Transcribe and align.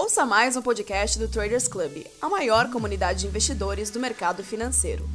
Ouça 0.00 0.24
mais 0.24 0.56
um 0.56 0.62
podcast 0.62 1.18
do 1.18 1.28
Traders 1.28 1.68
Club, 1.68 2.06
a 2.22 2.28
maior 2.30 2.70
comunidade 2.70 3.20
de 3.20 3.26
investidores 3.26 3.90
do 3.90 4.00
mercado 4.00 4.42
financeiro. 4.42 5.06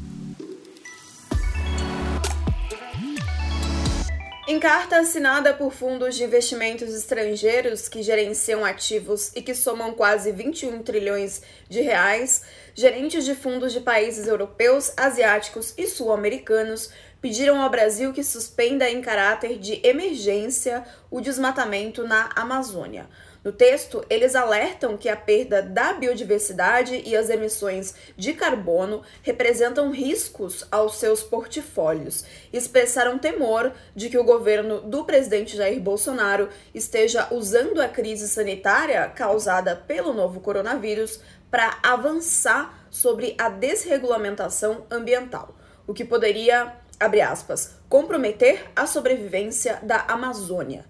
Em 4.48 4.60
carta 4.60 5.00
assinada 5.00 5.56
por 5.56 5.74
fundos 5.74 6.14
de 6.14 6.24
investimentos 6.24 6.94
estrangeiros 6.94 7.90
que 7.90 8.04
gerenciam 8.04 8.64
ativos 8.64 9.32
e 9.36 9.42
que 9.42 9.56
somam 9.56 9.92
quase 9.92 10.32
21 10.32 10.84
trilhões 10.84 11.42
de 11.68 11.82
reais, 11.82 12.44
gerentes 12.76 13.26
de 13.26 13.34
fundos 13.34 13.74
de 13.74 13.80
países 13.80 14.28
europeus, 14.28 14.94
asiáticos 14.96 15.74
e 15.80 15.88
sul-americanos 15.88 16.92
pediram 17.20 17.60
ao 17.60 17.72
Brasil 17.72 18.14
que 18.14 18.24
suspenda 18.24 18.88
em 18.88 19.02
caráter 19.02 19.58
de 19.58 19.82
emergência 19.84 20.86
o 21.10 21.20
desmatamento 21.20 22.08
na 22.08 22.30
Amazônia. 22.36 23.10
No 23.46 23.52
texto, 23.52 24.04
eles 24.10 24.36
alertam 24.36 24.98
que 24.98 25.08
a 25.08 25.16
perda 25.16 25.62
da 25.62 25.94
biodiversidade 25.94 27.04
e 27.06 27.16
as 27.16 27.30
emissões 27.30 27.94
de 28.18 28.34
carbono 28.34 29.04
representam 29.22 29.92
riscos 29.92 30.66
aos 30.72 30.96
seus 30.96 31.22
portfólios 31.22 32.26
expressaram 32.52 33.20
temor 33.20 33.72
de 33.96 34.10
que 34.10 34.18
o 34.18 34.24
governo 34.24 34.82
do 34.82 35.06
presidente 35.06 35.56
Jair 35.56 35.80
Bolsonaro 35.80 36.50
esteja 36.74 37.28
usando 37.32 37.80
a 37.84 37.88
crise 37.88 38.28
sanitária 38.28 39.08
causada 39.10 39.76
pelo 39.76 40.12
novo 40.12 40.40
coronavírus 40.40 41.20
para 41.52 41.78
avançar 41.84 42.88
sobre 42.90 43.36
a 43.38 43.48
desregulamentação 43.48 44.88
ambiental, 44.90 45.56
o 45.86 45.94
que 45.94 46.04
poderia, 46.04 46.78
abre 47.00 47.22
aspas, 47.22 47.76
comprometer 47.88 48.72
a 48.76 48.88
sobrevivência 48.88 49.80
da 49.84 50.00
Amazônia. 50.08 50.84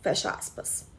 Fecha 0.00 0.30
aspas. 0.30 0.91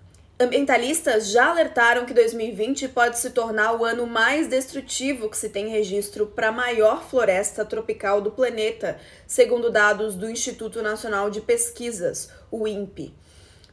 Ambientalistas 0.44 1.30
já 1.30 1.52
alertaram 1.52 2.06
que 2.06 2.14
2020 2.14 2.90
pode 2.90 3.18
se 3.18 3.30
tornar 3.30 3.80
o 3.80 3.86
ano 3.86 4.06
mais 4.06 4.46
destrutivo 4.46 5.30
que 5.30 5.38
se 5.38 5.48
tem 5.48 5.70
registro 5.70 6.28
para 6.28 6.50
a 6.50 6.52
maior 6.52 7.02
floresta 7.02 7.64
tropical 7.64 8.20
do 8.20 8.30
planeta, 8.30 9.00
segundo 9.26 9.72
dados 9.72 10.16
do 10.16 10.30
Instituto 10.30 10.82
Nacional 10.82 11.30
de 11.30 11.40
Pesquisas, 11.40 12.30
o 12.52 12.68
INPE. 12.68 13.16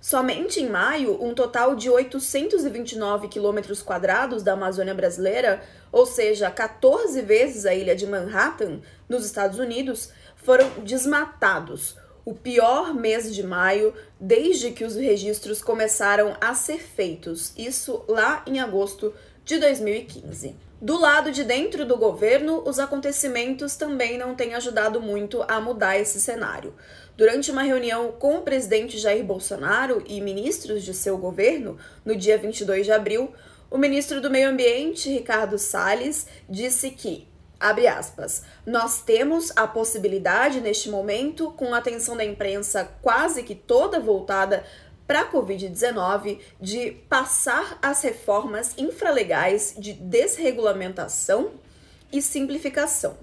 Somente 0.01 0.61
em 0.61 0.69
maio, 0.69 1.21
um 1.21 1.35
total 1.35 1.75
de 1.75 1.91
829 1.91 3.27
quilômetros 3.27 3.83
quadrados 3.83 4.45
da 4.45 4.53
Amazônia 4.53 4.95
brasileira, 4.95 5.61
ou 5.91 6.07
seja, 6.07 6.53
14 6.53 7.21
vezes 7.23 7.67
a 7.67 7.75
ilha 7.75 7.97
de 7.97 8.07
Manhattan, 8.07 8.79
nos 9.09 9.27
Estados 9.27 9.59
Unidos, 9.59 10.13
foram 10.37 10.71
desmatados, 10.85 11.97
o 12.31 12.35
pior 12.35 12.95
mês 12.95 13.35
de 13.35 13.43
maio 13.43 13.93
desde 14.21 14.71
que 14.71 14.85
os 14.85 14.95
registros 14.95 15.61
começaram 15.61 16.37
a 16.41 16.55
ser 16.55 16.79
feitos, 16.79 17.53
isso 17.59 18.05
lá 18.07 18.45
em 18.47 18.61
agosto 18.61 19.13
de 19.45 19.59
2015. 19.59 20.55
Do 20.81 20.97
lado 20.97 21.33
de 21.33 21.43
dentro 21.43 21.85
do 21.85 21.97
governo, 21.97 22.63
os 22.65 22.79
acontecimentos 22.79 23.75
também 23.75 24.17
não 24.17 24.37
têm 24.37 24.55
ajudado 24.55 25.01
muito 25.01 25.45
a 25.49 25.61
mudar 25.61 25.99
esse 25.99 26.21
cenário. 26.21 26.73
Durante 27.17 27.51
uma 27.51 27.63
reunião 27.63 28.13
com 28.13 28.37
o 28.37 28.43
presidente 28.43 28.97
Jair 28.97 29.25
Bolsonaro 29.25 30.01
e 30.07 30.21
ministros 30.21 30.85
de 30.85 30.95
seu 30.95 31.19
governo, 31.19 31.79
no 32.05 32.15
dia 32.15 32.39
22 32.39 32.87
de 32.87 32.93
abril, 32.93 33.35
o 33.69 33.77
ministro 33.77 34.21
do 34.21 34.31
Meio 34.31 34.51
Ambiente, 34.51 35.11
Ricardo 35.11 35.59
Salles, 35.59 36.29
disse 36.49 36.93
que 36.93 37.27
Abre 37.61 37.87
aspas. 37.87 38.43
Nós 38.65 39.03
temos 39.03 39.53
a 39.55 39.67
possibilidade 39.67 40.63
neste 40.63 40.89
momento, 40.89 41.53
com 41.53 41.75
a 41.75 41.79
atenção 41.79 42.17
da 42.17 42.25
imprensa 42.25 42.91
quase 43.03 43.43
que 43.43 43.55
toda 43.55 44.01
voltada 44.01 44.65
para 45.07 45.21
a 45.21 45.31
Covid-19, 45.31 46.41
de 46.59 46.93
passar 47.07 47.79
as 47.83 48.01
reformas 48.01 48.73
infralegais 48.79 49.75
de 49.77 49.93
desregulamentação 49.93 51.51
e 52.11 52.23
simplificação. 52.23 53.19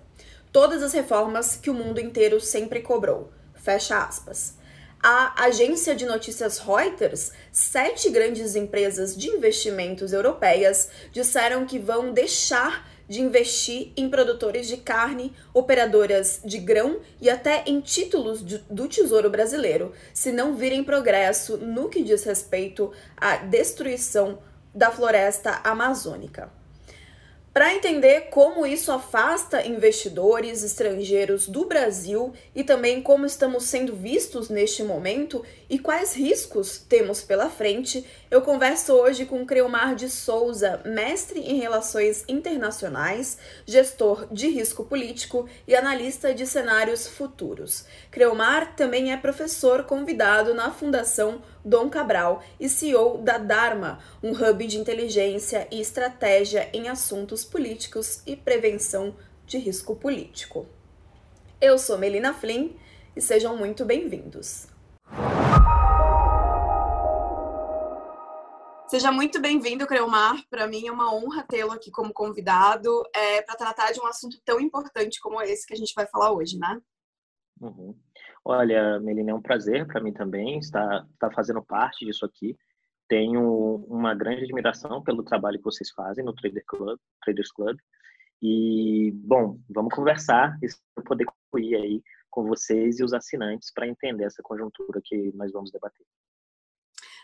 Todas 0.51 0.83
as 0.83 0.93
reformas 0.93 1.55
que 1.55 1.71
o 1.71 1.73
mundo 1.73 1.99
inteiro 1.99 2.39
sempre 2.39 2.81
cobrou. 2.81 3.31
Fecha 3.55 3.97
aspas. 3.97 4.55
A 5.01 5.45
agência 5.45 5.95
de 5.95 6.05
notícias 6.05 6.59
Reuters, 6.59 7.31
sete 7.51 8.09
grandes 8.09 8.55
empresas 8.55 9.15
de 9.15 9.29
investimentos 9.29 10.13
europeias 10.13 10.89
disseram 11.11 11.65
que 11.65 11.79
vão 11.79 12.11
deixar 12.11 12.85
de 13.07 13.21
investir 13.21 13.91
em 13.95 14.09
produtores 14.09 14.67
de 14.67 14.77
carne, 14.77 15.33
operadoras 15.53 16.41
de 16.43 16.57
grão 16.57 16.99
e 17.21 17.29
até 17.29 17.63
em 17.65 17.79
títulos 17.79 18.45
de, 18.45 18.57
do 18.69 18.87
Tesouro 18.87 19.29
Brasileiro, 19.29 19.93
se 20.13 20.31
não 20.31 20.55
virem 20.55 20.83
progresso 20.83 21.57
no 21.57 21.89
que 21.89 22.03
diz 22.03 22.23
respeito 22.23 22.91
à 23.15 23.37
destruição 23.37 24.39
da 24.73 24.91
floresta 24.91 25.61
amazônica. 25.63 26.51
Para 27.57 27.73
entender 27.73 28.29
como 28.29 28.67
isso 28.67 28.91
afasta 28.91 29.65
investidores 29.65 30.63
estrangeiros 30.63 31.47
do 31.47 31.65
Brasil 31.65 32.31
e 32.53 32.63
também 32.63 33.01
como 33.01 33.25
estamos 33.25 33.63
sendo 33.63 33.95
vistos 33.95 34.47
neste 34.47 34.83
momento 34.83 35.43
e 35.67 35.79
quais 35.79 36.13
riscos 36.13 36.77
temos 36.77 37.23
pela 37.23 37.49
frente, 37.49 38.05
eu 38.29 38.41
converso 38.41 38.93
hoje 38.93 39.25
com 39.25 39.45
Creomar 39.45 39.95
de 39.95 40.09
Souza, 40.09 40.81
mestre 40.85 41.39
em 41.39 41.59
Relações 41.59 42.25
Internacionais, 42.27 43.37
gestor 43.65 44.27
de 44.31 44.49
risco 44.49 44.83
político 44.83 45.47
e 45.67 45.75
analista 45.75 46.33
de 46.33 46.45
cenários 46.45 47.07
futuros. 47.07 47.85
Creomar 48.11 48.75
também 48.75 49.13
é 49.13 49.17
professor 49.17 49.83
convidado 49.83 50.53
na 50.53 50.71
Fundação 50.71 51.41
Dom 51.63 51.89
Cabral 51.89 52.43
e 52.59 52.67
CEO 52.67 53.19
da 53.19 53.37
Dharma, 53.37 53.99
um 54.21 54.31
hub 54.31 54.67
de 54.67 54.77
inteligência 54.77 55.67
e 55.71 55.79
estratégia 55.79 56.69
em 56.73 56.89
assuntos 56.89 57.45
políticos 57.45 58.21
e 58.25 58.35
prevenção 58.35 59.15
de 59.45 59.57
risco 59.57 59.95
político. 59.95 60.67
Eu 61.61 61.79
sou 61.79 61.97
Melina 61.97 62.33
Flynn 62.33 62.71
e 63.15 63.21
sejam 63.21 63.55
muito 63.55 63.85
bem-vindos. 63.85 64.67
Seja 68.87 69.11
muito 69.11 69.41
bem-vindo, 69.41 69.85
Creomar. 69.85 70.41
Para 70.49 70.65
mim 70.65 70.87
é 70.87 70.91
uma 70.91 71.13
honra 71.13 71.43
tê-lo 71.43 71.73
aqui 71.73 71.91
como 71.91 72.13
convidado 72.13 72.89
é, 73.13 73.41
para 73.41 73.55
tratar 73.55 73.91
de 73.91 73.99
um 73.99 74.05
assunto 74.05 74.39
tão 74.45 74.61
importante 74.61 75.19
como 75.19 75.41
esse 75.41 75.67
que 75.67 75.73
a 75.73 75.77
gente 75.77 75.93
vai 75.93 76.07
falar 76.07 76.31
hoje, 76.31 76.57
né? 76.57 76.81
Uhum. 77.59 77.93
Olha, 78.45 78.97
Melina, 79.01 79.31
é 79.31 79.33
um 79.33 79.41
prazer 79.41 79.85
para 79.85 79.99
mim 79.99 80.13
também 80.13 80.57
estar, 80.59 81.05
estar 81.11 81.29
fazendo 81.33 81.61
parte 81.61 82.05
disso 82.05 82.25
aqui. 82.25 82.57
Tenho 83.09 83.85
uma 83.89 84.15
grande 84.15 84.45
admiração 84.45 85.03
pelo 85.03 85.21
trabalho 85.21 85.57
que 85.57 85.65
vocês 85.65 85.91
fazem 85.91 86.23
no 86.23 86.33
Trader 86.33 86.63
Club, 86.65 86.97
Traders 87.25 87.51
Club. 87.51 87.77
E, 88.41 89.11
bom, 89.15 89.59
vamos 89.69 89.93
conversar 89.93 90.57
e 90.63 91.01
poder 91.03 91.25
concluir 91.25 91.75
aí 91.75 92.01
com 92.29 92.45
vocês 92.45 92.99
e 92.99 93.03
os 93.03 93.13
assinantes 93.13 93.69
para 93.73 93.87
entender 93.87 94.23
essa 94.23 94.41
conjuntura 94.41 95.01
que 95.03 95.33
nós 95.35 95.51
vamos 95.51 95.71
debater. 95.71 96.05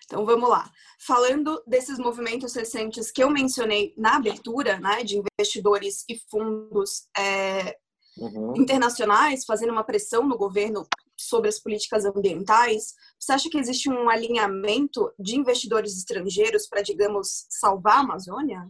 Então 0.05 0.25
vamos 0.25 0.49
lá. 0.49 0.69
Falando 1.05 1.61
desses 1.65 1.97
movimentos 1.97 2.53
recentes 2.53 3.11
que 3.11 3.23
eu 3.23 3.29
mencionei 3.29 3.93
na 3.97 4.17
abertura, 4.17 4.79
né, 4.79 5.03
de 5.03 5.17
investidores 5.17 6.03
e 6.09 6.19
fundos 6.29 7.07
é, 7.17 7.77
uhum. 8.17 8.53
internacionais 8.55 9.45
fazendo 9.45 9.71
uma 9.71 9.83
pressão 9.83 10.27
no 10.27 10.37
governo 10.37 10.85
sobre 11.17 11.49
as 11.49 11.59
políticas 11.59 12.05
ambientais, 12.05 12.93
você 13.19 13.33
acha 13.33 13.49
que 13.49 13.57
existe 13.57 13.89
um 13.89 14.09
alinhamento 14.09 15.11
de 15.17 15.37
investidores 15.37 15.97
estrangeiros 15.97 16.67
para, 16.67 16.81
digamos, 16.81 17.45
salvar 17.49 17.97
a 17.97 18.01
Amazônia? 18.01 18.69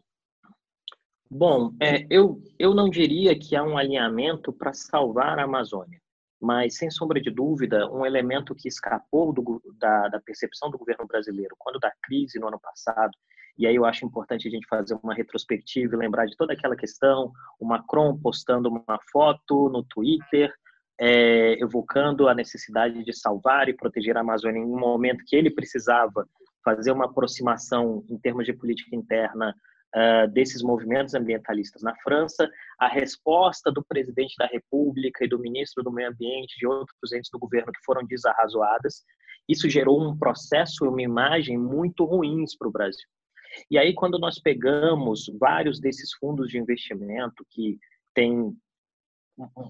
Bom, 1.29 1.73
é, 1.81 2.05
eu, 2.11 2.39
eu 2.59 2.75
não 2.75 2.89
diria 2.89 3.37
que 3.37 3.55
há 3.55 3.63
um 3.63 3.75
alinhamento 3.75 4.53
para 4.53 4.71
salvar 4.71 5.39
a 5.39 5.45
Amazônia, 5.45 5.99
mas, 6.43 6.77
sem 6.77 6.91
sombra 6.91 7.21
de 7.21 7.31
dúvida, 7.31 7.89
um 7.89 8.05
elemento 8.05 8.53
que 8.53 8.67
escapou 8.67 9.33
do, 9.33 9.61
da, 9.79 10.09
da 10.09 10.19
percepção 10.19 10.69
do 10.69 10.77
governo 10.77 11.07
brasileiro 11.07 11.55
quando 11.57 11.79
da 11.79 11.91
crise 12.03 12.39
no 12.39 12.47
ano 12.47 12.59
passado 12.59 13.13
e 13.57 13.67
aí 13.67 13.75
eu 13.75 13.85
acho 13.85 14.05
importante 14.05 14.47
a 14.47 14.51
gente 14.51 14.67
fazer 14.67 14.97
uma 15.03 15.13
retrospectiva 15.13 15.95
e 15.95 15.97
lembrar 15.97 16.25
de 16.25 16.35
toda 16.35 16.53
aquela 16.53 16.75
questão, 16.75 17.31
o 17.59 17.65
Macron 17.65 18.17
postando 18.17 18.69
uma 18.69 18.99
foto 19.11 19.69
no 19.69 19.83
Twitter, 19.83 20.51
é, 20.99 21.53
evocando 21.61 22.27
a 22.27 22.33
necessidade 22.33 23.03
de 23.03 23.13
salvar 23.13 23.69
e 23.69 23.75
proteger 23.75 24.17
a 24.17 24.21
Amazônia 24.21 24.59
em 24.59 24.65
um 24.65 24.79
momento 24.79 25.23
que 25.25 25.35
ele 25.35 25.51
precisava 25.51 26.27
fazer 26.63 26.91
uma 26.91 27.05
aproximação 27.05 28.03
em 28.09 28.17
termos 28.17 28.45
de 28.45 28.53
política 28.53 28.95
interna 28.95 29.53
uh, 29.95 30.27
desses 30.31 30.61
movimentos 30.61 31.13
ambientalistas 31.13 31.81
na 31.81 31.95
França, 31.97 32.49
a 32.79 32.87
resposta 32.87 33.71
do 33.71 33.83
presidente 33.83 34.35
da 34.37 34.45
República 34.45 35.23
e 35.23 35.27
do 35.29 35.39
ministro 35.39 35.83
do 35.83 35.91
Meio 35.91 36.09
Ambiente, 36.09 36.57
de 36.57 36.67
outros 36.67 37.11
entes 37.11 37.29
do 37.31 37.39
governo 37.39 37.71
que 37.71 37.83
foram 37.85 38.05
desarrazoadas, 38.05 39.03
isso 39.47 39.69
gerou 39.69 40.01
um 40.01 40.17
processo 40.17 40.85
e 40.85 40.87
uma 40.87 41.01
imagem 41.01 41.57
muito 41.57 42.05
ruins 42.05 42.55
para 42.57 42.67
o 42.67 42.71
Brasil. 42.71 43.07
E 43.69 43.77
aí, 43.77 43.93
quando 43.93 44.17
nós 44.17 44.39
pegamos 44.39 45.31
vários 45.39 45.79
desses 45.79 46.13
fundos 46.13 46.49
de 46.49 46.57
investimento 46.57 47.45
que 47.49 47.77
têm 48.13 48.55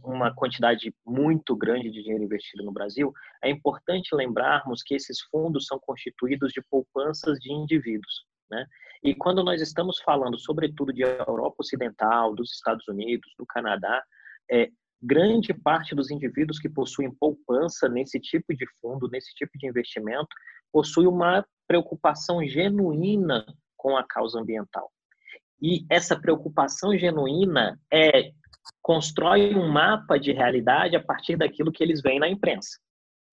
uma 0.04 0.34
quantidade 0.34 0.94
muito 1.06 1.56
grande 1.56 1.90
de 1.90 2.02
dinheiro 2.02 2.24
investido 2.24 2.64
no 2.64 2.72
Brasil, 2.72 3.14
é 3.42 3.50
importante 3.50 4.14
lembrarmos 4.14 4.84
que 4.84 4.94
esses 4.94 5.22
fundos 5.22 5.66
são 5.66 5.80
constituídos 5.80 6.52
de 6.52 6.62
poupanças 6.62 7.40
de 7.40 7.52
indivíduos. 7.52 8.26
Né? 8.54 8.66
E 9.04 9.16
quando 9.16 9.44
nós 9.44 9.62
estamos 9.62 10.00
falando, 10.00 10.38
sobretudo, 10.38 10.94
de 10.94 11.02
Europa 11.02 11.58
Ocidental, 11.60 12.36
dos 12.36 12.54
Estados 12.54 12.88
Unidos, 12.88 13.34
do 13.38 13.46
Canadá, 13.46 14.04
é, 14.52 14.70
grande 15.02 15.54
parte 15.54 15.96
dos 15.96 16.12
indivíduos 16.12 16.60
que 16.60 16.70
possuem 16.70 17.12
poupança 17.12 17.90
nesse 17.90 18.20
tipo 18.20 18.56
de 18.56 18.66
fundo, 18.80 19.10
nesse 19.10 19.34
tipo 19.34 19.52
de 19.58 19.68
investimento, 19.68 20.30
possui 20.72 21.08
uma 21.08 21.46
preocupação 21.68 22.46
genuína 22.46 23.46
com 23.76 23.98
a 23.98 24.04
causa 24.04 24.40
ambiental. 24.40 24.90
E 25.62 25.86
essa 25.90 26.20
preocupação 26.20 26.98
genuína 26.98 27.80
é 27.92 28.32
constrói 28.82 29.56
um 29.56 29.68
mapa 29.68 30.18
de 30.18 30.32
realidade 30.32 30.96
a 30.96 31.04
partir 31.04 31.36
daquilo 31.36 31.72
que 31.72 31.84
eles 31.84 32.02
veem 32.02 32.20
na 32.20 32.30
imprensa. 32.30 32.78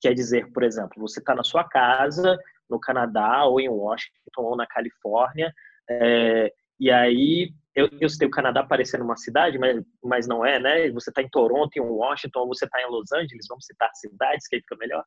Quer 0.00 0.14
dizer, 0.14 0.50
por 0.52 0.62
exemplo, 0.62 1.00
você 1.00 1.20
está 1.20 1.34
na 1.34 1.44
sua 1.44 1.64
casa, 1.64 2.38
no 2.68 2.80
Canadá, 2.80 3.44
ou 3.44 3.60
em 3.60 3.68
Washington, 3.68 4.42
ou 4.42 4.56
na 4.56 4.66
Califórnia, 4.66 5.52
é, 5.88 6.52
e 6.78 6.90
aí 6.90 7.52
eu, 7.74 7.88
eu 8.00 8.08
sei 8.08 8.26
o 8.26 8.30
Canadá 8.30 8.64
parecendo 8.64 9.04
uma 9.04 9.16
cidade, 9.16 9.58
mas, 9.58 9.82
mas 10.02 10.26
não 10.26 10.44
é, 10.44 10.58
né? 10.58 10.90
Você 10.90 11.10
está 11.10 11.22
em 11.22 11.28
Toronto, 11.28 11.76
em 11.76 11.80
Washington, 11.80 12.40
ou 12.40 12.48
você 12.48 12.64
está 12.64 12.80
em 12.80 12.90
Los 12.90 13.12
Angeles, 13.12 13.46
vamos 13.48 13.66
citar 13.66 13.90
cidades, 13.94 14.48
que 14.48 14.56
aí 14.56 14.62
fica 14.62 14.76
melhor. 14.76 15.04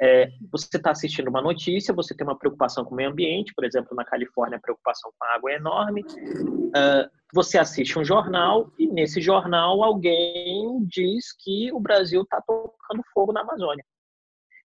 É, 0.00 0.28
você 0.50 0.76
está 0.76 0.90
assistindo 0.90 1.28
uma 1.28 1.40
notícia, 1.40 1.94
você 1.94 2.14
tem 2.14 2.26
uma 2.26 2.38
preocupação 2.38 2.84
com 2.84 2.92
o 2.92 2.96
meio 2.96 3.10
ambiente, 3.10 3.54
por 3.54 3.64
exemplo, 3.64 3.96
na 3.96 4.04
Califórnia 4.04 4.58
a 4.58 4.60
preocupação 4.60 5.12
com 5.16 5.24
a 5.24 5.34
água 5.34 5.52
é 5.52 5.56
enorme. 5.56 6.02
Uh, 6.02 7.08
você 7.32 7.58
assiste 7.58 7.96
um 7.98 8.04
jornal 8.04 8.72
e 8.78 8.88
nesse 8.88 9.20
jornal 9.20 9.82
alguém 9.84 10.84
diz 10.86 11.26
que 11.38 11.72
o 11.72 11.78
Brasil 11.78 12.22
está 12.22 12.40
tocando 12.40 13.02
fogo 13.12 13.32
na 13.32 13.42
Amazônia. 13.42 13.84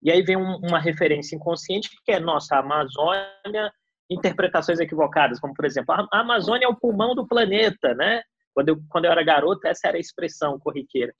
E 0.01 0.11
aí 0.11 0.21
vem 0.21 0.37
um, 0.37 0.57
uma 0.57 0.79
referência 0.79 1.35
inconsciente 1.35 1.89
que 2.05 2.11
é 2.11 2.19
nossa 2.19 2.55
a 2.55 2.59
Amazônia 2.59 3.71
interpretações 4.09 4.79
equivocadas, 4.79 5.39
como 5.39 5.53
por 5.53 5.65
exemplo, 5.65 5.93
a 5.93 6.19
Amazônia 6.19 6.65
é 6.65 6.67
o 6.67 6.75
pulmão 6.75 7.13
do 7.13 7.27
planeta, 7.27 7.93
né? 7.93 8.23
Quando 8.53 8.69
eu, 8.69 8.81
quando 8.89 9.05
eu 9.05 9.11
era 9.11 9.23
garoto, 9.23 9.67
essa 9.67 9.87
era 9.87 9.97
a 9.97 9.99
expressão 9.99 10.59
corriqueira. 10.59 11.13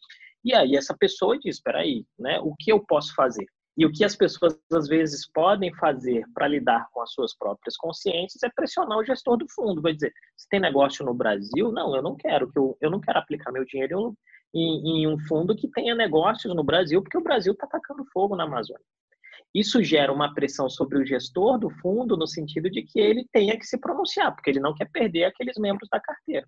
E 0.44 0.56
aí 0.56 0.76
essa 0.76 0.96
pessoa 0.98 1.38
diz, 1.38 1.58
espera 1.58 1.80
aí, 1.80 2.04
né? 2.18 2.40
O 2.40 2.56
que 2.58 2.72
eu 2.72 2.84
posso 2.84 3.14
fazer? 3.14 3.46
E 3.78 3.86
o 3.86 3.92
que 3.92 4.04
as 4.04 4.16
pessoas 4.16 4.60
às 4.74 4.88
vezes 4.88 5.30
podem 5.32 5.74
fazer 5.76 6.26
para 6.34 6.48
lidar 6.48 6.88
com 6.92 7.02
as 7.02 7.14
suas 7.14 7.38
próprias 7.38 7.78
consciências 7.78 8.44
é 8.44 8.50
pressionar 8.54 8.98
o 8.98 9.06
gestor 9.06 9.38
do 9.38 9.46
fundo, 9.50 9.82
vai 9.82 9.94
dizer, 9.94 10.12
se 10.36 10.50
tem 10.50 10.60
negócio 10.60 11.06
no 11.06 11.14
Brasil, 11.14 11.72
não, 11.72 11.96
eu 11.96 12.02
não 12.02 12.16
quero 12.16 12.52
que 12.52 12.60
eu, 12.60 12.78
eu 12.82 12.92
não 12.92 13.00
quero 13.00 13.20
aplicar 13.20 13.54
meu 13.54 13.64
dinheiro 13.64 14.14
em, 14.54 15.04
em 15.04 15.08
um 15.08 15.18
fundo 15.20 15.56
que 15.56 15.68
tenha 15.70 15.96
negócios 15.96 16.54
no 16.56 16.64
Brasil, 16.64 17.02
porque 17.02 17.18
o 17.18 17.24
Brasil 17.24 17.54
está 17.54 17.66
atacando 17.66 18.06
fogo 18.12 18.36
na 18.36 18.44
Amazônia. 18.44 18.84
Isso 19.54 19.84
gera 19.84 20.14
uma 20.14 20.34
pressão 20.34 20.70
sobre 20.70 21.00
o 21.00 21.06
gestor 21.06 21.58
do 21.58 21.70
fundo 21.70 22.16
no 22.16 22.28
sentido 22.28 22.70
de 22.70 22.84
que 22.84 23.00
ele 23.00 23.28
tenha 23.32 23.58
que 23.58 23.66
se 23.66 23.80
pronunciar, 23.80 24.34
porque 24.34 24.50
ele 24.50 24.60
não 24.60 24.76
quer 24.76 24.90
perder 24.92 25.26
aqueles 25.26 25.58
membros 25.58 25.90
da 25.90 26.00
carteira. 26.00 26.48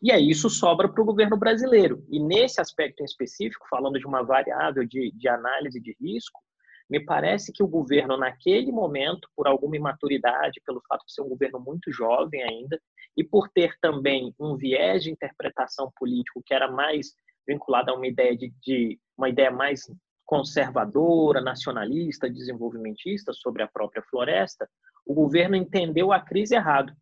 E 0.00 0.12
aí 0.12 0.30
isso 0.30 0.48
sobra 0.48 0.88
para 0.88 1.02
o 1.02 1.04
governo 1.04 1.36
brasileiro. 1.36 2.04
E 2.08 2.20
nesse 2.20 2.60
aspecto 2.60 3.00
em 3.00 3.04
específico, 3.04 3.66
falando 3.68 3.98
de 3.98 4.06
uma 4.06 4.22
variável 4.22 4.86
de, 4.86 5.10
de 5.12 5.28
análise 5.28 5.80
de 5.80 5.96
risco, 6.00 6.40
me 6.88 7.00
parece 7.00 7.52
que 7.52 7.62
o 7.62 7.68
governo, 7.68 8.16
naquele 8.16 8.72
momento, 8.72 9.28
por 9.36 9.46
alguma 9.46 9.76
imaturidade, 9.76 10.62
pelo 10.64 10.82
fato 10.88 11.04
de 11.06 11.12
ser 11.12 11.22
um 11.22 11.28
governo 11.28 11.60
muito 11.60 11.92
jovem 11.92 12.42
ainda, 12.42 12.80
e 13.16 13.22
por 13.22 13.48
ter 13.48 13.76
também 13.80 14.34
um 14.38 14.56
viés 14.56 15.02
de 15.02 15.10
interpretação 15.10 15.92
político 15.96 16.42
que 16.44 16.54
era 16.54 16.70
mais 16.70 17.12
vinculado 17.46 17.90
a 17.90 17.94
uma 17.94 18.06
ideia 18.06 18.36
de, 18.36 18.52
de 18.62 18.98
uma 19.16 19.28
ideia 19.28 19.50
mais 19.50 19.82
conservadora, 20.24 21.40
nacionalista, 21.40 22.28
desenvolvimentista 22.28 23.32
sobre 23.32 23.62
a 23.62 23.68
própria 23.68 24.02
floresta, 24.02 24.68
o 25.06 25.14
governo 25.14 25.56
entendeu 25.56 26.12
a 26.12 26.20
crise 26.20 26.54
errado. 26.54 26.92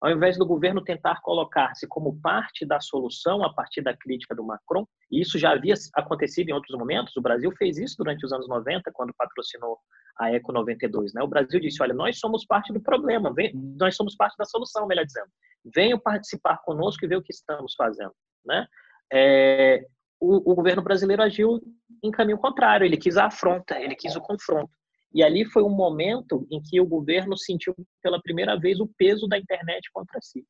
Ao 0.00 0.10
invés 0.10 0.36
do 0.36 0.46
governo 0.46 0.82
tentar 0.82 1.20
colocar-se 1.22 1.86
como 1.88 2.20
parte 2.20 2.66
da 2.66 2.80
solução 2.80 3.44
a 3.44 3.52
partir 3.52 3.82
da 3.82 3.96
crítica 3.96 4.34
do 4.34 4.44
Macron, 4.44 4.86
e 5.10 5.20
isso 5.20 5.38
já 5.38 5.52
havia 5.52 5.74
acontecido 5.94 6.50
em 6.50 6.52
outros 6.52 6.76
momentos, 6.78 7.16
o 7.16 7.22
Brasil 7.22 7.50
fez 7.56 7.78
isso 7.78 7.96
durante 7.98 8.24
os 8.24 8.32
anos 8.32 8.48
90, 8.48 8.90
quando 8.92 9.14
patrocinou 9.16 9.78
a 10.18 10.30
Eco 10.32 10.52
92. 10.52 11.14
Né? 11.14 11.22
O 11.22 11.28
Brasil 11.28 11.60
disse: 11.60 11.82
olha, 11.82 11.94
nós 11.94 12.18
somos 12.18 12.44
parte 12.46 12.72
do 12.72 12.80
problema, 12.80 13.32
vem, 13.32 13.52
nós 13.78 13.96
somos 13.96 14.14
parte 14.16 14.36
da 14.36 14.44
solução, 14.44 14.86
melhor 14.86 15.04
dizendo. 15.04 15.28
Venham 15.74 15.98
participar 15.98 16.58
conosco 16.58 17.04
e 17.04 17.08
ver 17.08 17.16
o 17.16 17.22
que 17.22 17.32
estamos 17.32 17.74
fazendo. 17.74 18.12
Né? 18.44 18.66
É, 19.12 19.86
o, 20.20 20.52
o 20.52 20.54
governo 20.54 20.82
brasileiro 20.82 21.22
agiu 21.22 21.60
em 22.02 22.10
caminho 22.10 22.38
contrário, 22.38 22.84
ele 22.84 22.96
quis 22.96 23.16
a 23.16 23.26
afronta, 23.26 23.78
ele 23.78 23.94
quis 23.94 24.14
o 24.16 24.20
confronto. 24.20 24.70
E 25.14 25.22
ali 25.22 25.44
foi 25.44 25.62
um 25.62 25.70
momento 25.70 26.46
em 26.50 26.60
que 26.60 26.80
o 26.80 26.86
governo 26.86 27.36
sentiu 27.38 27.74
pela 28.02 28.20
primeira 28.20 28.58
vez 28.58 28.80
o 28.80 28.90
peso 28.98 29.28
da 29.28 29.38
internet 29.38 29.88
contra 29.92 30.20
si. 30.20 30.44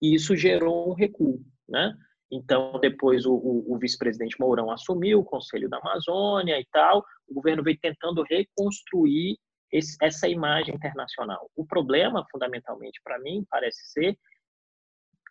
E 0.00 0.14
isso 0.14 0.36
gerou 0.36 0.90
um 0.90 0.94
recuo, 0.94 1.42
né? 1.68 1.92
Então, 2.30 2.78
depois 2.80 3.24
o, 3.24 3.34
o, 3.34 3.74
o 3.74 3.78
vice-presidente 3.78 4.38
Mourão 4.38 4.70
assumiu 4.70 5.20
o 5.20 5.24
Conselho 5.24 5.68
da 5.68 5.78
Amazônia 5.78 6.58
e 6.58 6.66
tal. 6.72 7.04
O 7.28 7.34
governo 7.34 7.62
veio 7.62 7.78
tentando 7.80 8.22
reconstruir 8.22 9.38
esse, 9.72 9.96
essa 10.00 10.28
imagem 10.28 10.74
internacional. 10.74 11.50
O 11.56 11.64
problema, 11.64 12.24
fundamentalmente, 12.30 13.00
para 13.02 13.18
mim, 13.18 13.44
parece 13.50 13.90
ser 13.90 14.18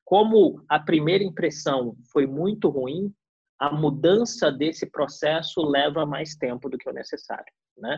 como 0.04 0.64
a 0.70 0.80
primeira 0.80 1.24
impressão 1.24 1.98
foi 2.12 2.28
muito 2.28 2.70
ruim, 2.70 3.14
a 3.60 3.72
mudança 3.72 4.52
desse 4.52 4.90
processo 4.90 5.62
leva 5.62 6.06
mais 6.06 6.36
tempo 6.36 6.70
do 6.70 6.78
que 6.78 6.88
o 6.88 6.94
necessário, 6.94 7.52
né? 7.78 7.98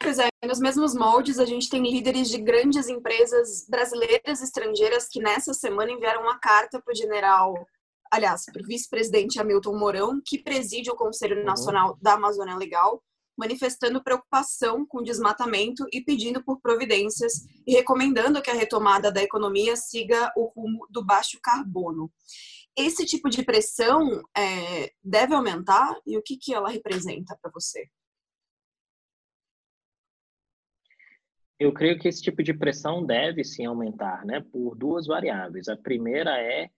Pois 0.00 0.18
é, 0.18 0.28
nos 0.44 0.60
mesmos 0.60 0.94
moldes, 0.94 1.38
a 1.38 1.44
gente 1.44 1.68
tem 1.68 1.82
líderes 1.82 2.28
de 2.28 2.38
grandes 2.38 2.88
empresas 2.88 3.66
brasileiras 3.68 4.40
e 4.40 4.44
estrangeiras 4.44 5.08
que 5.08 5.20
nessa 5.20 5.54
semana 5.54 5.90
enviaram 5.90 6.22
uma 6.22 6.38
carta 6.38 6.80
para 6.80 6.92
o 6.92 6.96
general, 6.96 7.54
aliás, 8.12 8.44
para 8.44 8.62
o 8.62 8.66
vice-presidente 8.66 9.40
Hamilton 9.40 9.76
Mourão, 9.76 10.20
que 10.24 10.38
preside 10.38 10.90
o 10.90 10.96
Conselho 10.96 11.38
uhum. 11.38 11.44
Nacional 11.44 11.90
uhum. 11.90 11.98
da 12.00 12.14
Amazônia 12.14 12.56
Legal, 12.56 13.02
manifestando 13.36 14.02
preocupação 14.02 14.86
com 14.86 14.98
o 14.98 15.04
desmatamento 15.04 15.86
e 15.92 16.00
pedindo 16.00 16.42
por 16.42 16.60
providências 16.60 17.44
e 17.66 17.74
recomendando 17.74 18.40
que 18.40 18.50
a 18.50 18.54
retomada 18.54 19.10
da 19.10 19.22
economia 19.22 19.76
siga 19.76 20.32
o 20.36 20.52
rumo 20.54 20.86
do 20.90 21.04
baixo 21.04 21.38
carbono 21.42 22.10
esse 22.76 23.06
tipo 23.06 23.30
de 23.30 23.42
pressão 23.42 24.22
é, 24.36 24.92
deve 25.02 25.34
aumentar 25.34 25.98
e 26.06 26.18
o 26.18 26.22
que, 26.22 26.36
que 26.36 26.52
ela 26.52 26.68
representa 26.68 27.36
para 27.40 27.50
você? 27.50 27.88
Eu 31.58 31.72
creio 31.72 31.98
que 31.98 32.08
esse 32.08 32.22
tipo 32.22 32.42
de 32.42 32.52
pressão 32.52 33.04
deve 33.04 33.42
sim 33.42 33.64
aumentar, 33.64 34.24
né, 34.26 34.40
por 34.52 34.76
duas 34.76 35.06
variáveis. 35.06 35.68
A 35.68 35.76
primeira 35.76 36.38
é 36.38 36.68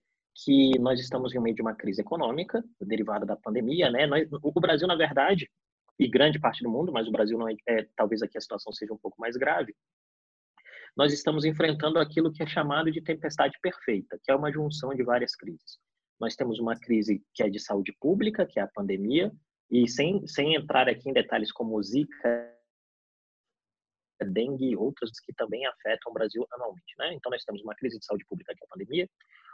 que 0.43 0.79
nós 0.79 0.99
estamos 0.99 1.35
em 1.35 1.39
meio 1.39 1.55
de 1.55 1.61
uma 1.61 1.75
crise 1.75 2.01
econômica 2.01 2.63
derivada 2.79 3.25
da 3.25 3.35
pandemia, 3.35 3.89
né? 3.89 4.07
Nós, 4.07 4.27
o 4.31 4.59
Brasil, 4.59 4.87
na 4.87 4.95
verdade, 4.95 5.49
e 5.99 6.07
grande 6.07 6.39
parte 6.39 6.63
do 6.63 6.69
mundo, 6.69 6.93
mas 6.93 7.07
o 7.07 7.11
Brasil 7.11 7.37
não 7.37 7.49
é, 7.49 7.55
é, 7.67 7.87
talvez 7.95 8.21
aqui 8.21 8.37
a 8.37 8.41
situação 8.41 8.71
seja 8.71 8.93
um 8.93 8.97
pouco 8.97 9.19
mais 9.19 9.35
grave. 9.35 9.75
Nós 10.95 11.11
estamos 11.11 11.43
enfrentando 11.43 11.99
aquilo 11.99 12.31
que 12.31 12.41
é 12.41 12.47
chamado 12.47 12.89
de 12.89 13.01
tempestade 13.01 13.57
perfeita, 13.61 14.17
que 14.23 14.31
é 14.31 14.35
uma 14.35 14.51
junção 14.51 14.95
de 14.95 15.03
várias 15.03 15.35
crises. 15.35 15.77
Nós 16.19 16.35
temos 16.35 16.59
uma 16.59 16.77
crise 16.77 17.21
que 17.33 17.43
é 17.43 17.49
de 17.49 17.59
saúde 17.59 17.93
pública, 17.99 18.45
que 18.45 18.59
é 18.59 18.63
a 18.63 18.67
pandemia, 18.67 19.31
e 19.69 19.87
sem, 19.87 20.25
sem 20.25 20.55
entrar 20.55 20.87
aqui 20.87 21.09
em 21.09 21.13
detalhes 21.13 21.51
como 21.51 21.81
Zika, 21.83 22.58
dengue 24.25 24.71
e 24.71 24.75
outras 24.75 25.11
que 25.19 25.33
também 25.33 25.65
afetam 25.65 26.11
o 26.11 26.13
Brasil 26.13 26.45
anualmente. 26.51 26.93
Né? 26.97 27.13
Então, 27.13 27.31
nós 27.31 27.43
temos 27.43 27.61
uma 27.61 27.75
crise 27.75 27.99
de 27.99 28.05
saúde 28.05 28.25
pública, 28.25 28.53
que 28.53 28.63
é 28.63 28.65
a 28.65 28.69
pandemia, 28.69 29.09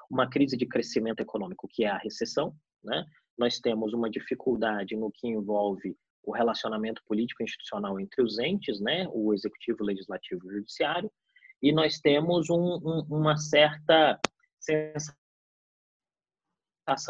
uma 0.10 0.29
crise 0.29 0.57
de 0.57 0.65
crescimento 0.65 1.19
econômico, 1.19 1.67
que 1.69 1.84
é 1.84 1.89
a 1.89 1.98
recessão. 1.98 2.55
Né? 2.84 3.05
Nós 3.38 3.60
temos 3.60 3.93
uma 3.93 4.10
dificuldade 4.10 4.95
no 4.95 5.12
que 5.12 5.27
envolve 5.27 5.95
o 6.24 6.31
relacionamento 6.31 7.03
político 7.05 7.43
institucional 7.43 8.00
entre 8.00 8.24
os 8.24 8.39
entes, 8.39 8.79
né? 8.79 9.07
o 9.12 9.34
executivo, 9.34 9.79
o 9.81 9.86
legislativo 9.86 10.41
e 10.45 10.48
o 10.48 10.53
judiciário, 10.53 11.12
e 11.62 11.72
nós 11.72 12.00
temos 12.00 12.50
um, 12.50 12.57
um, 12.57 13.05
uma 13.10 13.38
certa 13.38 14.19
sensação 14.60 15.15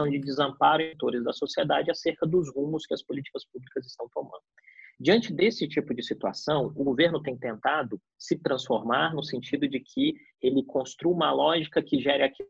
de 0.09 0.19
desamparo 0.19 0.81
em 0.81 0.91
setores 0.91 1.23
da 1.23 1.33
sociedade 1.33 1.91
acerca 1.91 2.25
dos 2.25 2.53
rumos 2.53 2.85
que 2.85 2.93
as 2.93 3.03
políticas 3.03 3.45
públicas 3.45 3.85
estão 3.85 4.07
tomando. 4.13 4.43
Diante 4.99 5.33
desse 5.33 5.67
tipo 5.67 5.93
de 5.93 6.01
situação, 6.01 6.67
o 6.67 6.83
governo 6.83 7.21
tem 7.21 7.37
tentado 7.37 8.01
se 8.17 8.37
transformar 8.37 9.13
no 9.13 9.23
sentido 9.23 9.67
de 9.67 9.79
que 9.79 10.15
ele 10.41 10.63
construa 10.63 11.13
uma 11.13 11.31
lógica 11.33 11.83
que 11.83 11.99
gere 11.99 12.23
aquilo 12.23 12.49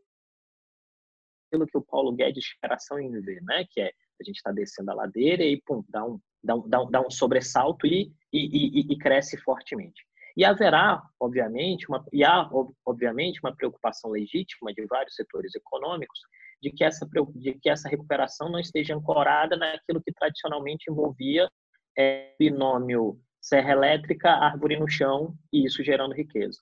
que 1.66 1.78
o 1.78 1.82
Paulo 1.82 2.12
Guedes 2.12 2.44
geração 2.62 3.00
em 3.00 3.10
viver, 3.10 3.42
né? 3.42 3.64
Que 3.70 3.80
é 3.80 3.92
a 4.20 4.24
gente 4.24 4.36
está 4.36 4.50
descendo 4.50 4.90
a 4.90 4.94
ladeira 4.94 5.44
e 5.44 5.60
pum, 5.60 5.84
dá 5.88 6.04
um, 6.04 6.18
dá 6.42 6.54
um, 6.54 6.68
dá 6.68 6.82
um, 6.82 6.90
dá 6.90 7.00
um 7.00 7.10
sobressalto 7.10 7.86
e, 7.86 8.12
e, 8.32 8.80
e, 8.80 8.92
e 8.92 8.98
cresce 8.98 9.36
fortemente. 9.38 10.02
E 10.36 10.44
haverá, 10.44 11.02
obviamente, 11.20 11.88
uma, 11.88 12.04
e 12.12 12.24
há, 12.24 12.48
obviamente, 12.84 13.40
uma 13.42 13.54
preocupação 13.54 14.10
legítima 14.10 14.72
de 14.72 14.86
vários 14.86 15.14
setores 15.14 15.54
econômicos 15.54 16.18
de 16.62 16.70
que 16.70 16.84
essa, 16.84 17.06
de 17.34 17.54
que 17.54 17.68
essa 17.68 17.88
recuperação 17.88 18.50
não 18.50 18.58
esteja 18.58 18.94
ancorada 18.94 19.56
naquilo 19.56 20.02
que 20.02 20.12
tradicionalmente 20.12 20.90
envolvia 20.90 21.50
é, 21.96 22.34
binômio 22.38 23.20
serra 23.40 23.72
elétrica, 23.72 24.30
árvore 24.30 24.76
no 24.76 24.88
chão 24.88 25.36
e 25.52 25.64
isso 25.64 25.82
gerando 25.82 26.14
riqueza. 26.14 26.60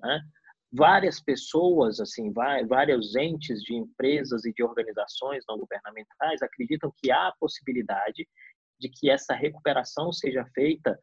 Né? 0.00 0.20
Várias 0.72 1.20
pessoas, 1.20 2.00
assim, 2.00 2.32
vários 2.32 3.14
entes 3.16 3.62
de 3.62 3.74
empresas 3.74 4.44
e 4.44 4.52
de 4.52 4.62
organizações 4.62 5.44
não 5.48 5.58
governamentais 5.58 6.42
acreditam 6.42 6.92
que 6.98 7.10
há 7.10 7.28
a 7.28 7.36
possibilidade 7.38 8.28
de 8.80 8.88
que 8.88 9.10
essa 9.10 9.34
recuperação 9.34 10.12
seja 10.12 10.44
feita 10.54 10.98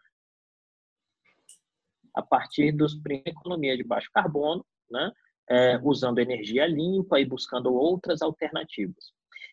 a 2.13 2.21
partir 2.21 2.71
dos 2.71 2.99
economia 3.25 3.77
de 3.77 3.83
baixo 3.83 4.09
carbono, 4.13 4.65
né? 4.89 5.11
É, 5.49 5.77
usando 5.83 6.19
energia 6.19 6.65
limpa 6.65 7.19
e 7.19 7.25
buscando 7.25 7.73
outras 7.73 8.21
alternativas. 8.21 9.11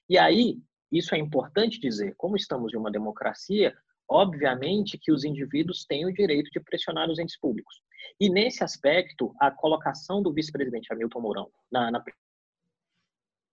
E 0.08 0.16
aí, 0.18 0.60
isso 0.92 1.14
é 1.14 1.18
importante 1.18 1.80
dizer, 1.80 2.14
como 2.16 2.36
estamos 2.36 2.72
em 2.72 2.76
uma 2.76 2.90
democracia, 2.90 3.76
obviamente 4.08 4.98
que 4.98 5.12
os 5.12 5.24
indivíduos 5.24 5.84
têm 5.84 6.06
o 6.06 6.12
direito 6.12 6.50
de 6.50 6.60
pressionar 6.60 7.10
os 7.10 7.18
entes 7.18 7.38
públicos. 7.38 7.82
E 8.20 8.28
nesse 8.30 8.64
aspecto, 8.64 9.34
a 9.40 9.50
colocação 9.50 10.22
do 10.22 10.32
vice-presidente 10.32 10.92
Hamilton 10.92 11.20
Mourão 11.20 11.50
na, 11.70 11.90
na 11.90 12.02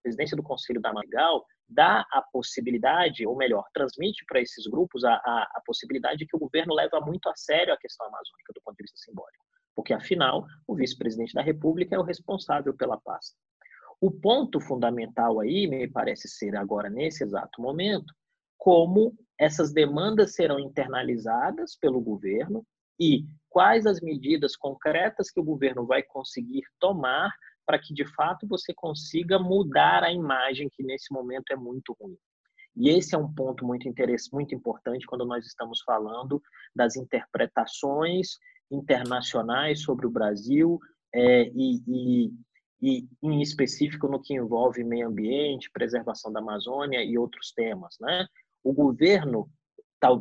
presidência 0.01 0.37
do 0.37 0.43
Conselho 0.43 0.81
da 0.81 0.93
Magal 0.93 1.45
dá 1.67 2.05
a 2.11 2.21
possibilidade, 2.21 3.25
ou 3.25 3.35
melhor, 3.35 3.65
transmite 3.73 4.23
para 4.27 4.39
esses 4.39 4.67
grupos 4.67 5.03
a, 5.03 5.13
a, 5.13 5.51
a, 5.55 5.61
possibilidade 5.65 6.19
de 6.19 6.27
que 6.27 6.35
o 6.35 6.39
governo 6.39 6.75
leva 6.75 7.01
muito 7.01 7.27
a 7.27 7.35
sério 7.35 7.73
a 7.73 7.77
questão 7.77 8.05
amazônica 8.05 8.53
do 8.53 8.61
ponto 8.61 8.77
de 8.77 8.83
vista 8.83 8.97
simbólico. 8.97 9.43
Porque, 9.75 9.93
afinal, 9.93 10.45
o 10.67 10.75
vice-presidente 10.75 11.33
da 11.33 11.41
República 11.41 11.95
é 11.95 11.99
o 11.99 12.03
responsável 12.03 12.73
pela 12.75 12.99
pasta. 13.01 13.35
O 13.99 14.11
ponto 14.11 14.59
fundamental 14.59 15.39
aí, 15.39 15.67
me 15.67 15.87
parece 15.87 16.27
ser 16.27 16.55
agora, 16.55 16.89
nesse 16.89 17.23
exato 17.23 17.61
momento, 17.61 18.13
como 18.65 19.15
essas 19.39 19.71
demandas 19.71 20.33
serão 20.33 20.59
internalizadas 20.59 21.77
pelo 21.79 22.01
governo 22.01 22.65
e 22.99 23.23
quais 23.47 23.85
as 23.85 24.01
medidas 24.01 24.55
concretas 24.55 25.29
que 25.29 25.39
o 25.39 25.43
governo 25.43 25.85
vai 25.85 26.01
conseguir 26.01 26.63
tomar 26.79 27.31
para 27.63 27.77
que 27.77 27.93
de 27.93 28.05
fato 28.15 28.47
você 28.47 28.73
consiga 28.73 29.37
mudar 29.37 30.03
a 30.03 30.11
imagem 30.11 30.67
que 30.67 30.81
nesse 30.81 31.13
momento 31.13 31.51
é 31.51 31.55
muito 31.55 31.95
ruim. 32.01 32.17
E 32.75 32.89
esse 32.89 33.13
é 33.13 33.19
um 33.19 33.31
ponto 33.31 33.63
muito 33.63 33.87
interessante, 33.87 34.33
muito 34.33 34.55
importante 34.55 35.05
quando 35.05 35.25
nós 35.25 35.45
estamos 35.45 35.81
falando 35.85 36.41
das 36.75 36.95
interpretações 36.95 38.39
internacionais 38.71 39.83
sobre 39.83 40.07
o 40.07 40.11
Brasil 40.11 40.79
é, 41.13 41.51
e, 41.53 41.83
e, 41.87 42.33
e, 42.81 43.07
em 43.21 43.43
específico 43.43 44.07
no 44.07 44.19
que 44.19 44.33
envolve 44.33 44.83
meio 44.83 45.07
ambiente, 45.07 45.69
preservação 45.71 46.33
da 46.33 46.39
Amazônia 46.39 47.03
e 47.03 47.15
outros 47.15 47.51
temas, 47.51 47.95
né? 48.01 48.25
O 48.65 48.73
governo 48.73 49.47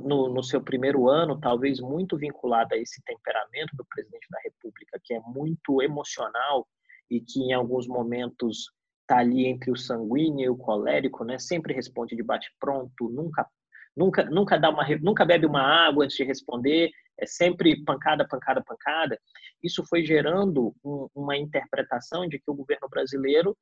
no, 0.04 0.28
no 0.28 0.42
seu 0.44 0.62
primeiro 0.62 1.08
ano, 1.08 1.40
talvez 1.40 1.80
muito 1.80 2.16
vinculado 2.16 2.74
a 2.74 2.78
esse 2.78 3.02
temperamento 3.02 3.74
do 3.74 3.84
presidente 3.86 4.26
da 4.30 4.38
República, 4.44 5.00
que 5.02 5.14
é 5.14 5.20
muito 5.20 5.82
emocional 5.82 6.68
e 7.10 7.20
que 7.20 7.40
em 7.40 7.54
alguns 7.54 7.86
momentos 7.86 8.70
está 9.00 9.18
ali 9.18 9.46
entre 9.46 9.70
o 9.70 9.76
sanguíneo 9.76 10.44
e 10.44 10.48
o 10.50 10.56
colérico, 10.56 11.24
né? 11.24 11.38
Sempre 11.38 11.72
responde 11.72 12.14
de 12.14 12.22
bate 12.22 12.50
pronto, 12.60 13.08
nunca 13.08 13.48
nunca 13.96 14.24
nunca 14.24 14.58
dá 14.58 14.68
uma 14.68 14.86
nunca 15.00 15.24
bebe 15.24 15.46
uma 15.46 15.62
água 15.62 16.04
antes 16.04 16.16
de 16.16 16.24
responder, 16.24 16.90
é 17.18 17.26
sempre 17.26 17.82
pancada, 17.82 18.28
pancada, 18.28 18.62
pancada. 18.62 19.18
Isso 19.62 19.82
foi 19.86 20.04
gerando 20.04 20.74
um, 20.84 21.08
uma 21.14 21.36
interpretação 21.36 22.28
de 22.28 22.38
que 22.38 22.50
o 22.50 22.54
governo 22.54 22.88
brasileiro 22.90 23.56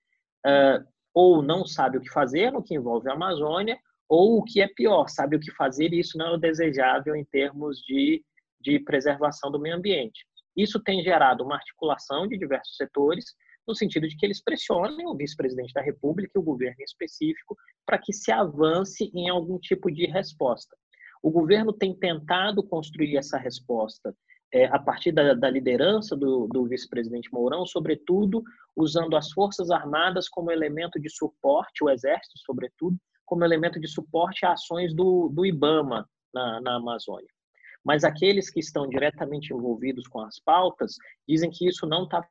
uh, 0.44 0.84
ou 1.14 1.40
não 1.40 1.64
sabe 1.64 1.98
o 1.98 2.00
que 2.00 2.10
fazer 2.10 2.50
no 2.50 2.62
que 2.62 2.74
envolve 2.74 3.08
a 3.08 3.12
Amazônia, 3.12 3.78
ou 4.08 4.38
o 4.38 4.44
que 4.44 4.60
é 4.60 4.68
pior, 4.68 5.08
sabe 5.08 5.36
o 5.36 5.40
que 5.40 5.50
fazer 5.52 5.92
e 5.92 6.00
isso 6.00 6.18
não 6.18 6.26
é 6.26 6.32
o 6.32 6.38
desejável 6.38 7.16
em 7.16 7.24
termos 7.24 7.78
de, 7.78 8.22
de 8.60 8.78
preservação 8.80 9.50
do 9.50 9.60
meio 9.60 9.76
ambiente. 9.76 10.26
Isso 10.56 10.82
tem 10.82 11.02
gerado 11.02 11.44
uma 11.44 11.56
articulação 11.56 12.28
de 12.28 12.38
diversos 12.38 12.76
setores, 12.76 13.24
no 13.66 13.74
sentido 13.74 14.08
de 14.08 14.16
que 14.16 14.26
eles 14.26 14.42
pressionem 14.42 15.06
o 15.06 15.16
vice-presidente 15.16 15.72
da 15.72 15.80
República 15.80 16.32
e 16.34 16.38
o 16.38 16.42
governo 16.42 16.76
em 16.80 16.84
específico 16.84 17.56
para 17.86 17.98
que 17.98 18.12
se 18.12 18.30
avance 18.30 19.10
em 19.14 19.28
algum 19.28 19.58
tipo 19.58 19.90
de 19.90 20.06
resposta. 20.06 20.76
O 21.22 21.30
governo 21.30 21.72
tem 21.72 21.94
tentado 21.94 22.62
construir 22.62 23.16
essa 23.16 23.38
resposta 23.38 24.14
é, 24.52 24.66
a 24.66 24.78
partir 24.78 25.12
da, 25.12 25.32
da 25.32 25.48
liderança 25.48 26.16
do, 26.16 26.46
do 26.48 26.66
vice-presidente 26.66 27.32
Mourão, 27.32 27.64
sobretudo 27.64 28.42
usando 28.76 29.16
as 29.16 29.30
Forças 29.30 29.70
Armadas 29.70 30.28
como 30.28 30.50
elemento 30.50 31.00
de 31.00 31.08
suporte, 31.08 31.82
o 31.82 31.88
Exército, 31.88 32.38
sobretudo, 32.44 32.96
como 33.32 33.46
elemento 33.46 33.80
de 33.80 33.88
suporte 33.88 34.44
a 34.44 34.52
ações 34.52 34.94
do, 34.94 35.30
do 35.30 35.46
IBAMA 35.46 36.06
na, 36.34 36.60
na 36.60 36.76
Amazônia 36.76 37.28
mas 37.84 38.04
aqueles 38.04 38.50
que 38.50 38.60
estão 38.60 38.88
diretamente 38.88 39.52
envolvidos 39.52 40.06
com 40.06 40.20
as 40.20 40.38
pautas 40.38 40.96
dizem 41.26 41.50
que 41.50 41.66
isso 41.66 41.86
não 41.86 42.04
está 42.04 42.24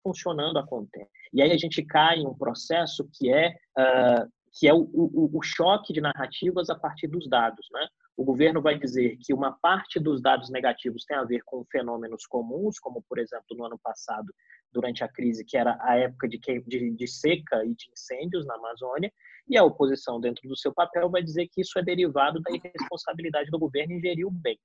funcionando 0.00 0.58
a 0.58 0.66
contento. 0.66 1.10
E 1.32 1.42
aí 1.42 1.50
a 1.50 1.56
gente 1.56 1.82
cai 1.82 2.18
em 2.18 2.26
um 2.26 2.34
processo 2.34 3.08
que 3.12 3.32
é 3.32 3.56
uh, 3.76 4.30
que 4.52 4.66
é 4.66 4.72
o, 4.72 4.88
o, 4.92 5.38
o, 5.38 5.42
choque 5.42 5.92
de 5.92 6.00
narrativas 6.00 6.70
a 6.70 6.74
partir 6.74 7.06
dos 7.06 7.28
dados, 7.28 7.66
né? 7.72 7.86
O 8.16 8.24
governo 8.24 8.62
vai 8.62 8.78
dizer 8.78 9.16
que 9.18 9.34
uma 9.34 9.52
parte 9.52 10.00
dos 10.00 10.22
dados 10.22 10.50
negativos 10.50 11.04
tem 11.04 11.16
a 11.16 11.24
ver 11.24 11.42
com 11.44 11.64
fenômenos 11.70 12.26
comuns, 12.26 12.78
como 12.78 13.02
por 13.08 13.18
exemplo 13.18 13.56
no 13.56 13.64
ano 13.64 13.78
passado 13.82 14.32
durante 14.72 15.02
a 15.02 15.08
crise, 15.08 15.44
que 15.44 15.56
era 15.56 15.78
a 15.80 15.96
época 15.96 16.28
de, 16.28 16.38
de, 16.66 16.90
de 16.90 17.08
seca 17.08 17.64
e 17.64 17.74
de 17.74 17.90
incêndios 17.90 18.46
na 18.46 18.54
Amazônia, 18.54 19.12
e 19.48 19.56
a 19.56 19.64
oposição, 19.64 20.20
dentro 20.20 20.46
do 20.48 20.56
seu 20.56 20.72
papel, 20.72 21.08
vai 21.10 21.22
dizer 21.22 21.48
que 21.48 21.62
isso 21.62 21.78
é 21.78 21.82
derivado 21.82 22.40
da 22.40 22.50
irresponsabilidade 22.52 23.50
do 23.50 23.58
governo 23.58 23.94
em 23.94 24.00
gerir 24.00 24.26
o 24.26 24.30
bem. 24.30 24.58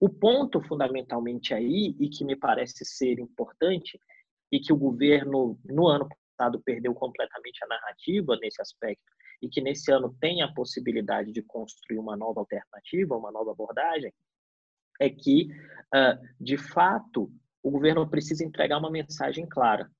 O 0.00 0.08
ponto 0.08 0.60
fundamentalmente 0.62 1.54
aí, 1.54 1.94
e 2.00 2.08
que 2.08 2.24
me 2.24 2.34
parece 2.34 2.84
ser 2.84 3.18
importante, 3.18 4.00
e 4.50 4.58
que 4.58 4.72
o 4.72 4.76
governo, 4.76 5.58
no 5.64 5.86
ano 5.86 6.08
passado, 6.08 6.60
perdeu 6.60 6.92
completamente 6.94 7.62
a 7.62 7.68
narrativa 7.68 8.36
nesse 8.40 8.60
aspecto, 8.60 9.04
e 9.42 9.48
que 9.48 9.60
nesse 9.60 9.92
ano 9.92 10.14
tem 10.20 10.42
a 10.42 10.52
possibilidade 10.52 11.32
de 11.32 11.42
construir 11.42 11.98
uma 11.98 12.16
nova 12.16 12.40
alternativa, 12.40 13.16
uma 13.16 13.30
nova 13.30 13.52
abordagem, 13.52 14.12
é 15.00 15.08
que, 15.08 15.48
ah, 15.94 16.18
de 16.38 16.56
fato, 16.56 17.32
o 17.62 17.70
governo 17.70 18.08
precisa 18.08 18.44
entregar 18.44 18.78
uma 18.78 18.90
mensagem 18.90 19.46
clara. 19.48 19.90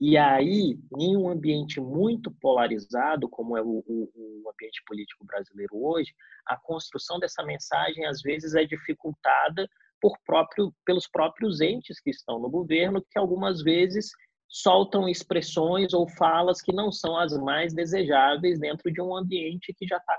E 0.00 0.16
aí, 0.16 0.78
em 0.98 1.16
um 1.16 1.28
ambiente 1.28 1.80
muito 1.80 2.30
polarizado, 2.40 3.28
como 3.28 3.56
é 3.56 3.62
o, 3.62 3.82
o, 3.86 4.10
o, 4.14 4.50
ambiente 4.50 4.82
político 4.86 5.24
brasileiro 5.24 5.76
hoje, 5.76 6.12
a 6.46 6.56
construção 6.56 7.18
dessa 7.18 7.44
mensagem 7.44 8.04
às 8.04 8.20
vezes 8.20 8.54
é 8.54 8.64
dificultada 8.64 9.68
por 10.00 10.16
próprio, 10.24 10.74
pelos 10.84 11.08
próprios 11.08 11.60
entes 11.60 12.00
que 12.00 12.10
estão 12.10 12.38
no 12.40 12.50
governo, 12.50 13.04
que 13.10 13.18
algumas 13.18 13.62
vezes 13.62 14.10
soltam 14.48 15.08
expressões 15.08 15.92
ou 15.92 16.08
falas 16.08 16.62
que 16.62 16.72
não 16.72 16.90
são 16.90 17.16
as 17.18 17.36
mais 17.36 17.74
desejáveis 17.74 18.58
dentro 18.58 18.90
de 18.90 19.00
um 19.00 19.14
ambiente 19.14 19.74
que 19.76 19.86
já 19.86 19.98
está 19.98 20.18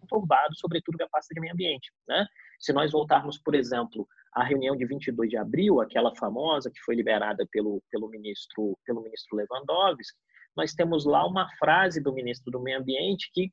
conturbado, 0.00 0.54
sobretudo 0.54 1.00
a 1.02 1.08
pasta 1.08 1.34
de 1.34 1.40
meio 1.40 1.52
ambiente. 1.52 1.92
Né? 2.06 2.26
Se 2.60 2.72
nós 2.72 2.92
voltarmos, 2.92 3.38
por 3.38 3.54
exemplo, 3.54 4.06
a 4.34 4.42
reunião 4.42 4.76
de 4.76 4.84
22 4.84 5.30
de 5.30 5.36
abril, 5.36 5.80
aquela 5.80 6.14
famosa 6.16 6.70
que 6.70 6.80
foi 6.80 6.94
liberada 6.96 7.46
pelo, 7.52 7.82
pelo, 7.90 8.08
ministro, 8.08 8.76
pelo 8.84 9.02
ministro 9.02 9.36
Lewandowski, 9.36 10.18
nós 10.56 10.72
temos 10.72 11.04
lá 11.04 11.26
uma 11.26 11.48
frase 11.58 12.02
do 12.02 12.12
ministro 12.12 12.50
do 12.50 12.60
Meio 12.60 12.80
Ambiente 12.80 13.30
que, 13.32 13.52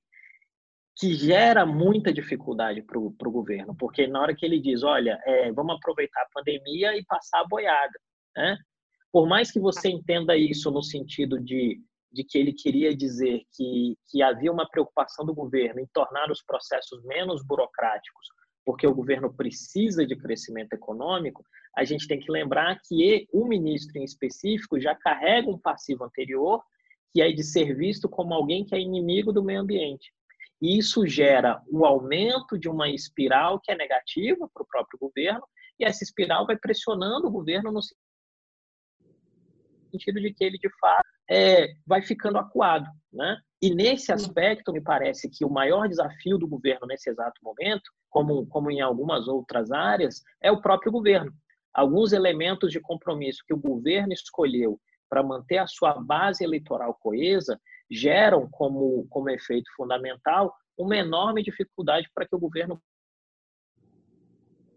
que 0.98 1.14
gera 1.14 1.66
muita 1.66 2.12
dificuldade 2.12 2.82
para 2.82 3.00
o 3.00 3.32
governo, 3.32 3.76
porque 3.78 4.08
na 4.08 4.22
hora 4.22 4.36
que 4.36 4.46
ele 4.46 4.60
diz, 4.60 4.84
olha, 4.84 5.20
é, 5.26 5.52
vamos 5.52 5.76
aproveitar 5.76 6.22
a 6.22 6.30
pandemia 6.34 6.98
e 6.98 7.06
passar 7.06 7.42
a 7.42 7.48
boiada, 7.48 8.00
né? 8.36 8.58
Por 9.12 9.28
mais 9.28 9.52
que 9.52 9.60
você 9.60 9.90
entenda 9.90 10.38
isso 10.38 10.72
no 10.72 10.82
sentido 10.82 11.38
de, 11.40 11.82
de 12.12 12.24
que 12.24 12.38
ele 12.38 12.54
queria 12.54 12.96
dizer 12.96 13.42
que, 13.54 13.98
que 14.10 14.22
havia 14.24 14.52
uma 14.52 14.68
preocupação 14.70 15.26
do 15.26 15.34
governo 15.34 15.82
em 15.82 15.88
tornar 15.94 16.32
os 16.32 16.42
processos 16.44 17.04
menos 17.04 17.46
burocráticos, 17.46 18.28
porque 18.66 18.86
o 18.86 18.94
governo 18.94 19.34
precisa 19.34 20.06
de 20.06 20.16
crescimento 20.16 20.74
econômico, 20.74 21.44
a 21.76 21.84
gente 21.84 22.08
tem 22.08 22.20
que 22.20 22.32
lembrar 22.32 22.80
que 22.88 23.28
o 23.32 23.46
ministro 23.46 23.98
em 23.98 24.04
específico 24.04 24.80
já 24.80 24.94
carrega 24.96 25.50
um 25.50 25.58
passivo 25.58 26.04
anterior, 26.04 26.62
que 27.14 27.22
é 27.22 27.32
de 27.32 27.44
ser 27.44 27.76
visto 27.76 28.08
como 28.08 28.34
alguém 28.34 28.64
que 28.64 28.76
é 28.76 28.80
inimigo 28.80 29.34
do 29.34 29.44
meio 29.44 29.62
ambiente. 29.62 30.14
E 30.62 30.78
isso 30.78 31.08
gera 31.08 31.62
o 31.68 31.80
um 31.80 31.86
aumento 31.86 32.58
de 32.58 32.70
uma 32.70 32.90
espiral 32.90 33.60
que 33.60 33.72
é 33.72 33.76
negativa 33.76 34.48
para 34.54 34.64
o 34.64 34.68
próprio 34.68 35.00
governo, 35.00 35.44
e 35.80 35.86
essa 35.86 36.04
espiral 36.04 36.46
vai 36.46 36.56
pressionando 36.56 37.28
o 37.28 37.32
governo 37.32 37.72
no 37.72 37.82
sentido 39.92 40.22
de 40.22 40.34
que 40.34 40.44
ele, 40.44 40.58
de 40.58 40.70
fato, 40.80 41.10
é, 41.32 41.76
vai 41.88 42.02
ficando 42.02 42.38
acuado. 42.38 42.86
Né? 43.12 43.38
E 43.62 43.74
nesse 43.74 44.12
aspecto, 44.12 44.74
me 44.74 44.82
parece 44.82 45.30
que 45.30 45.46
o 45.46 45.50
maior 45.50 45.88
desafio 45.88 46.38
do 46.38 46.48
governo 46.48 46.86
nesse 46.86 47.10
exato 47.10 47.40
momento, 47.42 47.90
como, 48.10 48.46
como 48.48 48.70
em 48.70 48.82
algumas 48.82 49.30
outras 49.30 49.72
áreas, 49.72 50.22
é 50.42 50.52
o 50.52 50.62
próprio 50.62 50.92
governo. 50.92 51.32
Alguns 51.74 52.12
elementos 52.12 52.70
de 52.70 52.82
compromisso 52.82 53.44
que 53.48 53.54
o 53.54 53.60
governo 53.60 54.12
escolheu 54.12 54.78
para 55.10 55.24
manter 55.24 55.60
a 55.60 55.68
sua 55.68 55.94
base 55.94 56.44
eleitoral 56.44 56.94
coesa 56.96 57.58
geram 57.90 58.50
como, 58.52 59.08
como 59.10 59.30
efeito 59.30 59.72
fundamental 59.76 60.54
uma 60.78 60.98
enorme 60.98 61.42
dificuldade 61.44 62.10
para 62.14 62.28
que 62.28 62.36
o 62.36 62.40
governo 62.40 62.82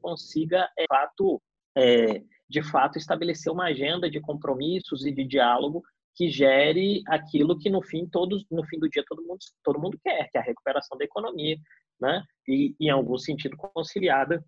consiga, 0.01 0.69
de 0.77 0.87
fato, 0.87 1.43
é, 1.77 2.23
de 2.49 2.63
fato, 2.63 2.99
estabelecer 2.99 3.51
uma 3.51 3.67
agenda 3.67 4.09
de 4.11 4.21
compromissos 4.21 5.07
e 5.07 5.13
de 5.13 5.25
diálogo 5.25 5.83
que 6.15 6.31
gere 6.31 7.03
aquilo 7.09 7.59
que 7.59 7.69
no 7.69 7.83
fim 7.83 8.07
todos 8.07 8.45
no 8.51 8.65
fim 8.65 8.79
do 8.79 8.89
dia 8.89 9.05
todo 9.07 9.23
mundo 9.23 9.39
todo 9.63 9.81
mundo 9.81 9.99
quer, 10.03 10.29
que 10.31 10.39
é 10.39 10.41
a 10.41 10.45
recuperação 10.45 10.97
da 10.97 11.05
economia, 11.05 11.57
né? 12.01 12.23
E 12.47 12.75
em 12.81 12.91
algum 12.91 13.19
sentido 13.19 13.57
conciliada 13.57 14.45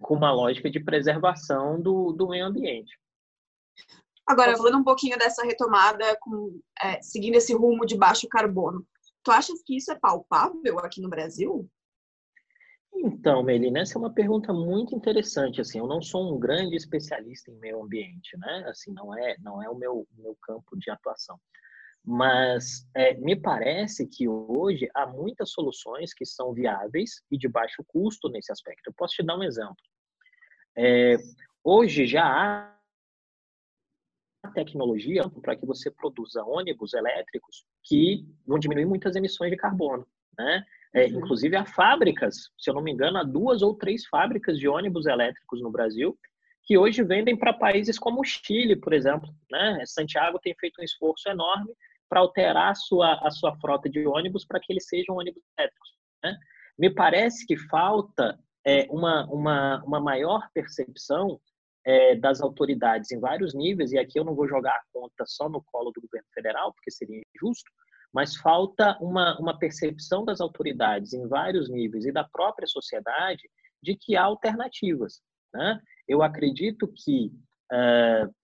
com 0.00 0.14
uma 0.14 0.32
lógica 0.32 0.70
de 0.70 0.80
preservação 0.80 1.80
do, 1.80 2.12
do 2.12 2.28
meio 2.28 2.46
ambiente. 2.46 2.98
Agora, 4.26 4.56
falando 4.56 4.78
um 4.78 4.84
pouquinho 4.84 5.16
dessa 5.18 5.42
retomada, 5.42 6.16
com, 6.20 6.60
é, 6.82 7.00
seguindo 7.00 7.36
esse 7.36 7.54
rumo 7.54 7.86
de 7.86 7.96
baixo 7.96 8.28
carbono, 8.28 8.86
tu 9.22 9.30
achas 9.30 9.62
que 9.64 9.76
isso 9.76 9.90
é 9.90 9.98
palpável 9.98 10.78
aqui 10.80 11.00
no 11.00 11.08
Brasil? 11.08 11.68
Então, 13.00 13.44
Melina, 13.44 13.80
essa 13.80 13.96
é 13.96 13.98
uma 13.98 14.12
pergunta 14.12 14.52
muito 14.52 14.94
interessante. 14.94 15.60
Assim, 15.60 15.78
eu 15.78 15.86
não 15.86 16.02
sou 16.02 16.34
um 16.34 16.38
grande 16.38 16.74
especialista 16.74 17.50
em 17.50 17.58
meio 17.58 17.80
ambiente, 17.80 18.36
né? 18.36 18.64
Assim, 18.68 18.92
não 18.92 19.16
é, 19.16 19.36
não 19.40 19.62
é 19.62 19.70
o 19.70 19.76
meu, 19.76 20.06
meu 20.16 20.36
campo 20.42 20.76
de 20.76 20.90
atuação. 20.90 21.38
Mas 22.04 22.88
é, 22.96 23.14
me 23.14 23.36
parece 23.36 24.06
que 24.06 24.28
hoje 24.28 24.88
há 24.94 25.06
muitas 25.06 25.50
soluções 25.50 26.12
que 26.12 26.24
são 26.24 26.52
viáveis 26.52 27.22
e 27.30 27.38
de 27.38 27.48
baixo 27.48 27.84
custo 27.86 28.28
nesse 28.28 28.50
aspecto. 28.50 28.88
Eu 28.88 28.94
posso 28.94 29.14
te 29.14 29.24
dar 29.24 29.36
um 29.36 29.44
exemplo. 29.44 29.76
É, 30.76 31.16
hoje 31.62 32.04
já 32.04 32.24
há 32.24 32.78
tecnologia 34.54 35.28
para 35.42 35.54
que 35.54 35.66
você 35.66 35.90
produza 35.90 36.42
ônibus 36.42 36.94
elétricos 36.94 37.64
que 37.84 38.26
vão 38.44 38.58
diminuir 38.58 38.86
muitas 38.86 39.14
emissões 39.14 39.50
de 39.50 39.56
carbono, 39.56 40.06
né? 40.36 40.64
É, 40.94 41.04
uhum. 41.04 41.18
Inclusive 41.18 41.56
há 41.56 41.64
fábricas, 41.64 42.50
se 42.58 42.70
eu 42.70 42.74
não 42.74 42.82
me 42.82 42.92
engano, 42.92 43.18
há 43.18 43.22
duas 43.22 43.62
ou 43.62 43.74
três 43.74 44.06
fábricas 44.06 44.58
de 44.58 44.68
ônibus 44.68 45.06
elétricos 45.06 45.60
no 45.60 45.70
Brasil 45.70 46.16
que 46.68 46.76
hoje 46.76 47.02
vendem 47.02 47.34
para 47.34 47.54
países 47.54 47.98
como 47.98 48.20
o 48.20 48.24
Chile, 48.24 48.76
por 48.76 48.92
exemplo. 48.92 49.30
Né? 49.50 49.82
Santiago 49.86 50.38
tem 50.38 50.54
feito 50.60 50.80
um 50.80 50.84
esforço 50.84 51.26
enorme 51.26 51.72
para 52.10 52.20
alterar 52.20 52.72
a 52.72 52.74
sua, 52.74 53.14
a 53.26 53.30
sua 53.30 53.56
frota 53.56 53.88
de 53.88 54.06
ônibus 54.06 54.44
para 54.44 54.60
que 54.60 54.70
eles 54.70 54.86
sejam 54.86 55.16
ônibus 55.16 55.42
elétricos. 55.58 55.88
Né? 56.22 56.36
Me 56.78 56.90
parece 56.90 57.46
que 57.46 57.56
falta 57.56 58.38
é, 58.66 58.86
uma, 58.90 59.24
uma, 59.30 59.82
uma 59.82 59.98
maior 59.98 60.46
percepção 60.52 61.40
é, 61.86 62.14
das 62.16 62.42
autoridades 62.42 63.10
em 63.12 63.18
vários 63.18 63.54
níveis, 63.54 63.92
e 63.92 63.98
aqui 63.98 64.18
eu 64.18 64.24
não 64.24 64.34
vou 64.34 64.46
jogar 64.46 64.74
a 64.74 64.82
conta 64.92 65.24
só 65.26 65.48
no 65.48 65.62
colo 65.72 65.90
do 65.90 66.02
governo 66.02 66.28
federal, 66.34 66.74
porque 66.74 66.90
seria 66.90 67.22
injusto, 67.34 67.70
mas 68.12 68.36
falta 68.36 68.96
uma, 69.00 69.38
uma 69.38 69.58
percepção 69.58 70.24
das 70.24 70.40
autoridades 70.40 71.12
em 71.12 71.26
vários 71.26 71.68
níveis 71.68 72.06
e 72.06 72.12
da 72.12 72.24
própria 72.24 72.66
sociedade 72.66 73.42
de 73.82 73.96
que 73.96 74.16
há 74.16 74.24
alternativas. 74.24 75.20
Né? 75.52 75.80
Eu 76.06 76.22
acredito 76.22 76.88
que 76.88 77.32
uh, 77.72 78.34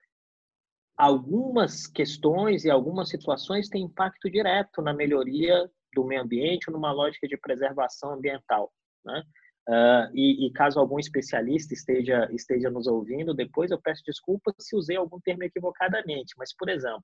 algumas 0.96 1.86
questões 1.86 2.64
e 2.64 2.70
algumas 2.70 3.08
situações 3.08 3.68
têm 3.68 3.84
impacto 3.84 4.30
direto 4.30 4.80
na 4.80 4.92
melhoria 4.92 5.68
do 5.94 6.04
meio 6.04 6.22
ambiente, 6.22 6.70
numa 6.70 6.92
lógica 6.92 7.26
de 7.26 7.36
preservação 7.36 8.12
ambiental. 8.12 8.72
Né? 9.04 9.22
Uh, 9.68 10.10
e, 10.12 10.46
e, 10.46 10.52
caso 10.52 10.78
algum 10.78 10.98
especialista 10.98 11.72
esteja, 11.72 12.28
esteja 12.32 12.70
nos 12.70 12.86
ouvindo, 12.86 13.32
depois 13.32 13.70
eu 13.70 13.80
peço 13.80 14.02
desculpas 14.04 14.54
se 14.58 14.76
usei 14.76 14.96
algum 14.96 15.18
termo 15.20 15.42
equivocadamente, 15.42 16.34
mas, 16.36 16.54
por 16.54 16.68
exemplo, 16.68 17.02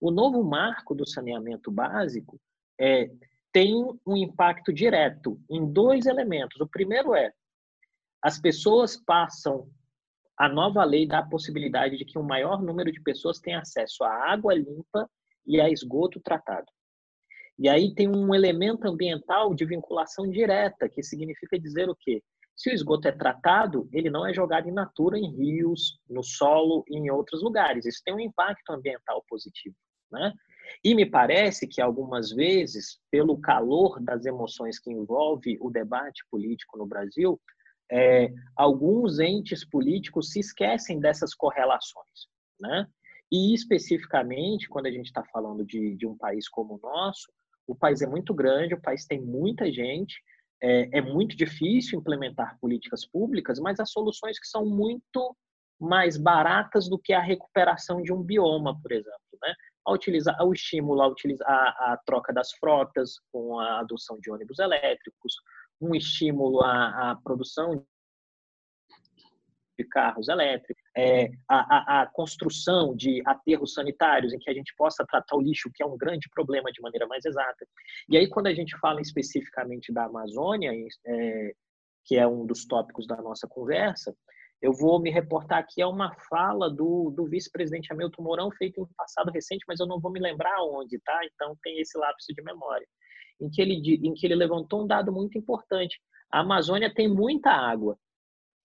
o 0.00 0.10
novo 0.10 0.42
marco 0.42 0.94
do 0.94 1.06
saneamento 1.06 1.70
básico 1.70 2.40
é, 2.78 3.10
tem 3.52 3.74
um 4.06 4.16
impacto 4.16 4.72
direto 4.72 5.40
em 5.50 5.70
dois 5.70 6.06
elementos. 6.06 6.60
O 6.60 6.66
primeiro 6.66 7.14
é 7.14 7.32
as 8.22 8.38
pessoas 8.38 8.96
passam 8.96 9.68
a 10.40 10.48
nova 10.48 10.82
lei 10.84 11.06
dá 11.06 11.18
a 11.18 11.28
possibilidade 11.28 11.98
de 11.98 12.04
que 12.06 12.18
um 12.18 12.22
maior 12.22 12.62
número 12.62 12.90
de 12.90 12.98
pessoas 13.02 13.38
tenha 13.38 13.60
acesso 13.60 14.02
à 14.02 14.32
água 14.32 14.54
limpa 14.54 15.06
e 15.46 15.60
a 15.60 15.68
esgoto 15.68 16.18
tratado. 16.18 16.66
E 17.58 17.68
aí 17.68 17.94
tem 17.94 18.08
um 18.08 18.34
elemento 18.34 18.88
ambiental 18.88 19.54
de 19.54 19.66
vinculação 19.66 20.30
direta, 20.30 20.88
que 20.88 21.02
significa 21.02 21.58
dizer 21.58 21.90
o 21.90 21.94
quê? 21.94 22.22
Se 22.56 22.70
o 22.70 22.72
esgoto 22.72 23.06
é 23.06 23.12
tratado, 23.12 23.86
ele 23.92 24.08
não 24.08 24.26
é 24.26 24.32
jogado 24.32 24.66
in 24.66 24.72
natura 24.72 25.18
em 25.18 25.30
rios, 25.30 26.00
no 26.08 26.22
solo 26.22 26.84
e 26.88 26.96
em 26.96 27.10
outros 27.10 27.42
lugares. 27.42 27.84
Isso 27.84 28.00
tem 28.02 28.14
um 28.14 28.20
impacto 28.20 28.70
ambiental 28.70 29.22
positivo. 29.28 29.76
Né? 30.10 30.32
E 30.84 30.94
me 30.94 31.04
parece 31.04 31.66
que 31.66 31.80
algumas 31.80 32.30
vezes, 32.30 32.98
pelo 33.10 33.40
calor 33.40 34.00
das 34.00 34.24
emoções 34.24 34.78
que 34.78 34.90
envolve 34.90 35.58
o 35.60 35.70
debate 35.70 36.24
político 36.30 36.78
no 36.78 36.86
Brasil, 36.86 37.40
é, 37.90 38.32
alguns 38.56 39.18
entes 39.18 39.64
políticos 39.64 40.30
se 40.30 40.40
esquecem 40.40 41.00
dessas 41.00 41.34
correlações. 41.34 42.28
Né? 42.60 42.86
E 43.30 43.54
especificamente, 43.54 44.68
quando 44.68 44.86
a 44.86 44.90
gente 44.90 45.06
está 45.06 45.24
falando 45.24 45.64
de, 45.64 45.96
de 45.96 46.06
um 46.06 46.16
país 46.16 46.48
como 46.48 46.74
o 46.74 46.80
nosso, 46.80 47.32
o 47.66 47.74
país 47.74 48.02
é 48.02 48.06
muito 48.06 48.34
grande, 48.34 48.74
o 48.74 48.80
país 48.80 49.06
tem 49.06 49.20
muita 49.20 49.70
gente, 49.70 50.20
é, 50.62 50.98
é 50.98 51.00
muito 51.00 51.36
difícil 51.36 51.98
implementar 51.98 52.58
políticas 52.60 53.06
públicas, 53.06 53.58
mas 53.58 53.80
há 53.80 53.86
soluções 53.86 54.38
que 54.38 54.46
são 54.46 54.66
muito 54.66 55.36
mais 55.80 56.16
baratas 56.16 56.88
do 56.88 56.98
que 56.98 57.12
a 57.12 57.22
recuperação 57.22 58.02
de 58.02 58.12
um 58.12 58.22
bioma, 58.22 58.78
por 58.80 58.92
exemplo. 58.92 59.38
Né? 59.42 59.54
A 59.86 59.92
utilizar 59.92 60.36
o 60.42 60.52
estímulo 60.52 61.02
a, 61.02 61.08
utilizar, 61.08 61.48
a, 61.48 61.92
a 61.92 61.96
troca 62.04 62.32
das 62.32 62.52
frotas 62.52 63.18
com 63.32 63.58
a 63.58 63.80
adoção 63.80 64.18
de 64.20 64.30
ônibus 64.30 64.58
elétricos, 64.58 65.34
um 65.80 65.94
estímulo 65.94 66.62
à, 66.62 67.10
à 67.10 67.16
produção 67.16 67.84
de 69.78 69.84
carros 69.88 70.28
elétricos, 70.28 70.82
é, 70.94 71.30
a, 71.48 72.00
a, 72.00 72.02
a, 72.02 72.06
construção 72.06 72.94
de 72.94 73.22
aterros 73.24 73.72
sanitários 73.72 74.32
em 74.34 74.38
que 74.38 74.50
a 74.50 74.54
gente 74.54 74.74
possa 74.76 75.06
tratar 75.06 75.36
o 75.36 75.40
lixo, 75.40 75.70
que 75.74 75.82
é 75.82 75.86
um 75.86 75.96
grande 75.96 76.28
problema, 76.34 76.70
de 76.70 76.82
maneira 76.82 77.06
mais 77.06 77.24
exata. 77.24 77.66
E 78.08 78.16
aí, 78.16 78.28
quando 78.28 78.48
a 78.48 78.54
gente 78.54 78.78
fala 78.78 79.00
especificamente 79.00 79.90
da 79.92 80.04
Amazônia, 80.04 80.70
é, 81.06 81.52
que 82.04 82.16
é 82.16 82.26
um 82.26 82.44
dos 82.44 82.66
tópicos 82.66 83.06
da 83.06 83.16
nossa 83.16 83.48
conversa, 83.48 84.14
eu 84.62 84.72
vou 84.72 85.00
me 85.00 85.10
reportar 85.10 85.58
aqui 85.58 85.80
a 85.80 85.88
uma 85.88 86.14
fala 86.28 86.68
do, 86.68 87.10
do 87.10 87.26
vice-presidente 87.26 87.92
Hamilton 87.92 88.22
Mourão, 88.22 88.50
feita 88.50 88.80
em 88.80 88.86
passado 88.94 89.30
recente, 89.30 89.64
mas 89.66 89.80
eu 89.80 89.86
não 89.86 89.98
vou 89.98 90.12
me 90.12 90.20
lembrar 90.20 90.62
onde, 90.62 90.98
tá? 91.00 91.18
Então 91.24 91.56
tem 91.62 91.80
esse 91.80 91.96
lapso 91.96 92.32
de 92.34 92.42
memória. 92.42 92.86
Em 93.40 93.48
que 93.48 93.62
ele, 93.62 93.74
em 94.06 94.12
que 94.12 94.26
ele 94.26 94.34
levantou 94.34 94.82
um 94.82 94.86
dado 94.86 95.10
muito 95.10 95.38
importante. 95.38 95.98
A 96.30 96.40
Amazônia 96.40 96.92
tem 96.92 97.08
muita 97.08 97.50
água, 97.50 97.98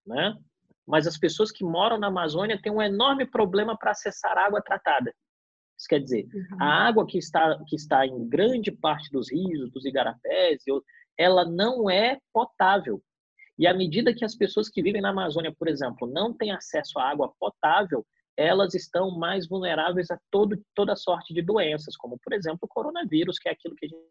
né? 0.05 0.37
Mas 0.85 1.07
as 1.07 1.17
pessoas 1.17 1.49
que 1.49 1.63
moram 1.63 1.97
na 1.97 2.07
Amazônia 2.07 2.61
têm 2.61 2.71
um 2.71 2.81
enorme 2.81 3.25
problema 3.25 3.77
para 3.77 3.91
acessar 3.91 4.37
água 4.37 4.61
tratada. 4.61 5.13
Isso 5.77 5.87
quer 5.89 5.99
dizer, 5.99 6.25
uhum. 6.25 6.61
a 6.61 6.87
água 6.87 7.05
que 7.07 7.17
está, 7.17 7.57
que 7.67 7.75
está 7.75 8.05
em 8.05 8.27
grande 8.27 8.71
parte 8.71 9.09
dos 9.11 9.31
rios, 9.31 9.71
dos 9.71 9.85
igarapés, 9.85 10.61
ela 11.17 11.45
não 11.45 11.89
é 11.89 12.19
potável. 12.33 13.01
E 13.57 13.65
à 13.67 13.73
medida 13.73 14.13
que 14.13 14.25
as 14.25 14.35
pessoas 14.35 14.69
que 14.69 14.81
vivem 14.81 15.01
na 15.01 15.09
Amazônia, 15.09 15.53
por 15.57 15.67
exemplo, 15.67 16.07
não 16.07 16.33
têm 16.33 16.51
acesso 16.51 16.99
à 16.99 17.09
água 17.09 17.33
potável, 17.39 18.05
elas 18.37 18.73
estão 18.73 19.17
mais 19.17 19.47
vulneráveis 19.47 20.11
a 20.11 20.19
todo, 20.29 20.61
toda 20.73 20.95
sorte 20.95 21.33
de 21.33 21.41
doenças, 21.41 21.95
como, 21.95 22.19
por 22.19 22.33
exemplo, 22.33 22.59
o 22.63 22.67
coronavírus, 22.67 23.39
que 23.39 23.47
é 23.47 23.51
aquilo 23.51 23.75
que 23.75 23.85
a 23.85 23.89
gente 23.89 24.05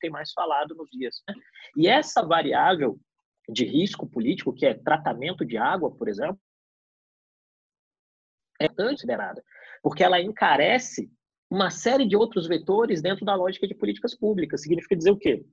tem 0.00 0.10
mais 0.10 0.32
falado 0.32 0.74
nos 0.74 0.88
dias. 0.90 1.22
Né? 1.28 1.34
E 1.76 1.88
essa 1.88 2.22
variável 2.22 2.98
de 3.48 3.64
risco 3.64 4.08
político, 4.08 4.52
que 4.52 4.64
é 4.64 4.74
tratamento 4.74 5.44
de 5.44 5.56
água, 5.56 5.90
por 5.90 6.08
exemplo, 6.08 6.38
é 8.60 8.68
considerada, 8.68 9.42
porque 9.82 10.04
ela 10.04 10.20
encarece 10.20 11.10
uma 11.50 11.70
série 11.70 12.06
de 12.06 12.14
outros 12.14 12.46
vetores 12.46 13.02
dentro 13.02 13.24
da 13.24 13.34
lógica 13.34 13.66
de 13.66 13.74
políticas 13.74 14.14
públicas. 14.14 14.62
Significa 14.62 14.94
dizer 14.94 15.10
o 15.10 15.16
quê? 15.16 15.44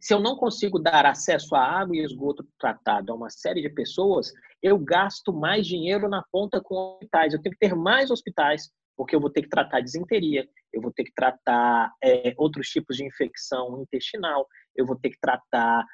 Se 0.00 0.14
eu 0.14 0.20
não 0.20 0.34
consigo 0.36 0.78
dar 0.78 1.04
acesso 1.04 1.54
à 1.54 1.62
água 1.62 1.94
e 1.94 2.04
esgoto 2.04 2.46
tratado 2.58 3.12
a 3.12 3.14
uma 3.14 3.28
série 3.28 3.60
de 3.60 3.68
pessoas, 3.68 4.32
eu 4.62 4.78
gasto 4.78 5.32
mais 5.32 5.66
dinheiro 5.66 6.08
na 6.08 6.24
ponta 6.32 6.60
com 6.60 6.74
hospitais. 6.74 7.32
Eu 7.32 7.42
tenho 7.42 7.52
que 7.52 7.58
ter 7.58 7.74
mais 7.74 8.10
hospitais, 8.10 8.70
porque 8.96 9.14
eu 9.14 9.20
vou 9.20 9.30
ter 9.30 9.42
que 9.42 9.48
tratar 9.48 9.80
desinteria, 9.80 10.48
eu 10.72 10.80
vou 10.80 10.92
ter 10.92 11.04
que 11.04 11.12
tratar 11.14 11.92
é, 12.02 12.34
outros 12.36 12.68
tipos 12.68 12.96
de 12.96 13.04
infecção 13.04 13.80
intestinal, 13.82 14.46
eu 14.74 14.86
vou 14.86 14.96
ter 14.96 15.10
que 15.10 15.20
tratar 15.20 15.84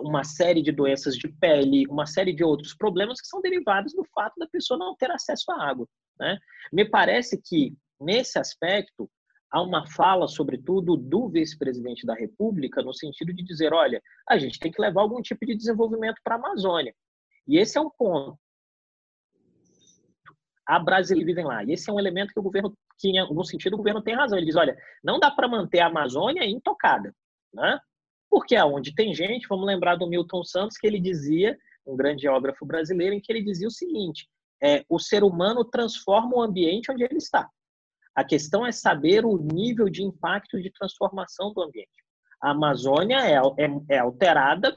uma 0.00 0.24
série 0.24 0.62
de 0.62 0.72
doenças 0.72 1.16
de 1.16 1.28
pele, 1.28 1.86
uma 1.88 2.06
série 2.06 2.32
de 2.32 2.42
outros 2.42 2.74
problemas 2.74 3.20
que 3.20 3.26
são 3.26 3.40
derivados 3.40 3.92
do 3.92 4.04
fato 4.14 4.34
da 4.38 4.46
pessoa 4.46 4.78
não 4.78 4.96
ter 4.96 5.10
acesso 5.10 5.50
à 5.52 5.68
água. 5.68 5.86
Né? 6.18 6.38
Me 6.72 6.84
parece 6.84 7.40
que, 7.40 7.74
nesse 8.00 8.38
aspecto, 8.38 9.10
há 9.52 9.60
uma 9.62 9.86
fala, 9.86 10.26
sobretudo, 10.26 10.96
do 10.96 11.28
vice-presidente 11.28 12.06
da 12.06 12.14
República, 12.14 12.82
no 12.82 12.94
sentido 12.94 13.32
de 13.34 13.44
dizer: 13.44 13.72
olha, 13.74 14.02
a 14.28 14.38
gente 14.38 14.58
tem 14.58 14.72
que 14.72 14.80
levar 14.80 15.02
algum 15.02 15.20
tipo 15.20 15.44
de 15.44 15.54
desenvolvimento 15.54 16.16
para 16.24 16.36
a 16.36 16.38
Amazônia. 16.38 16.94
E 17.46 17.58
esse 17.58 17.76
é 17.76 17.80
um 17.80 17.90
ponto. 17.90 18.38
A 20.66 20.78
brasileiros 20.78 21.26
vivem 21.26 21.44
lá. 21.44 21.62
E 21.64 21.72
esse 21.72 21.90
é 21.90 21.92
um 21.92 22.00
elemento 22.00 22.32
que 22.32 22.40
o 22.40 22.42
governo 22.42 22.72
que, 22.98 23.08
em 23.08 23.18
algum 23.18 23.44
sentido, 23.44 23.74
o 23.74 23.76
governo 23.76 24.02
tem 24.02 24.14
razão. 24.14 24.38
Ele 24.38 24.46
diz: 24.46 24.56
olha, 24.56 24.76
não 25.04 25.20
dá 25.20 25.30
para 25.30 25.46
manter 25.46 25.80
a 25.80 25.88
Amazônia 25.88 26.44
intocada, 26.48 27.14
né? 27.52 27.78
Porque 28.30 28.56
aonde 28.56 28.94
tem 28.94 29.12
gente, 29.12 29.46
vamos 29.46 29.66
lembrar 29.66 29.96
do 29.96 30.08
Milton 30.08 30.42
Santos, 30.42 30.78
que 30.78 30.86
ele 30.86 30.98
dizia, 30.98 31.58
um 31.86 31.94
grande 31.94 32.22
geógrafo 32.22 32.64
brasileiro, 32.64 33.14
em 33.14 33.20
que 33.20 33.30
ele 33.30 33.42
dizia 33.42 33.68
o 33.68 33.72
seguinte: 33.72 34.26
é, 34.62 34.82
o 34.88 34.98
ser 34.98 35.22
humano 35.22 35.62
transforma 35.64 36.36
o 36.36 36.40
ambiente 36.40 36.90
onde 36.90 37.04
ele 37.04 37.18
está. 37.18 37.50
A 38.14 38.24
questão 38.24 38.66
é 38.66 38.72
saber 38.72 39.24
o 39.24 39.38
nível 39.38 39.88
de 39.88 40.02
impacto 40.02 40.60
de 40.60 40.70
transformação 40.70 41.52
do 41.52 41.62
ambiente. 41.62 41.90
A 42.40 42.50
Amazônia 42.50 43.18
é, 43.18 43.36
é, 43.36 43.96
é 43.96 43.98
alterada 43.98 44.76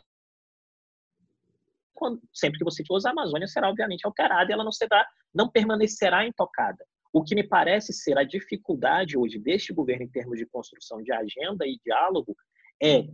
quando, 1.96 2.22
sempre 2.34 2.60
que 2.60 2.66
você 2.66 2.84
usa 2.92 3.10
a 3.10 3.12
Amazônia 3.12 3.48
será 3.48 3.70
obviamente 3.70 4.06
alterada 4.06 4.52
e 4.52 4.54
ela 4.54 4.64
não 4.64 4.72
será, 4.72 5.08
não 5.34 5.50
permanecerá 5.50 6.28
intocada. 6.28 6.86
O 7.12 7.24
que 7.24 7.34
me 7.34 7.48
parece 7.48 7.94
ser 7.94 8.18
a 8.18 8.24
dificuldade 8.24 9.18
hoje 9.18 9.40
deste 9.40 9.74
governo 9.74 10.04
em 10.04 10.10
termos 10.10 10.38
de 10.38 10.46
construção 10.46 11.02
de 11.02 11.14
agenda 11.14 11.66
e 11.66 11.80
diálogo 11.84 12.36
é 12.84 13.08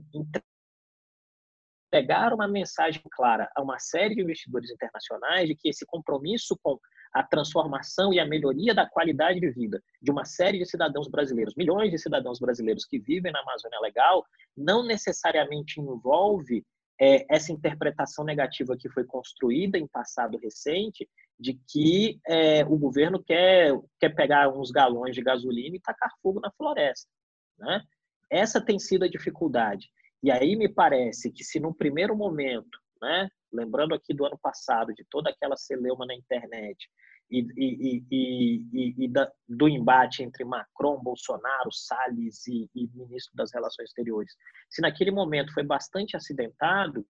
entregar 1.91 2.33
uma 2.33 2.47
mensagem 2.47 3.01
clara 3.11 3.51
a 3.53 3.61
uma 3.61 3.77
série 3.77 4.15
de 4.15 4.21
investidores 4.21 4.71
internacionais 4.71 5.47
de 5.47 5.55
que 5.55 5.67
esse 5.67 5.85
compromisso 5.85 6.57
com 6.63 6.79
a 7.13 7.21
transformação 7.21 8.13
e 8.13 8.19
a 8.19 8.25
melhoria 8.25 8.73
da 8.73 8.87
qualidade 8.87 9.41
de 9.41 9.51
vida 9.51 9.83
de 10.01 10.09
uma 10.09 10.23
série 10.23 10.57
de 10.57 10.65
cidadãos 10.65 11.09
brasileiros, 11.09 11.53
milhões 11.55 11.91
de 11.91 11.97
cidadãos 11.97 12.39
brasileiros 12.39 12.85
que 12.85 12.97
vivem 12.97 13.33
na 13.33 13.41
Amazônia 13.41 13.81
Legal, 13.81 14.25
não 14.55 14.85
necessariamente 14.85 15.81
envolve 15.81 16.65
é, 16.99 17.25
essa 17.29 17.51
interpretação 17.51 18.23
negativa 18.23 18.77
que 18.77 18.87
foi 18.89 19.03
construída 19.03 19.77
em 19.77 19.87
passado 19.87 20.37
recente 20.37 21.09
de 21.37 21.59
que 21.67 22.19
é, 22.25 22.63
o 22.63 22.77
governo 22.77 23.21
quer, 23.21 23.73
quer 23.99 24.15
pegar 24.15 24.47
uns 24.49 24.71
galões 24.71 25.13
de 25.13 25.21
gasolina 25.21 25.75
e 25.75 25.81
tacar 25.81 26.11
fogo 26.21 26.39
na 26.39 26.51
floresta. 26.51 27.09
Né? 27.57 27.81
Essa 28.29 28.61
tem 28.61 28.79
sido 28.79 29.03
a 29.03 29.09
dificuldade. 29.09 29.89
E 30.23 30.29
aí 30.31 30.55
me 30.55 30.69
parece 30.69 31.31
que 31.31 31.43
se 31.43 31.59
no 31.59 31.73
primeiro 31.73 32.15
momento, 32.15 32.79
né, 33.01 33.29
lembrando 33.51 33.95
aqui 33.95 34.13
do 34.13 34.25
ano 34.25 34.37
passado, 34.39 34.93
de 34.93 35.03
toda 35.09 35.29
aquela 35.29 35.57
celeuma 35.57 36.05
na 36.05 36.13
internet, 36.13 36.89
e, 37.31 37.47
e, 37.57 38.05
e, 38.11 39.05
e 39.05 39.07
da, 39.07 39.31
do 39.47 39.69
embate 39.69 40.21
entre 40.21 40.43
Macron, 40.43 41.01
Bolsonaro, 41.01 41.71
Salles 41.71 42.45
e, 42.45 42.69
ministro 42.93 43.33
das 43.35 43.53
Relações 43.53 43.87
Exteriores, 43.89 44.35
se 44.69 44.81
naquele 44.81 45.11
momento 45.11 45.53
foi 45.53 45.63
bastante 45.63 46.15
acidentado, 46.15 47.05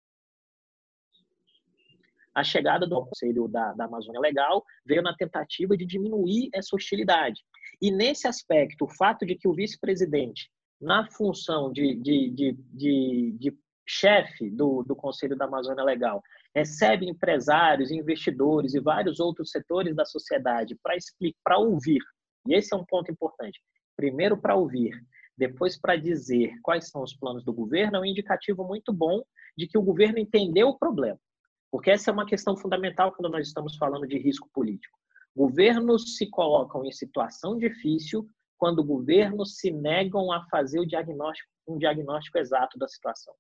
a 2.34 2.44
chegada 2.44 2.88
do 2.88 3.04
Conselho 3.04 3.48
da, 3.48 3.74
da 3.74 3.86
Amazônia 3.86 4.22
Legal 4.22 4.64
veio 4.86 5.02
na 5.02 5.14
tentativa 5.14 5.76
de 5.76 5.86
diminuir 5.86 6.50
essa 6.54 6.76
hostilidade. 6.76 7.42
E 7.82 7.92
nesse 7.92 8.26
aspecto, 8.28 8.86
o 8.86 8.88
fato 8.96 9.26
de 9.26 9.36
que 9.36 9.48
o 9.48 9.54
vice-presidente, 9.54 10.50
na 10.82 11.08
função 11.12 11.72
de, 11.72 11.96
de, 11.96 12.30
de, 12.32 12.52
de, 12.74 13.36
de 13.40 13.58
chefe 13.88 14.50
do, 14.50 14.84
do 14.84 14.96
Conselho 14.96 15.38
da 15.38 15.46
Amazônia 15.46 15.84
Legal, 15.84 16.22
recebe 16.56 17.08
empresários, 17.08 17.92
investidores 17.92 18.74
e 18.74 18.80
vários 18.80 19.20
outros 19.20 19.52
setores 19.52 19.96
da 19.96 20.06
sociedade 20.06 20.78
para 20.82 20.96
explicar, 20.96 21.40
para 21.44 21.58
ouvir. 21.60 22.02
E 22.48 22.56
esse 22.56 22.74
é 22.74 22.78
um 22.78 22.86
ponto 22.86 23.12
importante. 23.12 23.60
Primeiro 23.96 24.36
para 24.36 24.56
ouvir, 24.56 24.92
depois 25.38 25.80
para 25.80 25.96
dizer 25.96 26.54
quais 26.64 26.90
são 26.90 27.04
os 27.04 27.16
planos 27.16 27.44
do 27.44 27.54
governo, 27.54 27.98
é 27.98 28.00
um 28.00 28.06
indicativo 28.06 28.64
muito 28.64 28.92
bom 28.92 29.22
de 29.58 29.68
que 29.68 29.78
o 29.78 29.84
governo 29.84 30.18
entendeu 30.18 30.70
o 30.70 30.78
problema. 30.78 31.20
Porque 31.72 31.92
essa 31.92 32.10
é 32.10 32.14
uma 32.14 32.26
questão 32.26 32.58
fundamental 32.58 33.14
quando 33.14 33.32
nós 33.32 33.48
estamos 33.48 33.78
falando 33.78 34.08
de 34.08 34.18
risco 34.18 34.50
político. 34.54 34.98
Governos 35.36 36.18
se 36.18 36.30
colocam 36.30 36.84
em 36.84 36.92
situação 36.92 37.58
difícil 37.58 38.28
quando 38.62 38.84
governos 38.84 39.58
se 39.58 39.72
negam 39.72 40.32
a 40.32 40.46
fazer 40.46 40.80
o 40.80 40.86
diagnóstico, 40.86 41.50
um 41.68 41.80
diagnóstico 41.80 42.38
exato 42.38 42.78
da 42.78 42.88
situação. 42.88 43.34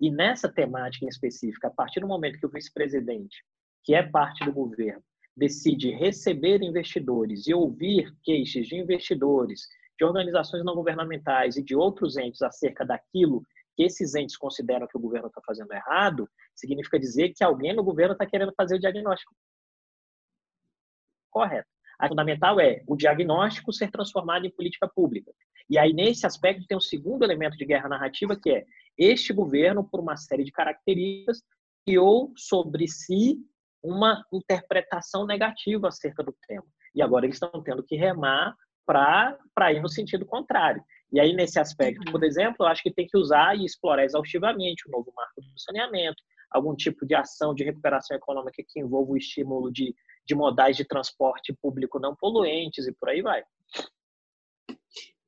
E 0.00 0.10
nessa 0.10 0.52
temática 0.52 1.04
em 1.04 1.08
específica, 1.08 1.68
a 1.68 1.70
partir 1.70 2.00
do 2.00 2.08
momento 2.08 2.40
que 2.40 2.46
o 2.46 2.50
vice-presidente, 2.50 3.44
que 3.84 3.94
é 3.94 4.02
parte 4.02 4.44
do 4.44 4.52
governo, 4.52 5.00
decide 5.36 5.92
receber 5.92 6.60
investidores 6.60 7.46
e 7.46 7.54
ouvir 7.54 8.12
queixas 8.24 8.66
de 8.66 8.74
investidores, 8.74 9.60
de 9.96 10.04
organizações 10.04 10.64
não 10.64 10.74
governamentais 10.74 11.56
e 11.56 11.62
de 11.62 11.76
outros 11.76 12.16
entes 12.16 12.42
acerca 12.42 12.84
daquilo 12.84 13.44
que 13.76 13.84
esses 13.84 14.16
entes 14.16 14.36
consideram 14.36 14.88
que 14.88 14.98
o 14.98 15.00
governo 15.00 15.28
está 15.28 15.40
fazendo 15.46 15.72
errado, 15.72 16.28
significa 16.52 16.98
dizer 16.98 17.32
que 17.32 17.44
alguém 17.44 17.72
no 17.72 17.84
governo 17.84 18.14
está 18.14 18.26
querendo 18.26 18.52
fazer 18.56 18.74
o 18.74 18.80
diagnóstico 18.80 19.32
correto. 21.30 21.73
A 21.98 22.08
fundamental 22.08 22.60
é 22.60 22.82
o 22.86 22.96
diagnóstico 22.96 23.72
ser 23.72 23.90
transformado 23.90 24.46
em 24.46 24.50
política 24.50 24.88
pública. 24.88 25.32
E 25.68 25.78
aí, 25.78 25.92
nesse 25.92 26.26
aspecto, 26.26 26.66
tem 26.66 26.76
um 26.76 26.80
segundo 26.80 27.24
elemento 27.24 27.56
de 27.56 27.64
guerra 27.64 27.88
narrativa, 27.88 28.38
que 28.40 28.50
é 28.50 28.64
este 28.98 29.32
governo, 29.32 29.82
por 29.88 30.00
uma 30.00 30.16
série 30.16 30.44
de 30.44 30.52
características, 30.52 31.42
criou 31.86 32.32
sobre 32.36 32.86
si 32.88 33.38
uma 33.82 34.24
interpretação 34.32 35.26
negativa 35.26 35.88
acerca 35.88 36.22
do 36.22 36.34
tema. 36.46 36.64
E 36.94 37.02
agora 37.02 37.26
eles 37.26 37.36
estão 37.36 37.62
tendo 37.62 37.82
que 37.82 37.96
remar 37.96 38.54
para 38.86 39.72
ir 39.72 39.80
no 39.80 39.88
sentido 39.88 40.26
contrário. 40.26 40.82
E 41.12 41.20
aí, 41.20 41.32
nesse 41.32 41.60
aspecto, 41.60 42.10
por 42.10 42.24
exemplo, 42.24 42.56
eu 42.60 42.66
acho 42.66 42.82
que 42.82 42.92
tem 42.92 43.06
que 43.06 43.16
usar 43.16 43.56
e 43.56 43.64
explorar 43.64 44.04
exaustivamente 44.04 44.88
o 44.88 44.90
novo 44.90 45.12
marco 45.14 45.40
do 45.40 45.60
saneamento, 45.60 46.22
algum 46.54 46.74
tipo 46.74 47.04
de 47.04 47.14
ação 47.14 47.52
de 47.52 47.64
recuperação 47.64 48.16
econômica 48.16 48.62
que 48.66 48.78
envolva 48.78 49.12
o 49.12 49.16
estímulo 49.16 49.72
de, 49.72 49.94
de 50.24 50.34
modais 50.34 50.76
de 50.76 50.84
transporte 50.84 51.52
público 51.52 51.98
não 51.98 52.14
poluentes 52.14 52.86
e 52.86 52.92
por 52.92 53.08
aí 53.08 53.20
vai. 53.20 53.42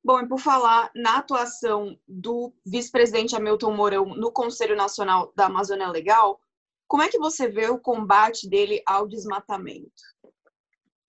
Bom, 0.03 0.21
e 0.21 0.27
por 0.27 0.39
falar 0.39 0.89
na 0.95 1.17
atuação 1.17 1.99
do 2.07 2.53
vice-presidente 2.65 3.35
Hamilton 3.35 3.75
Mourão 3.75 4.05
no 4.15 4.31
Conselho 4.31 4.75
Nacional 4.75 5.33
da 5.35 5.47
Amazônia 5.47 5.89
Legal, 5.89 6.39
como 6.87 7.03
é 7.03 7.09
que 7.09 7.19
você 7.19 7.49
vê 7.49 7.67
o 7.67 7.77
combate 7.77 8.49
dele 8.49 8.81
ao 8.85 9.05
desmatamento? 9.05 9.91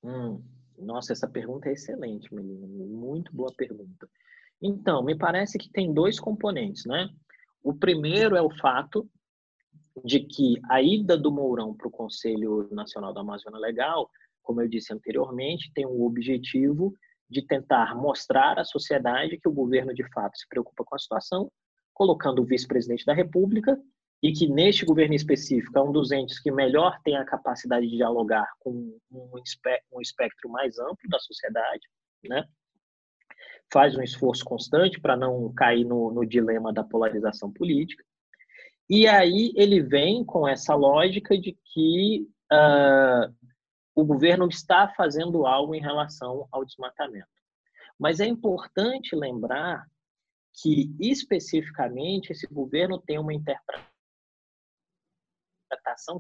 Hum, 0.03 0.43
nossa, 0.77 1.13
essa 1.13 1.29
pergunta 1.29 1.69
é 1.69 1.75
excelente, 1.75 2.35
menina. 2.35 2.67
Muito 2.67 3.33
boa 3.33 3.53
pergunta. 3.57 4.09
Então, 4.61 5.05
me 5.05 5.17
parece 5.17 5.59
que 5.59 5.71
tem 5.71 5.95
dois 5.95 6.19
componentes, 6.19 6.85
né? 6.85 7.09
O 7.63 7.73
primeiro 7.73 8.35
é 8.35 8.43
o 8.43 8.51
fato 8.59 9.09
de 10.05 10.21
que 10.21 10.61
a 10.69 10.83
ida 10.83 11.17
do 11.17 11.31
Mourão 11.31 11.75
para 11.75 11.89
o 11.89 11.91
Conselho 11.91 12.69
Nacional 12.71 13.13
da 13.13 13.21
Amazônia 13.21 13.59
Legal, 13.59 14.11
como 14.43 14.61
eu 14.61 14.69
disse 14.69 14.93
anteriormente, 14.93 15.73
tem 15.75 15.87
o 15.87 16.05
objetivo 16.05 16.95
de 17.29 17.43
tentar 17.43 17.95
mostrar 17.95 18.59
à 18.59 18.65
sociedade 18.65 19.39
que 19.39 19.49
o 19.49 19.53
governo 19.53 19.95
de 19.95 20.03
fato 20.13 20.39
se 20.39 20.49
preocupa 20.49 20.85
com 20.85 20.95
a 20.95 20.99
situação, 20.99 21.51
colocando 21.93 22.41
o 22.41 22.45
vice-presidente 22.45 23.05
da 23.05 23.13
República 23.13 23.79
e 24.23 24.33
que 24.33 24.49
neste 24.49 24.85
governo 24.85 25.15
específico 25.15 25.79
é 25.79 25.83
um 25.83 25.93
dos 25.93 26.11
entes 26.11 26.41
que 26.41 26.51
melhor 26.51 26.99
tem 27.05 27.17
a 27.17 27.25
capacidade 27.25 27.87
de 27.87 27.97
dialogar 27.97 28.49
com 28.61 28.99
um 29.11 30.01
espectro 30.01 30.49
mais 30.51 30.79
amplo 30.79 31.09
da 31.09 31.19
sociedade, 31.19 31.87
né? 32.25 32.45
faz 33.73 33.97
um 33.97 34.03
esforço 34.03 34.45
constante 34.45 35.01
para 35.01 35.17
não 35.17 35.53
cair 35.53 35.85
no, 35.85 36.11
no 36.11 36.25
dilema 36.25 36.73
da 36.73 36.83
polarização 36.83 37.53
política. 37.53 38.03
E 38.89 39.07
aí 39.07 39.53
ele 39.55 39.83
vem 39.83 40.25
com 40.25 40.49
essa 40.49 40.75
lógica 40.75 41.39
de 41.39 41.53
que 41.53 42.27
uh, 42.51 43.35
o 43.95 44.05
governo 44.05 44.49
está 44.49 44.89
fazendo 44.97 45.47
algo 45.47 45.75
em 45.75 45.81
relação 45.81 46.49
ao 46.51 46.65
desmatamento. 46.65 47.29
Mas 47.99 48.21
é 48.21 48.27
importante 48.27 49.15
lembrar 49.15 49.85
que, 50.63 50.91
especificamente, 50.99 52.31
esse 52.31 52.47
governo 52.47 52.99
tem 52.99 53.19
uma 53.19 53.35
interpretação 53.35 53.85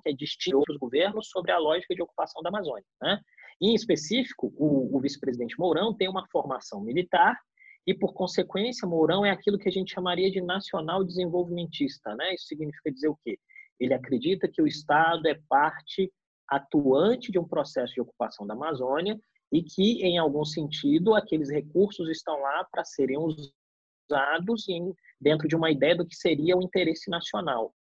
que 0.02 0.11
é 0.11 0.12
distinta 0.12 0.59
outros 0.59 0.76
governos 0.76 1.28
sobre 1.31 1.52
a 1.52 1.59
lógica 1.59 1.94
de 1.94 2.02
ocupação 2.02 2.42
da 2.42 2.50
Amazônia. 2.50 2.85
Né? 3.00 3.20
Em 3.61 3.74
específico, 3.74 4.52
o, 4.57 4.96
o 4.96 5.00
vice-presidente 5.00 5.59
Mourão 5.59 5.94
tem 5.94 6.09
uma 6.09 6.26
formação 6.28 6.83
militar 6.83 7.40
e, 7.88 7.94
por 7.94 8.12
consequência, 8.12 8.87
Mourão 8.87 9.24
é 9.24 9.31
aquilo 9.31 9.59
que 9.59 9.66
a 9.66 9.72
gente 9.72 9.94
chamaria 9.94 10.31
de 10.31 10.42
nacional 10.42 11.03
desenvolvimentista. 11.03 12.14
Né? 12.16 12.35
Isso 12.35 12.44
significa 12.48 12.92
dizer 12.92 13.09
o 13.09 13.16
quê? 13.24 13.38
Ele 13.81 13.94
acredita 13.94 14.46
que 14.46 14.61
o 14.61 14.66
Estado 14.66 15.27
é 15.27 15.40
parte 15.48 16.12
atuante 16.46 17.33
de 17.33 17.38
um 17.38 17.48
processo 17.48 17.94
de 17.94 18.03
ocupação 18.03 18.46
da 18.46 18.53
Amazônia 18.53 19.18
e 19.51 19.62
que, 19.62 20.03
em 20.03 20.18
algum 20.18 20.44
sentido, 20.44 21.14
aqueles 21.14 21.48
recursos 21.48 22.11
estão 22.11 22.38
lá 22.38 22.62
para 22.70 22.85
serem 22.85 23.16
usados 23.16 24.68
em, 24.68 24.94
dentro 25.18 25.48
de 25.48 25.57
uma 25.57 25.70
ideia 25.70 25.96
do 25.96 26.07
que 26.07 26.14
seria 26.14 26.59
o 26.59 26.62
interesse 26.62 27.11
nacional. 27.11 27.74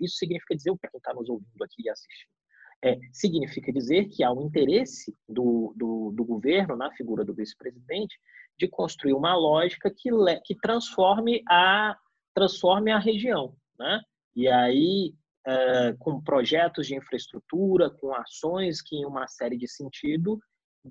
Isso 0.00 0.16
significa 0.16 0.56
dizer, 0.56 0.76
para 0.80 0.90
quem 0.90 0.98
está 0.98 1.14
nos 1.14 1.28
ouvindo 1.28 1.62
aqui 1.62 1.80
e 1.84 1.88
assistindo, 1.88 2.35
é, 2.84 2.98
significa 3.12 3.72
dizer 3.72 4.06
que 4.06 4.22
há 4.22 4.32
um 4.32 4.42
interesse 4.42 5.16
do, 5.28 5.72
do, 5.76 6.12
do 6.14 6.24
governo, 6.24 6.76
na 6.76 6.90
figura 6.92 7.24
do 7.24 7.34
vice-presidente, 7.34 8.18
de 8.58 8.68
construir 8.68 9.12
uma 9.12 9.34
lógica 9.34 9.90
que, 9.90 10.10
que 10.44 10.54
transforme, 10.56 11.42
a, 11.48 11.96
transforme 12.34 12.90
a 12.90 12.98
região. 12.98 13.54
Né? 13.78 14.00
E 14.34 14.48
aí, 14.48 15.14
é, 15.46 15.94
com 15.98 16.22
projetos 16.22 16.86
de 16.86 16.96
infraestrutura, 16.96 17.90
com 17.90 18.14
ações 18.14 18.82
que, 18.82 18.96
em 18.96 19.04
uma 19.04 19.26
série 19.26 19.56
de 19.56 19.68
sentido, 19.68 20.38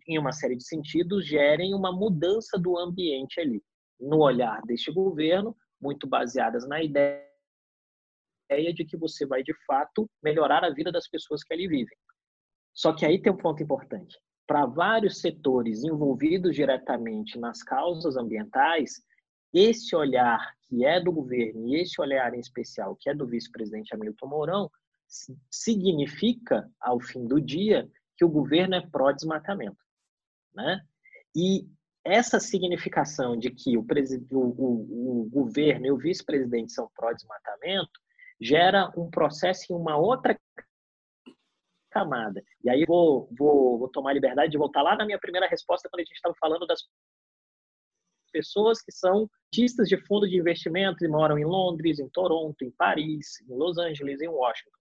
em 0.08 0.18
uma 0.18 0.32
série 0.32 0.56
de 0.56 0.66
sentidos, 0.66 1.26
gerem 1.26 1.74
uma 1.74 1.92
mudança 1.92 2.58
do 2.60 2.78
ambiente 2.78 3.40
ali, 3.40 3.64
no 4.00 4.20
olhar 4.20 4.62
deste 4.64 4.92
governo, 4.92 5.56
muito 5.82 6.06
baseadas 6.08 6.68
na 6.68 6.84
ideia 6.84 7.24
de 8.50 8.86
que 8.86 8.98
você 8.98 9.26
vai, 9.26 9.44
de 9.44 9.54
fato, 9.66 10.10
melhorar 10.24 10.64
a 10.64 10.70
vida 10.70 10.92
das 10.92 11.08
pessoas 11.08 11.44
que 11.44 11.54
ali 11.54 11.68
vivem. 11.68 11.98
Só 12.74 12.94
que 12.94 13.06
aí 13.06 13.22
tem 13.22 13.32
um 13.32 13.38
ponto 13.38 13.64
importante. 13.64 14.18
Para 14.46 14.66
vários 14.66 15.22
setores 15.22 15.84
envolvidos 15.84 16.56
diretamente 16.56 17.40
nas 17.40 17.64
causas 17.64 18.16
ambientais, 18.16 19.02
esse 19.54 19.96
olhar 19.96 20.40
que 20.68 20.86
é 20.86 21.00
do 21.00 21.12
governo 21.12 21.68
e 21.68 21.82
esse 21.82 22.00
olhar 22.00 22.34
em 22.34 22.40
especial 22.40 22.96
que 23.00 23.10
é 23.10 23.16
do 23.16 23.26
vice-presidente 23.26 23.96
Hamilton 23.96 24.28
Mourão 24.28 24.72
significa, 25.50 26.70
ao 26.80 27.00
fim 27.00 27.26
do 27.26 27.40
dia, 27.40 27.90
que 28.18 28.26
o 28.26 28.30
governo 28.30 28.76
é 28.76 28.88
pró-desmatamento. 28.88 29.78
Né? 30.54 30.82
E 31.36 31.68
essa 32.04 32.40
significação 32.40 33.38
de 33.38 33.50
que 33.50 33.78
o, 33.78 33.82
o, 33.82 34.36
o, 34.38 35.22
o 35.22 35.30
governo 35.30 35.88
e 35.88 35.92
o 35.92 35.98
vice-presidente 35.98 36.72
são 36.72 36.90
pró-desmatamento 36.96 38.00
gera 38.40 38.92
um 38.98 39.10
processo 39.10 39.72
em 39.72 39.76
uma 39.76 39.98
outra 39.98 40.38
camada. 41.92 42.44
E 42.64 42.70
aí 42.70 42.86
vou, 42.86 43.30
vou, 43.38 43.80
vou 43.80 43.88
tomar 43.88 44.14
liberdade 44.14 44.52
de 44.52 44.58
voltar 44.58 44.82
lá 44.82 44.98
na 44.98 45.06
minha 45.06 45.20
primeira 45.20 45.48
resposta 45.48 45.88
quando 45.90 46.02
a 46.02 46.04
gente 46.04 46.16
estava 46.16 46.36
falando 46.40 46.68
das 46.68 46.82
pessoas 48.34 48.82
que 48.82 48.92
são 48.92 49.30
artistas 49.46 49.88
de 49.88 49.98
fundo 50.06 50.28
de 50.28 50.38
investimento 50.38 51.06
e 51.06 51.08
moram 51.08 51.40
em 51.40 51.46
Londres, 51.46 52.00
em 52.00 52.10
Toronto, 52.10 52.66
em 52.66 52.72
Paris, 52.72 53.40
em 53.50 53.56
Los 53.56 53.78
Angeles, 53.78 54.20
em 54.20 54.28
Washington. 54.28 54.78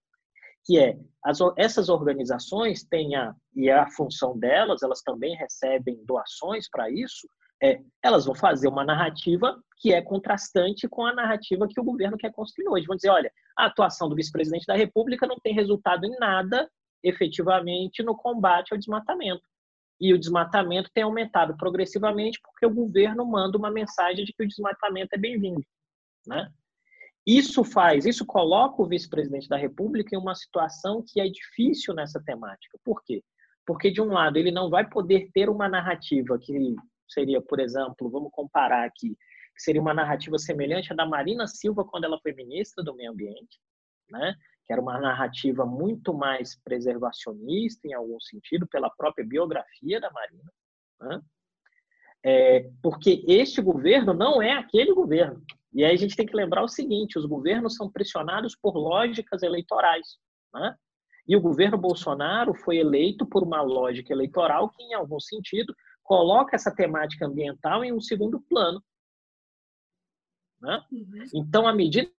Que 0.65 0.77
é, 0.77 0.97
as, 1.23 1.39
essas 1.57 1.87
organizações 1.87 2.83
têm 2.83 3.15
a, 3.15 3.33
e 3.55 3.69
é 3.69 3.73
a 3.73 3.89
função 3.91 4.37
delas, 4.37 4.83
elas 4.83 5.01
também 5.01 5.35
recebem 5.37 6.03
doações 6.03 6.69
para 6.69 6.89
isso, 6.89 7.29
é, 7.61 7.81
elas 8.03 8.25
vão 8.25 8.35
fazer 8.35 8.67
uma 8.67 8.83
narrativa 8.83 9.59
que 9.77 9.93
é 9.93 10.01
contrastante 10.01 10.87
com 10.87 11.05
a 11.05 11.13
narrativa 11.13 11.67
que 11.67 11.79
o 11.79 11.83
governo 11.83 12.17
quer 12.17 12.31
construir 12.31 12.67
hoje. 12.67 12.87
Vão 12.87 12.95
dizer, 12.95 13.09
olha, 13.09 13.31
a 13.57 13.65
atuação 13.65 14.09
do 14.09 14.15
vice-presidente 14.15 14.65
da 14.65 14.75
República 14.75 15.27
não 15.27 15.37
tem 15.39 15.53
resultado 15.53 16.05
em 16.05 16.17
nada 16.19 16.69
efetivamente 17.03 18.01
no 18.01 18.15
combate 18.15 18.71
ao 18.71 18.79
desmatamento. 18.79 19.43
E 19.99 20.13
o 20.13 20.19
desmatamento 20.19 20.89
tem 20.93 21.03
aumentado 21.03 21.55
progressivamente 21.55 22.39
porque 22.41 22.65
o 22.65 22.73
governo 22.73 23.25
manda 23.25 23.57
uma 23.57 23.71
mensagem 23.71 24.25
de 24.25 24.33
que 24.33 24.43
o 24.43 24.47
desmatamento 24.47 25.13
é 25.13 25.17
bem-vindo. 25.17 25.63
Né? 26.27 26.49
Isso 27.25 27.63
faz, 27.63 28.05
isso 28.05 28.25
coloca 28.25 28.81
o 28.81 28.87
vice-presidente 28.87 29.47
da 29.47 29.57
República 29.57 30.15
em 30.15 30.19
uma 30.19 30.35
situação 30.35 31.03
que 31.07 31.21
é 31.21 31.27
difícil 31.27 31.93
nessa 31.93 32.21
temática. 32.21 32.77
Por 32.83 33.03
quê? 33.03 33.23
Porque, 33.65 33.89
de 33.89 34.01
um 34.01 34.11
lado, 34.11 34.37
ele 34.37 34.51
não 34.51 34.69
vai 34.69 34.87
poder 34.87 35.29
ter 35.33 35.49
uma 35.49 35.67
narrativa 35.67 36.37
que 36.37 36.75
seria, 37.07 37.41
por 37.41 37.59
exemplo, 37.59 38.09
vamos 38.09 38.31
comparar 38.31 38.85
aqui, 38.85 39.15
que 39.55 39.61
seria 39.61 39.81
uma 39.81 39.93
narrativa 39.93 40.37
semelhante 40.37 40.91
à 40.91 40.95
da 40.95 41.05
Marina 41.05 41.47
Silva 41.47 41.85
quando 41.85 42.03
ela 42.03 42.19
foi 42.21 42.33
ministra 42.33 42.83
do 42.83 42.95
Meio 42.95 43.11
Ambiente, 43.11 43.59
né? 44.09 44.35
que 44.65 44.73
era 44.73 44.81
uma 44.81 44.99
narrativa 44.99 45.65
muito 45.65 46.13
mais 46.13 46.59
preservacionista, 46.63 47.87
em 47.87 47.93
algum 47.93 48.19
sentido, 48.19 48.67
pela 48.67 48.89
própria 48.89 49.25
biografia 49.25 49.99
da 50.01 50.11
Marina. 50.11 50.51
Né? 51.01 51.21
É, 52.25 52.69
porque 52.81 53.23
este 53.27 53.61
governo 53.61 54.13
não 54.13 54.41
é 54.41 54.53
aquele 54.53 54.93
governo. 54.93 55.43
E 55.71 55.83
aí 55.83 55.93
a 55.93 55.97
gente 55.97 56.15
tem 56.15 56.25
que 56.25 56.35
lembrar 56.35 56.63
o 56.63 56.67
seguinte: 56.67 57.19
os 57.19 57.25
governos 57.25 57.75
são 57.75 57.91
pressionados 57.91 58.55
por 58.55 58.75
lógicas 58.75 59.43
eleitorais. 59.43 60.17
Né? 60.53 60.75
E 61.27 61.35
o 61.35 61.41
governo 61.41 61.77
Bolsonaro 61.77 62.55
foi 62.55 62.77
eleito 62.77 63.25
por 63.25 63.43
uma 63.43 63.61
lógica 63.61 64.11
eleitoral 64.11 64.69
que, 64.69 64.81
em 64.81 64.93
algum 64.95 65.19
sentido, 65.19 65.75
coloca 66.05 66.55
essa 66.55 66.73
temática 66.73 67.25
ambiental 67.25 67.83
em 67.83 67.91
um 67.91 67.99
segundo 67.99 68.39
plano. 68.39 68.81
Né? 70.61 70.81
Uhum. 70.91 71.25
Então, 71.33 71.67
à 71.67 71.73
medida 71.73 72.09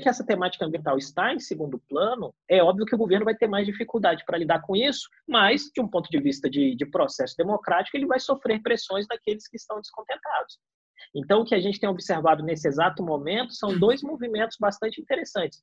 que 0.00 0.08
essa 0.08 0.24
temática 0.24 0.64
ambiental 0.64 0.96
está 0.96 1.34
em 1.34 1.38
segundo 1.38 1.78
plano, 1.78 2.34
é 2.48 2.62
óbvio 2.62 2.86
que 2.86 2.94
o 2.94 2.98
governo 2.98 3.24
vai 3.24 3.34
ter 3.34 3.46
mais 3.46 3.66
dificuldade 3.66 4.24
para 4.24 4.38
lidar 4.38 4.62
com 4.62 4.76
isso, 4.76 5.08
mas, 5.26 5.64
de 5.74 5.80
um 5.80 5.88
ponto 5.88 6.08
de 6.08 6.20
vista 6.20 6.48
de, 6.48 6.74
de 6.74 6.86
processo 6.86 7.34
democrático, 7.36 7.96
ele 7.96 8.06
vai 8.06 8.20
sofrer 8.20 8.62
pressões 8.62 9.06
daqueles 9.06 9.48
que 9.48 9.56
estão 9.56 9.80
descontentados. 9.80 10.58
Então, 11.14 11.40
o 11.40 11.44
que 11.44 11.54
a 11.54 11.60
gente 11.60 11.80
tem 11.80 11.88
observado 11.88 12.42
nesse 12.42 12.66
exato 12.68 13.02
momento 13.02 13.52
são 13.52 13.78
dois 13.78 14.02
movimentos 14.02 14.56
bastante 14.58 15.00
interessantes, 15.00 15.62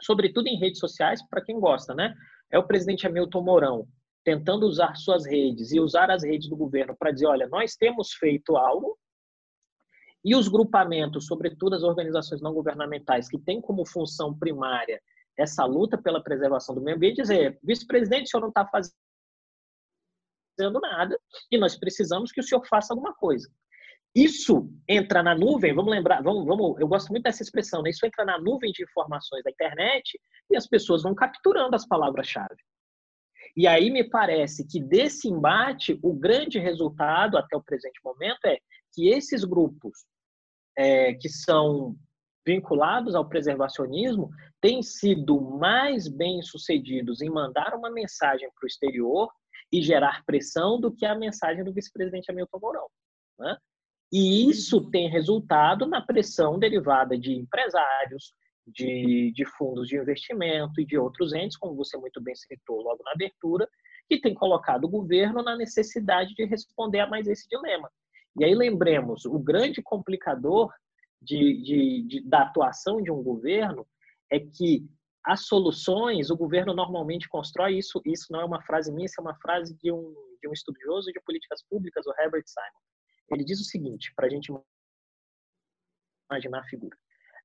sobretudo 0.00 0.48
em 0.48 0.58
redes 0.58 0.80
sociais, 0.80 1.20
para 1.28 1.44
quem 1.44 1.60
gosta, 1.60 1.94
né? 1.94 2.14
É 2.50 2.58
o 2.58 2.66
presidente 2.66 3.06
Hamilton 3.06 3.42
Mourão 3.42 3.88
tentando 4.26 4.66
usar 4.66 4.96
suas 4.96 5.24
redes 5.24 5.70
e 5.70 5.78
usar 5.78 6.10
as 6.10 6.24
redes 6.24 6.48
do 6.48 6.56
governo 6.56 6.96
para 6.98 7.12
dizer, 7.12 7.26
olha, 7.26 7.46
nós 7.46 7.76
temos 7.76 8.12
feito 8.12 8.56
algo, 8.56 8.98
e 10.24 10.34
os 10.34 10.48
grupamentos, 10.48 11.26
sobretudo 11.26 11.76
as 11.76 11.84
organizações 11.84 12.42
não 12.42 12.52
governamentais, 12.52 13.28
que 13.28 13.38
têm 13.38 13.60
como 13.60 13.86
função 13.86 14.36
primária 14.36 15.00
essa 15.38 15.64
luta 15.64 15.96
pela 15.96 16.20
preservação 16.20 16.74
do 16.74 16.80
meio 16.80 16.96
ambiente, 16.96 17.22
dizer, 17.22 17.56
vice-presidente, 17.62 18.24
o 18.24 18.28
senhor 18.30 18.40
não 18.40 18.48
está 18.48 18.66
fazendo 18.66 18.96
nada 20.80 21.16
e 21.48 21.56
nós 21.56 21.76
precisamos 21.78 22.32
que 22.32 22.40
o 22.40 22.42
senhor 22.42 22.66
faça 22.66 22.92
alguma 22.92 23.14
coisa. 23.14 23.48
Isso 24.12 24.68
entra 24.88 25.22
na 25.22 25.36
nuvem, 25.36 25.72
vamos 25.72 25.92
lembrar, 25.92 26.20
vamos, 26.20 26.44
vamos, 26.44 26.80
eu 26.80 26.88
gosto 26.88 27.10
muito 27.10 27.22
dessa 27.22 27.44
expressão, 27.44 27.80
né? 27.82 27.90
Isso 27.90 28.04
entra 28.04 28.24
na 28.24 28.40
nuvem 28.40 28.72
de 28.72 28.82
informações 28.82 29.44
da 29.44 29.50
internet 29.52 30.18
e 30.50 30.56
as 30.56 30.66
pessoas 30.66 31.04
vão 31.04 31.14
capturando 31.14 31.76
as 31.76 31.86
palavras-chave. 31.86 32.56
E 33.56 33.66
aí 33.66 33.90
me 33.90 34.04
parece 34.04 34.66
que 34.66 34.80
desse 34.80 35.28
embate, 35.28 35.98
o 36.02 36.12
grande 36.12 36.58
resultado 36.58 37.36
até 37.36 37.56
o 37.56 37.62
presente 37.62 38.00
momento 38.04 38.44
é 38.46 38.58
que 38.92 39.08
esses 39.08 39.44
grupos 39.44 40.04
é, 40.76 41.14
que 41.14 41.28
são 41.28 41.96
vinculados 42.46 43.14
ao 43.14 43.28
preservacionismo 43.28 44.30
têm 44.60 44.82
sido 44.82 45.40
mais 45.40 46.06
bem 46.06 46.40
sucedidos 46.42 47.20
em 47.20 47.28
mandar 47.28 47.74
uma 47.74 47.90
mensagem 47.90 48.48
para 48.54 48.64
o 48.64 48.68
exterior 48.68 49.28
e 49.72 49.82
gerar 49.82 50.24
pressão 50.24 50.80
do 50.80 50.92
que 50.92 51.04
a 51.04 51.14
mensagem 51.14 51.64
do 51.64 51.72
vice-presidente 51.72 52.30
Hamilton 52.30 52.58
Mourão. 52.60 52.86
Né? 53.38 53.56
E 54.12 54.48
isso 54.48 54.88
tem 54.90 55.08
resultado 55.08 55.86
na 55.86 56.00
pressão 56.00 56.58
derivada 56.58 57.18
de 57.18 57.34
empresários, 57.34 58.32
de, 58.66 59.32
de, 59.32 59.44
fundos 59.44 59.88
de 59.88 59.96
investimento 59.96 60.80
e 60.80 60.84
de 60.84 60.98
outros 60.98 61.32
entes, 61.32 61.56
como 61.56 61.76
você 61.76 61.96
muito 61.96 62.20
bem 62.20 62.34
citou 62.34 62.82
logo 62.82 63.02
na 63.04 63.12
abertura, 63.12 63.68
que 64.08 64.20
tem 64.20 64.34
colocado 64.34 64.84
o 64.84 64.88
governo 64.88 65.42
na 65.42 65.56
necessidade 65.56 66.34
de 66.34 66.44
responder 66.44 67.00
a 67.00 67.06
mais 67.06 67.26
esse 67.26 67.48
dilema. 67.48 67.90
E 68.38 68.44
aí 68.44 68.54
lembremos, 68.54 69.24
o 69.24 69.38
grande 69.38 69.82
complicador 69.82 70.72
de, 71.22 71.62
de, 71.62 72.02
de, 72.06 72.28
da 72.28 72.42
atuação 72.42 73.02
de 73.02 73.10
um 73.10 73.22
governo 73.22 73.86
é 74.30 74.38
que 74.40 74.86
as 75.24 75.46
soluções, 75.46 76.30
o 76.30 76.36
governo 76.36 76.72
normalmente 76.72 77.28
constrói 77.28 77.78
isso, 77.78 78.00
isso 78.04 78.26
não 78.30 78.40
é 78.40 78.44
uma 78.44 78.62
frase 78.62 78.92
minha, 78.92 79.06
isso 79.06 79.20
é 79.20 79.22
uma 79.22 79.34
frase 79.36 79.76
de 79.76 79.90
um, 79.90 80.14
de 80.40 80.48
um 80.48 80.52
estudioso 80.52 81.10
de 81.10 81.20
políticas 81.20 81.64
públicas, 81.68 82.06
o 82.06 82.14
Herbert 82.20 82.44
Simon. 82.46 82.82
Ele 83.32 83.44
diz 83.44 83.60
o 83.60 83.64
seguinte, 83.64 84.12
para 84.14 84.26
a 84.26 84.30
gente 84.30 84.52
imaginar 86.30 86.60
a 86.60 86.64
figura. 86.64 86.96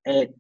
É, 0.06 0.32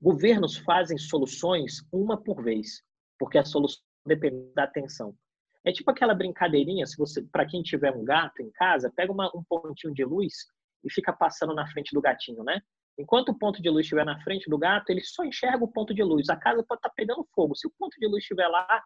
governos 0.00 0.56
fazem 0.56 0.96
soluções 0.96 1.82
uma 1.92 2.16
por 2.16 2.42
vez, 2.42 2.82
porque 3.18 3.38
a 3.38 3.44
solução 3.44 3.82
depende 4.06 4.52
da 4.54 4.64
atenção. 4.64 5.14
É 5.62 5.72
tipo 5.72 5.90
aquela 5.90 6.14
brincadeirinha, 6.14 6.86
se 6.86 6.96
você, 6.96 7.22
para 7.22 7.46
quem 7.46 7.62
tiver 7.62 7.92
um 7.94 8.04
gato 8.04 8.40
em 8.40 8.50
casa, 8.50 8.90
pega 8.94 9.12
uma, 9.12 9.30
um 9.34 9.44
pontinho 9.44 9.92
de 9.92 10.04
luz 10.04 10.32
e 10.82 10.90
fica 10.90 11.12
passando 11.12 11.54
na 11.54 11.66
frente 11.66 11.92
do 11.92 12.00
gatinho, 12.00 12.42
né? 12.42 12.62
Enquanto 12.98 13.30
o 13.30 13.38
ponto 13.38 13.62
de 13.62 13.68
luz 13.68 13.84
estiver 13.84 14.04
na 14.04 14.20
frente 14.22 14.48
do 14.48 14.58
gato, 14.58 14.90
ele 14.90 15.02
só 15.02 15.24
enxerga 15.24 15.62
o 15.62 15.68
ponto 15.68 15.94
de 15.94 16.02
luz. 16.02 16.28
A 16.28 16.36
casa 16.36 16.62
pode 16.62 16.78
estar 16.78 16.88
tá 16.88 16.94
pegando 16.94 17.26
fogo. 17.34 17.54
Se 17.54 17.66
o 17.66 17.72
ponto 17.78 17.98
de 17.98 18.06
luz 18.06 18.22
estiver 18.22 18.48
lá, 18.48 18.82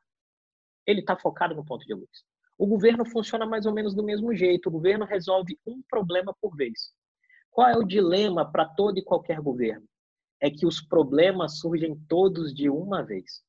ele 0.86 1.00
está 1.00 1.16
focado 1.16 1.54
no 1.54 1.64
ponto 1.64 1.84
de 1.86 1.94
luz. 1.94 2.24
O 2.56 2.66
governo 2.66 3.04
funciona 3.04 3.46
mais 3.46 3.66
ou 3.66 3.72
menos 3.72 3.94
do 3.94 4.04
mesmo 4.04 4.34
jeito. 4.34 4.68
O 4.68 4.72
governo 4.72 5.04
resolve 5.04 5.58
um 5.66 5.82
problema 5.88 6.34
por 6.40 6.54
vez. 6.56 6.92
Qual 7.50 7.68
é 7.68 7.76
o 7.76 7.84
dilema 7.84 8.50
para 8.50 8.66
todo 8.66 8.98
e 8.98 9.02
qualquer 9.02 9.40
governo? 9.40 9.86
É 10.44 10.50
que 10.50 10.66
os 10.66 10.80
problemas 10.80 11.58
surgem 11.58 11.96
todos 12.08 12.52
de 12.52 12.68
uma 12.68 13.02
vez. 13.02 13.42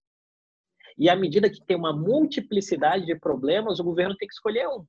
E 0.97 1.10
à 1.10 1.15
medida 1.15 1.49
que 1.49 1.63
tem 1.65 1.75
uma 1.75 1.91
multiplicidade 1.91 3.05
de 3.05 3.19
problemas, 3.19 3.79
o 3.79 3.84
governo 3.84 4.15
tem 4.15 4.27
que 4.27 4.34
escolher 4.34 4.67
um. 4.69 4.86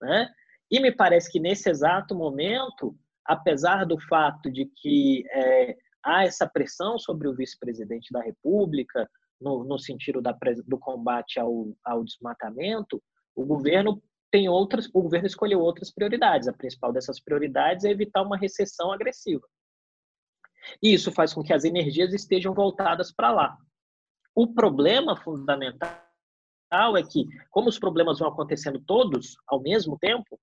Né? 0.00 0.28
E 0.70 0.78
me 0.80 0.92
parece 0.92 1.30
que 1.32 1.40
nesse 1.40 1.70
exato 1.70 2.14
momento, 2.14 2.94
apesar 3.24 3.86
do 3.86 3.98
fato 3.98 4.50
de 4.50 4.66
que 4.66 5.24
é, 5.30 5.76
há 6.04 6.24
essa 6.24 6.46
pressão 6.46 6.98
sobre 6.98 7.28
o 7.28 7.34
vice-presidente 7.34 8.12
da 8.12 8.20
República, 8.20 9.08
no, 9.40 9.64
no 9.64 9.78
sentido 9.78 10.20
da, 10.20 10.36
do 10.66 10.78
combate 10.78 11.40
ao, 11.40 11.74
ao 11.84 12.04
desmatamento, 12.04 13.02
o 13.34 13.46
governo 13.46 14.02
tem 14.30 14.48
outras, 14.48 14.88
o 14.92 15.02
governo 15.02 15.26
escolheu 15.26 15.60
outras 15.60 15.90
prioridades. 15.90 16.48
A 16.48 16.52
principal 16.52 16.92
dessas 16.92 17.20
prioridades 17.20 17.84
é 17.84 17.90
evitar 17.90 18.22
uma 18.22 18.36
recessão 18.36 18.92
agressiva. 18.92 19.46
E 20.82 20.92
isso 20.92 21.12
faz 21.12 21.32
com 21.32 21.42
que 21.42 21.52
as 21.52 21.64
energias 21.64 22.12
estejam 22.12 22.54
voltadas 22.54 23.12
para 23.12 23.30
lá. 23.30 23.56
O 24.34 24.46
problema 24.46 25.16
fundamental 25.16 25.92
é 26.96 27.02
que, 27.02 27.26
como 27.50 27.68
os 27.68 27.78
problemas 27.78 28.18
vão 28.18 28.28
acontecendo 28.28 28.80
todos 28.80 29.36
ao 29.46 29.60
mesmo 29.60 29.98
tempo, 29.98 30.38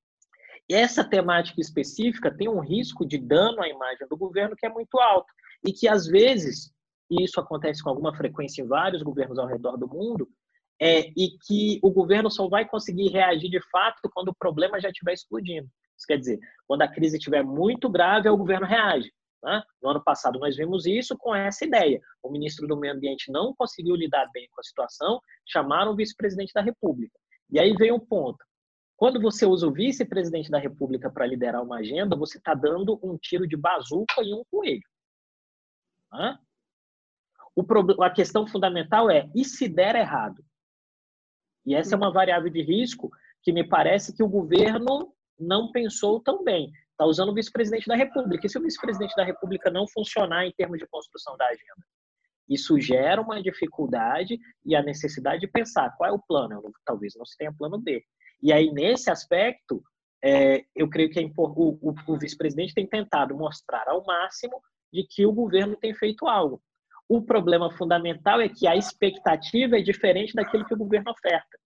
essa 0.69 1.03
temática 1.03 1.61
específica 1.61 2.35
tem 2.35 2.49
um 2.49 2.59
risco 2.59 3.05
de 3.05 3.17
dano 3.17 3.61
à 3.61 3.69
imagem 3.69 4.07
do 4.07 4.17
governo 4.17 4.55
que 4.55 4.65
é 4.65 4.69
muito 4.69 4.99
alto 4.99 5.31
e 5.65 5.71
que 5.71 5.87
às 5.87 6.07
vezes, 6.07 6.71
e 7.09 7.23
isso 7.23 7.39
acontece 7.39 7.83
com 7.83 7.89
alguma 7.89 8.15
frequência 8.15 8.61
em 8.61 8.67
vários 8.67 9.03
governos 9.03 9.37
ao 9.37 9.47
redor 9.47 9.77
do 9.77 9.87
mundo, 9.87 10.27
é, 10.81 11.07
e 11.15 11.37
que 11.45 11.79
o 11.81 11.91
governo 11.91 12.29
só 12.29 12.47
vai 12.47 12.67
conseguir 12.67 13.09
reagir 13.09 13.49
de 13.49 13.61
fato 13.69 14.09
quando 14.13 14.29
o 14.29 14.35
problema 14.35 14.79
já 14.79 14.89
estiver 14.89 15.13
explodindo. 15.13 15.69
Isso 15.97 16.07
quer 16.07 16.17
dizer, 16.17 16.39
quando 16.67 16.81
a 16.81 16.87
crise 16.87 17.17
estiver 17.17 17.43
muito 17.43 17.89
grave, 17.89 18.27
o 18.27 18.37
governo 18.37 18.65
reage. 18.65 19.11
Né? 19.45 19.61
No 19.79 19.91
ano 19.91 20.03
passado, 20.03 20.39
nós 20.39 20.57
vimos 20.57 20.87
isso 20.87 21.15
com 21.15 21.35
essa 21.35 21.63
ideia. 21.63 22.01
O 22.23 22.31
ministro 22.31 22.67
do 22.67 22.75
Meio 22.75 22.95
Ambiente 22.95 23.31
não 23.31 23.53
conseguiu 23.53 23.95
lidar 23.95 24.27
bem 24.33 24.49
com 24.51 24.59
a 24.59 24.63
situação, 24.63 25.21
chamaram 25.45 25.91
o 25.91 25.95
vice-presidente 25.95 26.51
da 26.51 26.61
República. 26.61 27.15
E 27.51 27.59
aí 27.59 27.71
vem 27.75 27.91
um 27.91 27.99
ponto. 27.99 28.43
Quando 28.97 29.21
você 29.21 29.45
usa 29.45 29.67
o 29.67 29.71
vice-presidente 29.71 30.49
da 30.49 30.57
República 30.57 31.11
para 31.11 31.27
liderar 31.27 31.61
uma 31.61 31.77
agenda, 31.77 32.15
você 32.15 32.39
está 32.39 32.55
dando 32.55 32.99
um 33.03 33.17
tiro 33.19 33.47
de 33.47 33.55
bazuca 33.55 34.23
em 34.23 34.33
um 34.33 34.43
coelho. 34.49 34.81
Né? 36.11 36.39
O 37.55 37.63
a 38.03 38.09
questão 38.09 38.47
fundamental 38.47 39.11
é: 39.11 39.29
e 39.35 39.45
se 39.45 39.67
der 39.67 39.95
errado? 39.95 40.43
E 41.67 41.75
essa 41.75 41.93
é 41.93 41.97
uma 41.97 42.11
variável 42.11 42.49
de 42.49 42.63
risco 42.63 43.11
que 43.43 43.51
me 43.51 43.63
parece 43.63 44.15
que 44.15 44.23
o 44.23 44.29
governo 44.29 45.13
não 45.39 45.71
pensou 45.71 46.19
tão 46.19 46.43
bem. 46.43 46.71
Está 46.95 47.05
usando 47.05 47.29
o 47.29 47.33
vice-presidente 47.33 47.87
da 47.87 47.95
República. 47.95 48.47
E 48.47 48.49
se 48.49 48.57
o 48.57 48.61
vice-presidente 48.61 49.13
da 49.17 49.25
República 49.25 49.69
não 49.69 49.85
funcionar 49.85 50.45
em 50.45 50.53
termos 50.53 50.79
de 50.79 50.87
construção 50.87 51.35
da 51.35 51.45
agenda? 51.45 51.85
Isso 52.47 52.79
gera 52.79 53.21
uma 53.21 53.43
dificuldade 53.43 54.39
e 54.65 54.75
a 54.75 54.81
necessidade 54.81 55.41
de 55.41 55.47
pensar 55.47 55.93
qual 55.97 56.09
é 56.09 56.13
o 56.13 56.21
plano. 56.25 56.61
Talvez 56.85 57.13
não 57.17 57.25
se 57.25 57.35
tenha 57.37 57.53
plano 57.53 57.77
B. 57.77 58.01
E 58.41 58.53
aí, 58.53 58.71
nesse 58.71 59.11
aspecto, 59.11 59.83
é, 60.23 60.63
eu 60.73 60.89
creio 60.89 61.09
que 61.09 61.19
é 61.19 61.23
o, 61.37 61.89
o, 61.89 61.95
o 62.07 62.17
vice-presidente 62.17 62.73
tem 62.73 62.87
tentado 62.87 63.35
mostrar 63.35 63.89
ao 63.89 64.05
máximo 64.05 64.61
de 64.93 65.05
que 65.05 65.25
o 65.25 65.33
governo 65.33 65.75
tem 65.75 65.93
feito 65.93 66.27
algo. 66.27 66.61
O 67.09 67.21
problema 67.21 67.69
fundamental 67.71 68.39
é 68.39 68.47
que 68.47 68.67
a 68.67 68.75
expectativa 68.75 69.77
é 69.77 69.81
diferente 69.81 70.33
daquilo 70.33 70.65
que 70.65 70.73
o 70.73 70.77
governo 70.77 71.11
oferta. 71.11 71.59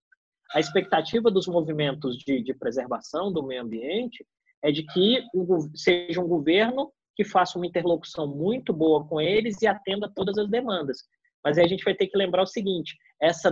A 0.55 0.59
expectativa 0.59 1.29
dos 1.29 1.45
movimentos 1.45 2.17
de, 2.17 2.41
de 2.41 2.53
preservação 2.55 3.31
do 3.31 3.45
meio 3.45 3.61
ambiente 3.61 4.25
é 4.63 4.71
de 4.71 4.83
que 4.83 5.23
seja 5.75 6.21
um 6.21 6.27
governo 6.27 6.91
que 7.15 7.23
faça 7.23 7.57
uma 7.57 7.67
interlocução 7.67 8.27
muito 8.27 8.71
boa 8.73 9.05
com 9.07 9.19
eles 9.19 9.61
e 9.61 9.67
atenda 9.67 10.11
todas 10.13 10.37
as 10.37 10.49
demandas. 10.49 10.99
Mas 11.43 11.57
aí 11.57 11.65
a 11.65 11.67
gente 11.67 11.83
vai 11.83 11.93
ter 11.93 12.07
que 12.07 12.17
lembrar 12.17 12.43
o 12.43 12.47
seguinte: 12.47 12.97
essa 13.21 13.51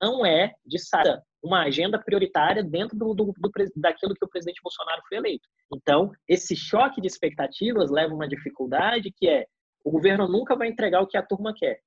não 0.00 0.26
é, 0.26 0.54
de 0.66 0.78
saída, 0.78 1.24
uma 1.42 1.62
agenda 1.62 1.98
prioritária 1.98 2.62
dentro 2.62 2.96
do, 2.96 3.14
do, 3.14 3.32
do, 3.36 3.50
daquilo 3.76 4.14
que 4.14 4.24
o 4.24 4.28
presidente 4.28 4.60
Bolsonaro 4.62 5.02
foi 5.08 5.18
eleito. 5.18 5.48
Então, 5.74 6.12
esse 6.28 6.54
choque 6.54 7.00
de 7.00 7.06
expectativas 7.06 7.90
leva 7.90 8.14
uma 8.14 8.28
dificuldade 8.28 9.12
que 9.12 9.28
é 9.28 9.46
o 9.84 9.90
governo 9.90 10.28
nunca 10.28 10.54
vai 10.54 10.68
entregar 10.68 11.00
o 11.00 11.06
que 11.06 11.16
a 11.16 11.26
turma 11.26 11.52
quer. 11.52 11.80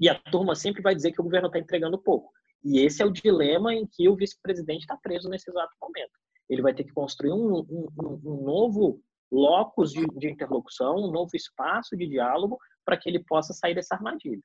E 0.00 0.08
a 0.08 0.14
turma 0.14 0.54
sempre 0.54 0.82
vai 0.82 0.94
dizer 0.94 1.12
que 1.12 1.20
o 1.20 1.24
governo 1.24 1.48
está 1.48 1.58
entregando 1.58 1.98
pouco. 1.98 2.32
E 2.64 2.80
esse 2.80 3.02
é 3.02 3.06
o 3.06 3.12
dilema 3.12 3.74
em 3.74 3.86
que 3.86 4.08
o 4.08 4.16
vice-presidente 4.16 4.80
está 4.80 4.96
preso 4.96 5.28
nesse 5.28 5.50
exato 5.50 5.74
momento. 5.80 6.12
Ele 6.48 6.62
vai 6.62 6.74
ter 6.74 6.84
que 6.84 6.92
construir 6.92 7.32
um, 7.32 7.58
um, 7.58 7.88
um 8.24 8.42
novo 8.44 9.00
locus 9.30 9.92
de, 9.92 10.06
de 10.06 10.30
interlocução, 10.30 10.96
um 10.96 11.10
novo 11.10 11.30
espaço 11.34 11.96
de 11.96 12.06
diálogo 12.06 12.58
para 12.84 12.96
que 12.96 13.08
ele 13.08 13.22
possa 13.24 13.52
sair 13.52 13.74
dessa 13.74 13.94
armadilha. 13.94 14.42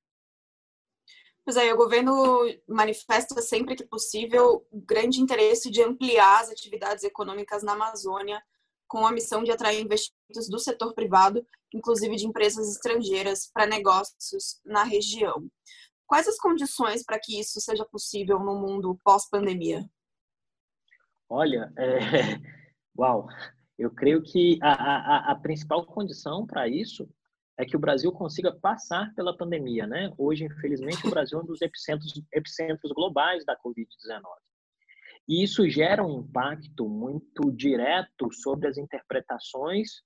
Pois 1.43 1.57
é, 1.57 1.73
o 1.73 1.77
governo 1.77 2.13
manifesta 2.67 3.41
sempre 3.41 3.75
que 3.75 3.83
possível 3.83 4.65
grande 4.71 5.19
interesse 5.19 5.71
de 5.71 5.81
ampliar 5.81 6.41
as 6.41 6.49
atividades 6.49 7.03
econômicas 7.03 7.63
na 7.63 7.73
Amazônia, 7.73 8.41
com 8.87 9.07
a 9.07 9.11
missão 9.11 9.43
de 9.43 9.51
atrair 9.51 9.81
investimentos 9.81 10.47
do 10.49 10.59
setor 10.59 10.93
privado, 10.93 11.45
inclusive 11.73 12.15
de 12.15 12.27
empresas 12.27 12.69
estrangeiras, 12.69 13.49
para 13.51 13.65
negócios 13.65 14.59
na 14.63 14.83
região. 14.83 15.47
Quais 16.11 16.27
as 16.27 16.37
condições 16.37 17.05
para 17.05 17.17
que 17.17 17.39
isso 17.39 17.61
seja 17.61 17.85
possível 17.85 18.37
no 18.37 18.59
mundo 18.59 18.99
pós-pandemia? 19.01 19.89
Olha, 21.29 21.71
é... 21.77 21.87
uau, 22.99 23.29
eu 23.79 23.89
creio 23.89 24.21
que 24.21 24.59
a, 24.61 24.73
a, 24.73 25.31
a 25.31 25.35
principal 25.35 25.85
condição 25.85 26.45
para 26.45 26.67
isso 26.67 27.09
é 27.57 27.63
que 27.63 27.77
o 27.77 27.79
Brasil 27.79 28.11
consiga 28.11 28.53
passar 28.53 29.15
pela 29.15 29.37
pandemia, 29.37 29.87
né? 29.87 30.13
Hoje, 30.17 30.43
infelizmente, 30.43 31.07
o 31.07 31.09
Brasil 31.15 31.39
é 31.39 31.43
um 31.43 31.45
dos 31.45 31.61
epicentros, 31.61 32.21
epicentros 32.33 32.91
globais 32.91 33.45
da 33.45 33.55
Covid-19. 33.55 34.21
E 35.29 35.41
isso 35.41 35.69
gera 35.69 36.05
um 36.05 36.19
impacto 36.19 36.89
muito 36.89 37.49
direto 37.53 38.29
sobre 38.33 38.67
as 38.67 38.77
interpretações 38.77 40.01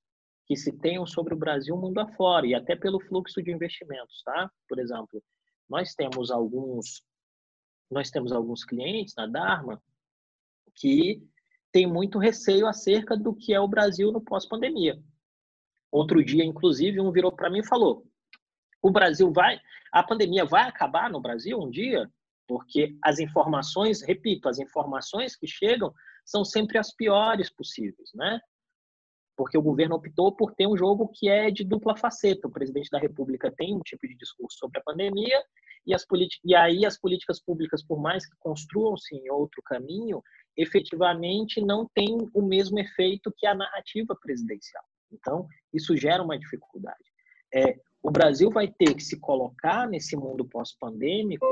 que 0.45 0.55
se 0.55 0.71
tenham 0.71 1.07
sobre 1.07 1.33
o 1.33 1.37
Brasil 1.37 1.75
mundo 1.75 1.97
afora, 1.97 2.45
e 2.45 2.53
até 2.53 2.75
pelo 2.75 3.01
fluxo 3.01 3.41
de 3.41 3.51
investimentos, 3.51 4.21
tá? 4.23 4.51
Por 4.69 4.77
exemplo, 4.77 5.19
nós 5.69 5.93
temos 5.93 6.32
alguns 6.32 7.04
nós 7.89 8.10
temos 8.10 8.32
alguns 8.32 8.63
clientes 8.63 9.13
na 9.15 9.28
Dharma 9.28 9.82
que 10.73 11.21
têm 11.71 11.86
muito 11.86 12.17
receio 12.17 12.67
acerca 12.67 13.15
do 13.15 13.34
que 13.34 13.54
é 13.54 13.60
o 13.60 13.67
Brasil 13.67 14.12
no 14.12 14.19
pós-pandemia. 14.19 14.99
Outro 15.91 16.23
dia, 16.23 16.43
inclusive, 16.43 16.99
um 16.99 17.12
virou 17.12 17.32
para 17.32 17.49
mim 17.49 17.60
e 17.60 17.67
falou: 17.67 18.06
"O 18.82 18.91
Brasil 18.91 19.32
vai, 19.32 19.60
a 19.91 20.04
pandemia 20.04 20.45
vai 20.45 20.67
acabar 20.67 21.10
no 21.10 21.21
Brasil 21.21 21.60
um 21.60 21.69
dia?" 21.69 22.10
Porque 22.47 22.97
as 23.04 23.19
informações, 23.19 24.01
repito, 24.01 24.49
as 24.49 24.60
informações 24.60 25.36
que 25.36 25.47
chegam 25.47 25.93
são 26.25 26.43
sempre 26.43 26.78
as 26.78 26.93
piores 26.93 27.49
possíveis, 27.49 28.10
né? 28.13 28.39
Porque 29.36 29.58
o 29.58 29.62
governo 29.62 29.95
optou 29.95 30.32
por 30.32 30.54
ter 30.54 30.67
um 30.67 30.78
jogo 30.78 31.10
que 31.13 31.30
é 31.30 31.52
de 31.52 31.63
dupla 31.63 31.95
faceta. 31.95 32.48
O 32.48 32.52
presidente 32.52 32.89
da 32.89 33.00
República 33.00 33.54
tem 33.56 33.76
um 33.76 33.82
tipo 33.82 34.08
de 34.08 34.15
discurso 34.15 34.58
sobre 34.58 34.80
a 34.80 34.84
pandemia 34.84 35.43
e, 35.86 35.93
as 35.93 36.06
e 36.43 36.56
aí 36.56 36.86
as 36.86 36.98
políticas 36.98 37.41
públicas, 37.41 37.84
por 37.84 38.02
mais 38.02 38.26
que 38.26 38.36
construam-se 38.39 39.15
em 39.15 39.30
outro 39.30 39.62
caminho, 39.63 40.21
efetivamente 40.58 41.62
não 41.62 41.88
têm 41.93 42.17
o 42.34 42.41
mesmo 42.41 42.80
efeito 42.80 43.34
que 43.38 43.45
a 43.45 43.54
narrativa 43.54 44.15
presidencial. 44.15 44.84
Então, 45.12 45.48
isso 45.74 45.95
gera 45.95 46.24
uma 46.24 46.39
dificuldade. 46.39 47.04
É, 47.54 47.78
o 48.02 48.12
Brasil 48.12 48.50
vai 48.52 48.67
ter 48.67 48.93
que 48.93 49.04
se 49.04 49.19
colocar 49.19 49.88
nesse 49.88 50.15
mundo 50.15 50.45
pós-pandêmico 50.45 51.45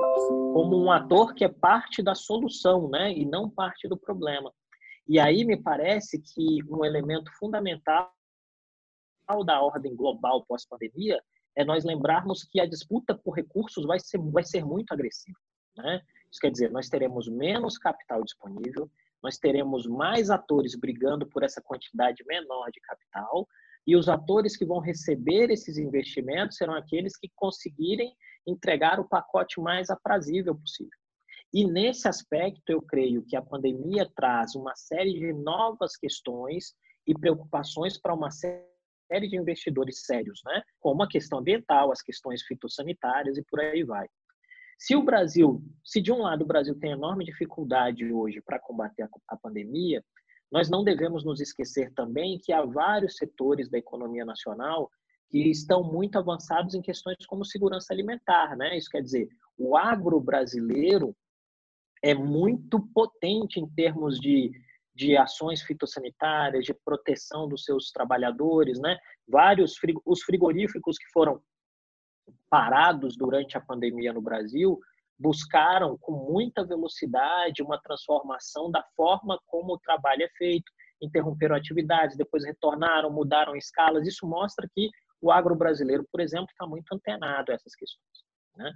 como 0.54 0.78
um 0.78 0.92
ator 0.92 1.34
que 1.34 1.44
é 1.44 1.50
parte 1.50 2.02
da 2.02 2.14
solução, 2.14 2.90
né, 2.90 3.12
e 3.12 3.26
não 3.26 3.50
parte 3.50 3.88
do 3.88 3.98
problema. 3.98 4.52
E 5.08 5.20
aí 5.20 5.44
me 5.44 5.58
parece 5.58 6.22
que 6.22 6.64
um 6.70 6.86
elemento 6.86 7.32
fundamental 7.38 8.14
da 9.46 9.62
ordem 9.62 9.96
global 9.96 10.46
pós-pandemia 10.46 11.22
é 11.56 11.64
nós 11.64 11.84
lembrarmos 11.84 12.44
que 12.44 12.60
a 12.60 12.66
disputa 12.66 13.16
por 13.16 13.36
recursos 13.36 13.86
vai 13.86 14.00
ser, 14.00 14.18
vai 14.20 14.44
ser 14.44 14.66
muito 14.66 14.92
agressiva. 14.92 15.38
Né? 15.78 16.02
Isso 16.32 16.40
quer 16.40 16.52
dizer, 16.52 16.72
nós 16.72 16.90
teremos 16.90 17.28
menos 17.28 17.78
capital 17.78 18.24
disponível, 18.24 18.90
nós 19.22 19.38
teremos 19.38 19.88
mais 19.88 20.30
atores 20.30 20.76
brigando 20.76 21.28
por 21.28 21.44
essa 21.44 21.62
quantidade 21.62 22.24
menor 22.26 22.70
de 22.72 22.82
capital, 22.82 23.48
e 23.86 23.96
os 23.96 24.08
atores 24.08 24.56
que 24.56 24.66
vão 24.66 24.80
receber 24.80 25.50
esses 25.50 25.78
investimentos 25.78 26.58
serão 26.58 26.74
aqueles 26.74 27.18
que 27.18 27.30
conseguirem 27.36 28.16
entregar 28.48 29.00
o 29.00 29.08
pacote 29.08 29.60
mais 29.60 29.90
aprazível 29.90 30.56
possível. 30.56 30.98
E 31.54 31.66
nesse 31.66 32.08
aspecto, 32.08 32.68
eu 32.68 32.82
creio 32.82 33.24
que 33.24 33.36
a 33.36 33.42
pandemia 33.42 34.10
traz 34.16 34.56
uma 34.56 34.76
série 34.76 35.14
de 35.14 35.32
novas 35.34 35.96
questões 35.96 36.74
e 37.06 37.14
preocupações 37.14 38.00
para 38.00 38.14
uma 38.14 38.32
série 38.32 39.28
de 39.30 39.38
investidores 39.38 40.04
sérios, 40.04 40.42
né? 40.46 40.64
como 40.80 41.04
a 41.04 41.08
questão 41.08 41.40
ambiental, 41.40 41.92
as 41.92 42.02
questões 42.02 42.42
fitossanitárias 42.42 43.38
e 43.38 43.44
por 43.44 43.60
aí 43.60 43.84
vai. 43.84 44.08
Se 44.80 44.96
o 44.96 45.04
Brasil, 45.04 45.64
se 45.84 46.02
de 46.02 46.12
um 46.12 46.24
lado 46.24 46.42
o 46.42 46.48
Brasil 46.48 46.78
tem 46.80 46.92
enorme 46.92 47.24
dificuldade 47.24 48.12
hoje 48.12 48.42
para 48.42 48.60
combater 48.60 49.08
a 49.28 49.38
pandemia, 49.38 50.04
nós 50.52 50.70
não 50.70 50.84
devemos 50.84 51.24
nos 51.24 51.40
esquecer 51.40 51.94
também 51.94 52.40
que 52.44 52.52
há 52.52 52.64
vários 52.64 53.16
setores 53.16 53.70
da 53.70 53.78
economia 53.78 54.26
nacional 54.26 54.90
que 55.30 55.50
estão 55.50 55.84
muito 55.84 56.18
avançados 56.18 56.74
em 56.74 56.82
questões 56.82 57.26
como 57.28 57.46
segurança 57.46 57.94
alimentar, 57.94 58.56
né? 58.56 58.78
Isso 58.78 58.90
quer 58.90 59.02
dizer, 59.02 59.28
o 59.58 59.76
agro 59.76 60.20
brasileiro 60.20 61.16
é 62.04 62.14
muito 62.14 62.82
potente 62.94 63.60
em 63.60 63.68
termos 63.68 64.20
de, 64.20 64.52
de 64.94 65.16
ações 65.16 65.62
fitossanitárias, 65.64 66.66
de 66.66 66.74
proteção 66.74 67.48
dos 67.48 67.64
seus 67.64 67.92
trabalhadores, 67.92 68.78
né? 68.80 69.00
Vários 69.28 69.76
os 70.06 70.22
frigoríficos 70.22 70.98
que 70.98 71.10
foram 71.14 71.42
parados 72.50 73.16
durante 73.16 73.58
a 73.58 73.62
pandemia 73.62 74.12
no 74.12 74.22
Brasil 74.22 74.80
buscaram 75.18 75.98
com 75.98 76.12
muita 76.12 76.66
velocidade 76.66 77.64
uma 77.64 77.80
transformação 77.80 78.70
da 78.70 78.84
forma 78.96 79.40
como 79.46 79.74
o 79.74 79.80
trabalho 79.80 80.24
é 80.24 80.30
feito, 80.38 80.70
interromperam 81.02 81.56
atividades, 81.56 82.18
depois 82.18 82.44
retornaram, 82.44 83.10
mudaram 83.10 83.56
escalas. 83.56 84.06
Isso 84.06 84.28
mostra 84.28 84.68
que 84.74 84.90
o 85.22 85.32
agro 85.32 85.56
brasileiro, 85.56 86.06
por 86.12 86.20
exemplo, 86.20 86.48
está 86.52 86.68
muito 86.68 86.92
antenado 86.94 87.52
a 87.52 87.56
essas 87.56 87.74
questões. 87.76 88.24
Né? 88.58 88.74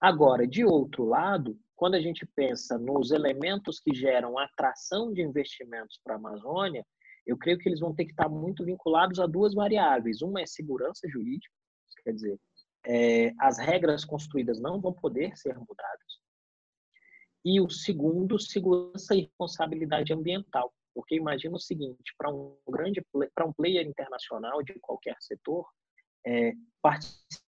Agora, 0.00 0.46
de 0.46 0.64
outro 0.64 1.04
lado, 1.04 1.58
quando 1.74 1.94
a 1.94 2.00
gente 2.00 2.26
pensa 2.26 2.78
nos 2.78 3.10
elementos 3.10 3.78
que 3.80 3.94
geram 3.94 4.38
atração 4.38 5.12
de 5.12 5.22
investimentos 5.22 6.00
para 6.02 6.14
a 6.14 6.18
Amazônia, 6.18 6.84
eu 7.26 7.36
creio 7.36 7.58
que 7.58 7.68
eles 7.68 7.80
vão 7.80 7.94
ter 7.94 8.04
que 8.04 8.12
estar 8.12 8.28
muito 8.28 8.64
vinculados 8.64 9.18
a 9.18 9.26
duas 9.26 9.52
variáveis. 9.54 10.22
Uma 10.22 10.40
é 10.40 10.46
segurança 10.46 11.08
jurídica, 11.08 11.52
quer 12.04 12.12
dizer, 12.12 12.40
é, 12.86 13.32
as 13.40 13.58
regras 13.58 14.04
construídas 14.04 14.60
não 14.60 14.80
vão 14.80 14.92
poder 14.92 15.36
ser 15.36 15.58
mudadas. 15.58 16.20
E 17.44 17.60
o 17.60 17.68
segundo, 17.68 18.38
segurança 18.38 19.14
e 19.14 19.22
responsabilidade 19.22 20.12
ambiental. 20.12 20.72
Porque 20.94 21.14
imagina 21.14 21.56
o 21.56 21.60
seguinte, 21.60 22.14
para 22.16 22.32
um 22.32 22.56
grande 22.68 23.04
para 23.34 23.44
um 23.44 23.52
player 23.52 23.86
internacional 23.86 24.62
de 24.62 24.74
qualquer 24.80 25.16
setor, 25.20 25.68
é, 26.26 26.52
participar 26.80 27.44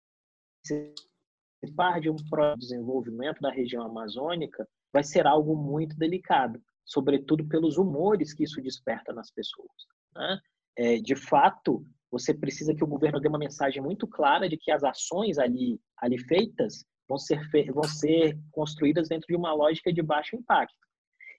de 2.02 2.10
um 2.10 2.16
desenvolvimento 2.58 3.42
da 3.42 3.52
região 3.52 3.84
amazônica 3.84 4.68
vai 4.94 5.04
ser 5.04 5.26
algo 5.26 5.56
muito 5.56 5.98
delicado, 5.98 6.62
sobretudo 6.86 7.48
pelos 7.48 7.78
humores 7.78 8.34
que 8.34 8.44
isso 8.44 8.62
desperta 8.62 9.14
nas 9.14 9.32
pessoas. 9.32 9.72
Né? 10.16 10.40
É, 10.78 10.98
de 10.98 11.16
fato, 11.16 11.86
você 12.12 12.34
precisa 12.34 12.74
que 12.74 12.84
o 12.84 12.88
governo 12.88 13.20
dê 13.20 13.28
uma 13.28 13.40
mensagem 13.40 13.82
muito 13.82 14.08
clara 14.08 14.48
de 14.48 14.58
que 14.58 14.72
as 14.72 14.84
ações 14.84 15.38
ali, 15.38 15.80
ali 15.98 16.18
feitas 16.18 16.86
vão 17.08 17.18
ser, 17.18 17.40
vão 17.74 17.84
ser 17.84 18.38
construídas 18.52 19.10
dentro 19.10 19.28
de 19.28 19.36
uma 19.36 19.54
lógica 19.54 19.92
de 19.92 20.02
baixo 20.02 20.36
impacto. 20.36 20.76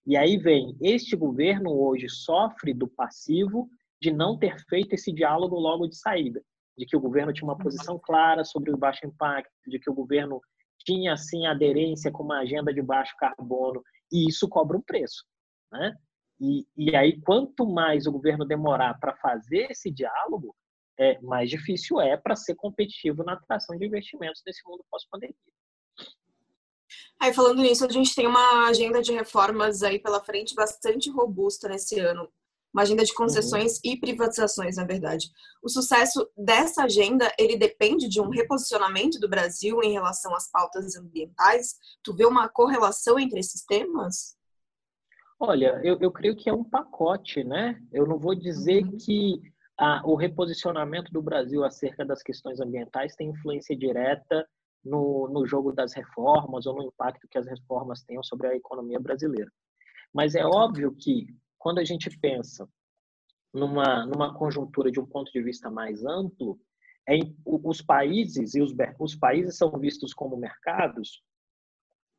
E 0.07 0.16
aí 0.16 0.37
vem, 0.39 0.77
este 0.81 1.14
governo 1.14 1.71
hoje 1.71 2.09
sofre 2.09 2.73
do 2.73 2.89
passivo 2.89 3.69
de 4.01 4.12
não 4.12 4.39
ter 4.39 4.59
feito 4.69 4.95
esse 4.95 5.12
diálogo 5.12 5.57
logo 5.57 5.87
de 5.87 5.97
saída, 5.97 6.43
de 6.79 6.87
que 6.87 6.97
o 6.97 7.01
governo 7.01 7.33
tinha 7.33 7.45
uma 7.45 7.59
posição 7.59 7.99
clara 7.99 8.45
sobre 8.45 8.70
o 8.72 8.76
baixo 8.76 9.05
impacto, 9.05 9.51
de 9.66 9.81
que 9.81 9.91
o 9.91 9.95
governo 9.95 10.41
tinha, 10.79 11.12
assim, 11.12 11.45
aderência 11.45 12.12
com 12.12 12.22
uma 12.22 12.39
agenda 12.39 12.72
de 12.72 12.81
baixo 12.81 13.14
carbono, 13.18 13.83
e 14.12 14.29
isso 14.29 14.49
cobra 14.49 14.76
um 14.76 14.81
preço, 14.81 15.24
né? 15.72 15.95
E, 16.41 16.64
e 16.76 16.95
aí, 16.95 17.20
quanto 17.22 17.66
mais 17.66 18.07
o 18.07 18.12
governo 18.12 18.47
demorar 18.47 18.95
para 19.01 19.16
fazer 19.16 19.72
esse 19.72 19.91
diálogo, 19.91 20.55
é, 20.97 21.20
mais 21.20 21.51
difícil 21.51 22.01
é 22.01 22.16
para 22.16 22.37
ser 22.37 22.55
competitivo 22.55 23.24
na 23.24 23.33
atração 23.33 23.76
de 23.76 23.85
investimentos 23.85 24.43
nesse 24.47 24.61
mundo 24.66 24.85
pós-pandemia. 24.89 25.35
Aí, 27.20 27.35
falando 27.35 27.61
nisso, 27.61 27.85
a 27.85 27.89
gente 27.89 28.14
tem 28.14 28.26
uma 28.26 28.68
agenda 28.68 29.03
de 29.03 29.12
reformas 29.12 29.83
aí 29.83 29.99
pela 29.99 30.22
frente 30.22 30.55
bastante 30.55 31.11
robusta 31.11 31.68
nesse 31.68 31.99
ano. 31.99 32.29
Uma 32.73 32.83
agenda 32.83 33.05
de 33.05 33.14
concessões 33.14 33.75
uhum. 33.77 33.93
e 33.93 33.99
privatizações, 33.99 34.77
na 34.77 34.85
verdade. 34.85 35.31
O 35.62 35.69
sucesso 35.69 36.29
dessa 36.37 36.85
agenda, 36.85 37.33
ele 37.39 37.57
depende 37.57 38.09
de 38.09 38.21
um 38.21 38.29
reposicionamento 38.29 39.19
do 39.19 39.29
Brasil 39.29 39.83
em 39.83 39.93
relação 39.93 40.35
às 40.35 40.51
pautas 40.51 40.97
ambientais? 40.97 41.77
Tu 42.03 42.14
vê 42.14 42.27
uma 42.27 42.49
correlação 42.49 43.19
entre 43.19 43.41
esses 43.41 43.64
temas? 43.64 44.37
Olha, 45.41 45.81
eu, 45.85 45.97
eu 46.01 46.11
creio 46.11 46.37
que 46.37 46.51
é 46.51 46.53
um 46.53 46.64
pacote, 46.64 47.45
né? 47.45 47.81
Eu 47.93 48.07
não 48.07 48.19
vou 48.19 48.35
dizer 48.35 48.85
uhum. 48.85 48.97
que 48.99 49.41
ah, 49.79 50.03
o 50.05 50.16
reposicionamento 50.16 51.12
do 51.12 51.23
Brasil 51.23 51.64
acerca 51.64 52.05
das 52.05 52.23
questões 52.23 52.61
ambientais 52.61 53.14
tem 53.14 53.31
influência 53.31 53.77
direta 53.77 54.45
no, 54.85 55.29
no 55.29 55.47
jogo 55.47 55.73
das 55.73 55.95
reformas 55.95 56.66
ou 56.66 56.75
no 56.75 56.83
impacto 56.83 57.29
que 57.31 57.39
as 57.39 57.47
reformas 57.47 58.03
tenham 58.03 58.23
sobre 58.23 58.49
a 58.49 58.57
economia 58.57 58.99
brasileira. 58.99 59.51
Mas 60.12 60.35
é 60.35 60.45
óbvio 60.45 60.93
que, 60.93 61.27
quando 61.59 61.79
a 61.79 61.85
gente 61.85 62.09
pensa 62.19 62.69
numa, 63.53 64.07
numa 64.07 64.35
conjuntura 64.35 64.91
de 64.91 65.01
um 65.01 65.07
ponto 65.07 65.33
de 65.33 65.43
vista 65.43 65.71
mais 65.71 66.05
amplo, 66.05 66.61
é, 67.09 67.19
os 67.45 67.81
países 67.81 68.55
e 68.55 68.61
os, 68.61 68.75
os 68.99 69.15
países 69.15 69.57
são 69.57 69.71
vistos 69.79 70.13
como 70.13 70.37
mercados 70.37 71.23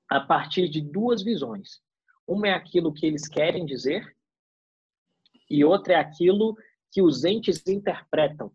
a 0.09 0.19
partir 0.19 0.67
de 0.67 0.81
duas 0.81 1.21
visões. 1.21 1.79
Uma 2.27 2.47
é 2.47 2.53
aquilo 2.53 2.93
que 2.93 3.05
eles 3.05 3.27
querem 3.27 3.65
dizer 3.65 4.15
e 5.49 5.63
outra 5.63 5.93
é 5.93 5.95
aquilo 5.97 6.55
que 6.91 7.01
os 7.01 7.23
entes 7.23 7.65
interpretam, 7.67 8.51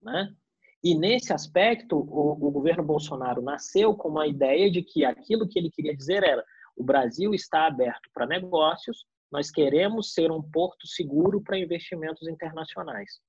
né? 0.00 0.34
E 0.82 0.94
nesse 0.94 1.32
aspecto, 1.32 1.96
o, 1.96 2.32
o, 2.32 2.50
governo 2.50 2.84
Bolsonaro 2.84 3.40
nasceu 3.40 3.94
com 3.94 4.10
uma 4.10 4.26
ideia 4.26 4.70
de 4.70 4.82
que 4.82 5.02
aquilo 5.02 5.48
que 5.48 5.58
ele 5.58 5.70
queria 5.70 5.96
dizer 5.96 6.22
era: 6.22 6.44
o 6.76 6.84
Brasil 6.84 7.32
está 7.32 7.66
aberto 7.66 8.10
para 8.12 8.26
negócios, 8.26 9.06
nós 9.34 9.50
queremos 9.50 10.14
ser 10.14 10.30
um 10.30 10.40
porto 10.40 10.86
seguro 10.86 11.42
para 11.42 11.58
investimentos 11.58 12.26
internacionais. 12.28 13.20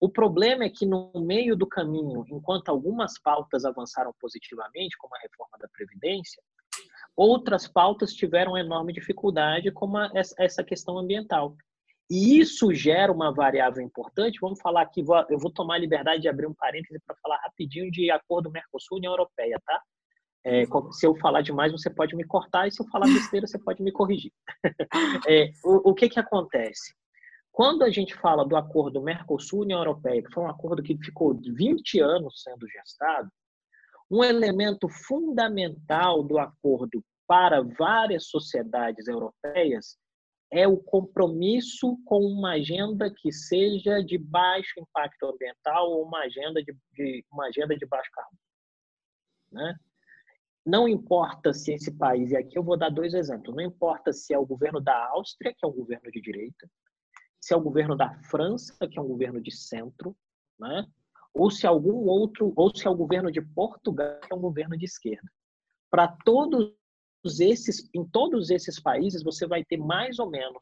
O 0.00 0.08
problema 0.08 0.64
é 0.64 0.68
que 0.68 0.84
no 0.84 1.12
meio 1.14 1.56
do 1.56 1.66
caminho, 1.66 2.24
enquanto 2.28 2.68
algumas 2.68 3.18
pautas 3.20 3.64
avançaram 3.64 4.12
positivamente, 4.20 4.98
como 4.98 5.14
a 5.14 5.20
reforma 5.20 5.56
da 5.58 5.68
Previdência, 5.68 6.42
Outras 7.18 7.66
pautas 7.66 8.14
tiveram 8.14 8.56
enorme 8.56 8.92
dificuldade, 8.92 9.72
como 9.72 9.98
essa 10.38 10.62
questão 10.62 10.96
ambiental. 10.96 11.56
E 12.08 12.38
isso 12.38 12.72
gera 12.72 13.12
uma 13.12 13.34
variável 13.34 13.82
importante. 13.82 14.38
Vamos 14.40 14.60
falar 14.60 14.82
aqui, 14.82 15.04
eu 15.28 15.36
vou 15.36 15.50
tomar 15.50 15.74
a 15.74 15.78
liberdade 15.78 16.22
de 16.22 16.28
abrir 16.28 16.46
um 16.46 16.54
parêntese 16.54 17.00
para 17.04 17.16
falar 17.16 17.40
rapidinho 17.42 17.90
de 17.90 18.08
acordo 18.08 18.52
Mercosul-União 18.52 19.12
Europeia, 19.12 19.60
tá? 19.66 19.82
É, 20.48 20.64
se 20.92 21.06
eu 21.06 21.14
falar 21.16 21.42
demais, 21.42 21.72
você 21.72 21.90
pode 21.90 22.16
me 22.16 22.24
cortar, 22.24 22.66
e 22.66 22.72
se 22.72 22.80
eu 22.80 22.86
falar 22.88 23.04
besteira, 23.06 23.46
você 23.46 23.58
pode 23.58 23.82
me 23.82 23.92
corrigir. 23.92 24.32
É, 25.28 25.50
o, 25.62 25.90
o 25.90 25.94
que, 25.94 26.08
que 26.08 26.18
acontece? 26.18 26.94
Quando 27.52 27.82
a 27.82 27.90
gente 27.90 28.14
fala 28.14 28.46
do 28.46 28.56
acordo 28.56 29.02
Mercosul-União 29.02 29.80
Europeia, 29.80 30.22
que 30.22 30.32
foi 30.32 30.44
um 30.44 30.48
acordo 30.48 30.82
que 30.82 30.96
ficou 30.96 31.34
20 31.34 32.00
anos 32.00 32.42
sendo 32.42 32.66
gestado, 32.66 33.28
um 34.10 34.24
elemento 34.24 34.88
fundamental 34.88 36.22
do 36.22 36.38
acordo 36.38 37.04
para 37.26 37.62
várias 37.62 38.28
sociedades 38.28 39.06
europeias 39.06 39.98
é 40.50 40.66
o 40.66 40.78
compromisso 40.78 41.98
com 42.06 42.20
uma 42.20 42.52
agenda 42.52 43.12
que 43.14 43.30
seja 43.30 44.02
de 44.02 44.16
baixo 44.16 44.80
impacto 44.80 45.26
ambiental 45.26 45.90
ou 45.90 46.06
uma 46.06 46.20
agenda 46.20 46.62
de, 46.62 46.74
de 46.94 47.22
uma 47.30 47.48
agenda 47.48 47.76
de 47.76 47.84
baixo 47.84 48.10
carbono. 48.12 48.38
Né? 49.52 49.78
Não 50.68 50.86
importa 50.86 51.54
se 51.54 51.72
esse 51.72 51.90
país, 51.90 52.30
e 52.30 52.36
aqui 52.36 52.58
eu 52.58 52.62
vou 52.62 52.76
dar 52.76 52.90
dois 52.90 53.14
exemplos, 53.14 53.56
não 53.56 53.62
importa 53.62 54.12
se 54.12 54.34
é 54.34 54.38
o 54.38 54.44
governo 54.44 54.78
da 54.82 55.08
Áustria, 55.12 55.54
que 55.56 55.64
é 55.64 55.66
um 55.66 55.72
governo 55.72 56.10
de 56.10 56.20
direita, 56.20 56.70
se 57.40 57.54
é 57.54 57.56
o 57.56 57.60
governo 57.62 57.96
da 57.96 58.14
França, 58.24 58.86
que 58.86 58.98
é 58.98 59.00
um 59.00 59.08
governo 59.08 59.40
de 59.40 59.50
centro, 59.50 60.14
né? 60.60 60.86
ou 61.32 61.50
se 61.50 61.66
algum 61.66 62.06
outro, 62.06 62.52
ou 62.54 62.70
se 62.76 62.86
é 62.86 62.90
o 62.90 62.94
governo 62.94 63.32
de 63.32 63.40
Portugal, 63.40 64.20
que 64.20 64.30
é 64.30 64.36
um 64.36 64.42
governo 64.42 64.76
de 64.76 64.84
esquerda. 64.84 65.26
Para 65.90 66.06
todos 66.22 66.74
esses, 67.40 67.88
em 67.94 68.06
todos 68.06 68.50
esses 68.50 68.78
países, 68.78 69.22
você 69.22 69.46
vai 69.46 69.64
ter 69.64 69.78
mais 69.78 70.18
ou 70.18 70.28
menos 70.28 70.60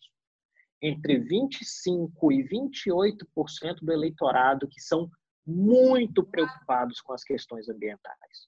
entre 0.80 1.18
25 1.18 2.30
e 2.30 2.48
28% 2.48 3.80
do 3.82 3.92
eleitorado 3.92 4.68
que 4.68 4.80
são 4.80 5.10
muito 5.44 6.24
preocupados 6.24 7.00
com 7.00 7.12
as 7.12 7.24
questões 7.24 7.68
ambientais. 7.68 8.46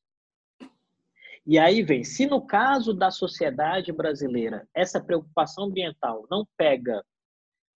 E 1.51 1.59
aí 1.59 1.83
vem, 1.83 2.05
se 2.05 2.27
no 2.27 2.47
caso 2.47 2.93
da 2.93 3.11
sociedade 3.11 3.91
brasileira 3.91 4.69
essa 4.75 5.03
preocupação 5.03 5.65
ambiental 5.65 6.27
não 6.31 6.47
pega 6.59 7.03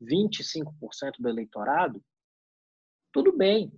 25% 0.02 0.66
do 1.18 1.26
eleitorado, 1.26 2.04
tudo 3.10 3.34
bem, 3.34 3.72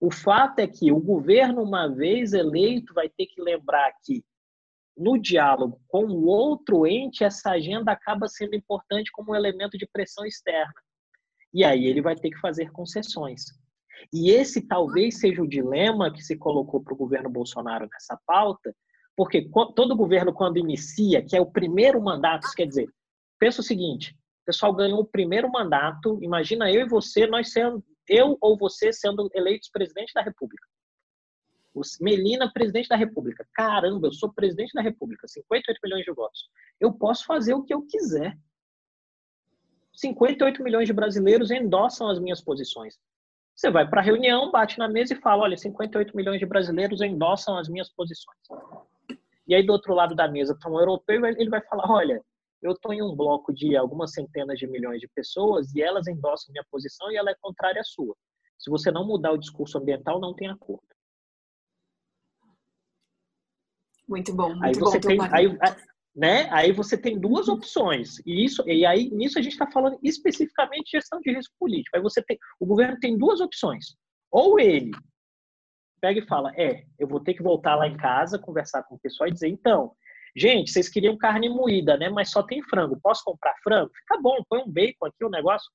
o 0.00 0.10
fato 0.10 0.58
é 0.58 0.66
que 0.66 0.90
o 0.90 0.98
governo, 0.98 1.62
uma 1.62 1.86
vez 1.86 2.32
eleito, 2.32 2.92
vai 2.92 3.08
ter 3.08 3.26
que 3.26 3.40
lembrar 3.40 3.92
que 4.02 4.24
no 4.96 5.16
diálogo 5.16 5.80
com 5.86 6.06
o 6.06 6.26
outro 6.26 6.84
ente, 6.84 7.22
essa 7.22 7.52
agenda 7.52 7.92
acaba 7.92 8.26
sendo 8.26 8.56
importante 8.56 9.12
como 9.12 9.30
um 9.30 9.36
elemento 9.36 9.78
de 9.78 9.86
pressão 9.86 10.26
externa. 10.26 10.74
E 11.52 11.62
aí 11.62 11.86
ele 11.86 12.02
vai 12.02 12.16
ter 12.16 12.30
que 12.30 12.40
fazer 12.40 12.72
concessões. 12.72 13.44
E 14.12 14.30
esse 14.30 14.66
talvez 14.66 15.20
seja 15.20 15.40
o 15.40 15.48
dilema 15.48 16.12
que 16.12 16.20
se 16.20 16.36
colocou 16.36 16.82
para 16.82 16.94
o 16.94 16.96
governo 16.96 17.30
Bolsonaro 17.30 17.88
nessa 17.92 18.18
pauta, 18.26 18.74
porque 19.16 19.48
todo 19.74 19.96
governo, 19.96 20.32
quando 20.32 20.58
inicia, 20.58 21.22
que 21.22 21.36
é 21.36 21.40
o 21.40 21.50
primeiro 21.50 22.00
mandato, 22.00 22.48
quer 22.54 22.66
dizer, 22.66 22.88
pensa 23.38 23.60
o 23.60 23.64
seguinte: 23.64 24.12
o 24.42 24.44
pessoal 24.46 24.74
ganhou 24.74 25.00
o 25.00 25.06
primeiro 25.06 25.50
mandato, 25.50 26.18
imagina 26.22 26.70
eu 26.70 26.82
e 26.82 26.88
você, 26.88 27.26
nós 27.26 27.52
sendo, 27.52 27.82
eu 28.08 28.36
ou 28.40 28.58
você 28.58 28.92
sendo 28.92 29.30
eleitos 29.32 29.70
presidente 29.70 30.12
da 30.12 30.22
República. 30.22 30.66
Melina, 32.00 32.52
presidente 32.52 32.88
da 32.88 32.96
República. 32.96 33.46
Caramba, 33.52 34.06
eu 34.06 34.12
sou 34.12 34.32
presidente 34.32 34.72
da 34.74 34.80
República, 34.80 35.26
58 35.26 35.80
milhões 35.82 36.04
de 36.04 36.12
votos. 36.12 36.48
Eu 36.80 36.92
posso 36.92 37.24
fazer 37.24 37.54
o 37.54 37.64
que 37.64 37.74
eu 37.74 37.82
quiser. 37.82 38.38
58 39.92 40.62
milhões 40.62 40.86
de 40.86 40.92
brasileiros 40.92 41.50
endossam 41.50 42.08
as 42.08 42.18
minhas 42.20 42.40
posições. 42.40 42.98
Você 43.56 43.70
vai 43.70 43.88
para 43.88 44.00
a 44.00 44.04
reunião, 44.04 44.50
bate 44.50 44.78
na 44.78 44.88
mesa 44.88 45.14
e 45.14 45.20
fala: 45.20 45.42
olha, 45.44 45.56
58 45.56 46.16
milhões 46.16 46.40
de 46.40 46.46
brasileiros 46.46 47.00
endossam 47.00 47.56
as 47.56 47.68
minhas 47.68 47.88
posições. 47.88 48.38
E 49.46 49.54
aí, 49.54 49.64
do 49.64 49.72
outro 49.72 49.94
lado 49.94 50.14
da 50.14 50.28
mesa, 50.28 50.56
para 50.58 50.70
um 50.70 50.78
europeu, 50.78 51.24
ele 51.26 51.50
vai 51.50 51.62
falar: 51.62 51.90
olha, 51.90 52.20
eu 52.62 52.72
estou 52.72 52.92
em 52.92 53.02
um 53.02 53.14
bloco 53.14 53.52
de 53.52 53.76
algumas 53.76 54.12
centenas 54.12 54.58
de 54.58 54.66
milhões 54.66 55.00
de 55.00 55.08
pessoas 55.08 55.74
e 55.74 55.82
elas 55.82 56.06
endossam 56.08 56.52
minha 56.52 56.64
posição 56.70 57.10
e 57.10 57.16
ela 57.16 57.30
é 57.30 57.36
contrária 57.40 57.80
à 57.80 57.84
sua. 57.84 58.16
Se 58.58 58.70
você 58.70 58.90
não 58.90 59.06
mudar 59.06 59.32
o 59.32 59.38
discurso 59.38 59.78
ambiental, 59.78 60.18
não 60.18 60.34
tem 60.34 60.48
acordo. 60.48 60.82
Muito 64.08 64.34
bom, 64.34 64.50
muito 64.50 64.64
aí 64.64 64.72
você 64.74 64.98
bom. 64.98 65.08
Tem, 65.08 65.18
aí, 65.32 65.58
né? 66.14 66.48
Aí 66.50 66.72
você 66.72 66.96
tem 66.96 67.18
duas 67.18 67.48
opções. 67.48 68.18
E 68.24 68.44
isso 68.44 68.62
e 68.66 68.86
aí 68.86 69.10
nisso 69.10 69.38
a 69.38 69.42
gente 69.42 69.52
está 69.52 69.70
falando 69.70 69.98
especificamente 70.02 70.84
de 70.84 70.90
gestão 70.92 71.20
de 71.20 71.34
risco 71.34 71.54
político. 71.58 71.96
Aí 71.96 72.02
você 72.02 72.22
tem 72.22 72.38
o 72.58 72.66
governo 72.66 72.98
tem 72.98 73.18
duas 73.18 73.40
opções. 73.40 73.94
Ou 74.30 74.58
ele 74.58 74.90
pega 76.04 76.20
e 76.20 76.26
fala: 76.26 76.52
"É, 76.54 76.84
eu 76.98 77.08
vou 77.08 77.18
ter 77.18 77.32
que 77.32 77.42
voltar 77.42 77.76
lá 77.76 77.88
em 77.88 77.96
casa, 77.96 78.38
conversar 78.38 78.82
com 78.82 78.96
o 78.96 78.98
pessoal 78.98 79.26
e 79.26 79.32
dizer: 79.32 79.48
"Então, 79.48 79.92
gente, 80.36 80.70
vocês 80.70 80.86
queriam 80.86 81.16
carne 81.16 81.48
moída, 81.48 81.96
né? 81.96 82.10
Mas 82.10 82.30
só 82.30 82.42
tem 82.42 82.62
frango. 82.62 83.00
Posso 83.00 83.24
comprar 83.24 83.54
frango? 83.62 83.90
Fica 83.94 84.20
bom, 84.20 84.36
põe 84.46 84.60
um 84.60 84.70
bacon 84.70 85.06
aqui 85.06 85.24
o 85.24 85.30
negócio. 85.30 85.70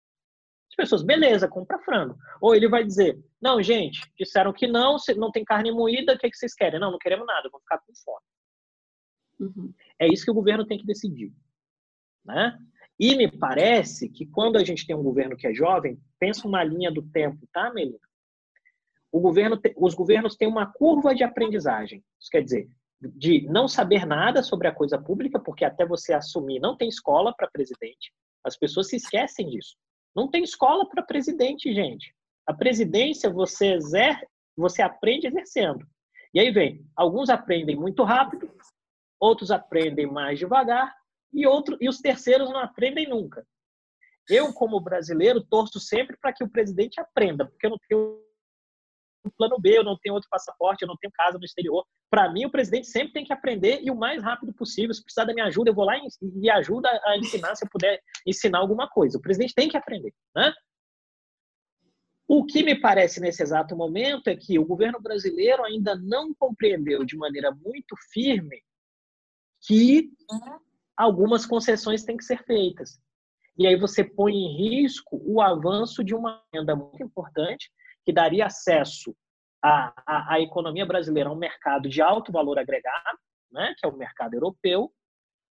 As 0.71 0.75
pessoas, 0.75 1.01
beleza, 1.01 1.47
compra 1.47 1.80
frango. 1.80 2.15
Ou 2.39 2.53
ele 2.53 2.69
vai 2.69 2.84
dizer: 2.84 3.19
"Não, 3.41 3.61
gente, 3.63 3.99
disseram 4.19 4.53
que 4.53 4.67
não, 4.67 4.97
não 5.17 5.32
tem 5.32 5.43
carne 5.43 5.71
moída, 5.71 6.13
o 6.13 6.17
que, 6.19 6.27
é 6.27 6.30
que 6.30 6.38
vocês 6.38 6.53
querem? 6.53 6.80
Não, 6.80 6.91
não 6.91 6.99
queremos 6.99 7.25
nada, 7.25 7.49
vamos 7.51 7.63
ficar 7.63 7.80
com 7.80 7.93
fome." 8.05 8.25
Uhum. 9.39 9.73
É 9.99 10.07
isso 10.07 10.25
que 10.25 10.32
o 10.32 10.36
governo 10.36 10.65
tem 10.67 10.77
que 10.77 10.86
decidir. 10.86 11.34
Né? 12.23 12.55
E 12.99 13.15
me 13.15 13.32
parece 13.32 14.09
que 14.09 14.25
quando 14.27 14.57
a 14.57 14.63
gente 14.63 14.86
tem 14.86 14.95
um 14.95 15.01
governo 15.01 15.36
que 15.36 15.47
é 15.47 15.53
jovem, 15.53 15.99
pensa 16.19 16.47
uma 16.47 16.63
linha 16.63 16.91
do 16.91 17.01
tempo, 17.01 17.47
tá, 17.51 17.73
Melina? 17.73 18.09
Governo, 19.12 19.60
os 19.78 19.95
governos 19.95 20.36
têm 20.36 20.47
uma 20.47 20.72
curva 20.72 21.16
de 21.16 21.24
aprendizagem. 21.24 22.03
Isso 22.20 22.30
quer 22.30 22.43
dizer, 22.43 22.70
de 23.01 23.41
não 23.49 23.68
saber 23.68 24.05
nada 24.05 24.43
sobre 24.43 24.68
a 24.68 24.76
coisa 24.76 24.97
pública, 24.97 25.39
porque 25.39 25.66
até 25.66 25.86
você 25.86 26.14
assumir, 26.14 26.60
não 26.60 26.76
tem 26.76 26.89
escola 26.89 27.34
para 27.36 27.49
presidente. 27.49 28.14
As 28.43 28.57
pessoas 28.57 28.89
se 28.89 28.97
esquecem 28.97 29.49
disso. 29.49 29.76
Não 30.16 30.30
tem 30.30 30.43
escola 30.43 30.88
para 30.88 31.03
presidente, 31.03 31.74
gente. 31.74 32.14
A 32.45 32.53
presidência 32.53 33.30
você 33.30 33.74
exer, 33.74 34.28
você 34.55 34.82
aprende 34.82 35.28
exercendo. 35.28 35.86
E 36.34 36.39
aí 36.39 36.51
vem, 36.51 36.86
alguns 36.95 37.30
aprendem 37.30 37.76
muito 37.76 38.03
rápido, 38.03 38.51
outros 39.20 39.51
aprendem 39.51 40.05
mais 40.05 40.38
devagar 40.38 40.93
e, 41.34 41.45
outro, 41.47 41.78
e 41.80 41.88
os 41.88 41.99
terceiros 41.99 42.49
não 42.49 42.60
aprendem 42.60 43.07
nunca. 43.07 43.45
Eu, 44.30 44.53
como 44.53 44.80
brasileiro, 44.80 45.43
torço 45.43 45.80
sempre 45.80 46.16
para 46.18 46.32
que 46.32 46.43
o 46.43 46.49
presidente 46.49 46.99
aprenda, 46.99 47.45
porque 47.45 47.66
eu 47.66 47.72
não 47.72 47.78
tenho 47.88 48.22
plano 49.38 49.59
B, 49.59 49.78
eu 49.78 49.84
não 49.84 49.97
tenho 49.97 50.15
outro 50.15 50.30
passaporte, 50.30 50.82
eu 50.82 50.88
não 50.88 50.95
tenho 50.97 51.11
casa 51.11 51.38
no 51.38 51.45
exterior. 51.45 51.86
Para 52.09 52.32
mim, 52.32 52.45
o 52.45 52.51
presidente 52.51 52.88
sempre 52.88 53.13
tem 53.13 53.26
que 53.26 53.34
aprender 53.34 53.80
e 53.82 53.91
o 53.91 53.95
mais 53.95 54.24
rápido 54.24 54.53
possível. 54.53 54.93
Se 54.93 55.03
precisar 55.03 55.26
da 55.26 55.34
minha 55.34 55.45
ajuda, 55.45 55.70
eu 55.70 55.76
vou 55.76 55.86
lá 55.86 55.97
e, 55.97 56.07
e 56.41 56.49
ajuda 56.49 56.89
a 57.05 57.17
ensinar, 57.17 57.55
se 57.55 57.65
eu 57.65 57.70
puder 57.70 58.01
ensinar 58.26 58.59
alguma 58.59 58.89
coisa. 58.89 59.17
O 59.17 59.22
presidente 59.22 59.53
tem 59.53 59.70
que 59.70 59.78
aprender, 59.78 60.13
né? 60.36 60.53
O 62.28 62.45
que 62.45 62.61
me 62.61 62.80
parece 62.80 63.20
nesse 63.20 63.41
exato 63.41 63.76
momento 63.76 64.28
é 64.28 64.36
que 64.36 64.59
o 64.59 64.65
governo 64.65 65.01
brasileiro 65.01 65.63
ainda 65.63 65.95
não 65.95 66.32
compreendeu 66.36 67.03
de 67.03 67.17
maneira 67.17 67.51
muito 67.51 67.95
firme 68.13 68.61
que 69.65 70.11
algumas 70.95 71.45
concessões 71.45 72.03
têm 72.03 72.15
que 72.15 72.24
ser 72.24 72.43
feitas. 72.43 72.99
E 73.57 73.65
aí 73.65 73.76
você 73.76 74.03
põe 74.03 74.34
em 74.34 74.57
risco 74.57 75.20
o 75.26 75.41
avanço 75.41 76.03
de 76.03 76.13
uma 76.13 76.41
renda 76.53 76.76
muito 76.76 77.01
importante, 77.01 77.70
que 78.05 78.13
daria 78.13 78.45
acesso 78.45 79.15
à, 79.61 79.93
à, 80.05 80.33
à 80.35 80.41
economia 80.41 80.85
brasileira 80.85 81.29
a 81.29 81.33
um 81.33 81.37
mercado 81.37 81.89
de 81.89 82.01
alto 82.01 82.31
valor 82.31 82.57
agregado, 82.57 83.19
né, 83.51 83.73
que 83.77 83.85
é 83.85 83.89
o 83.89 83.97
mercado 83.97 84.33
europeu, 84.33 84.91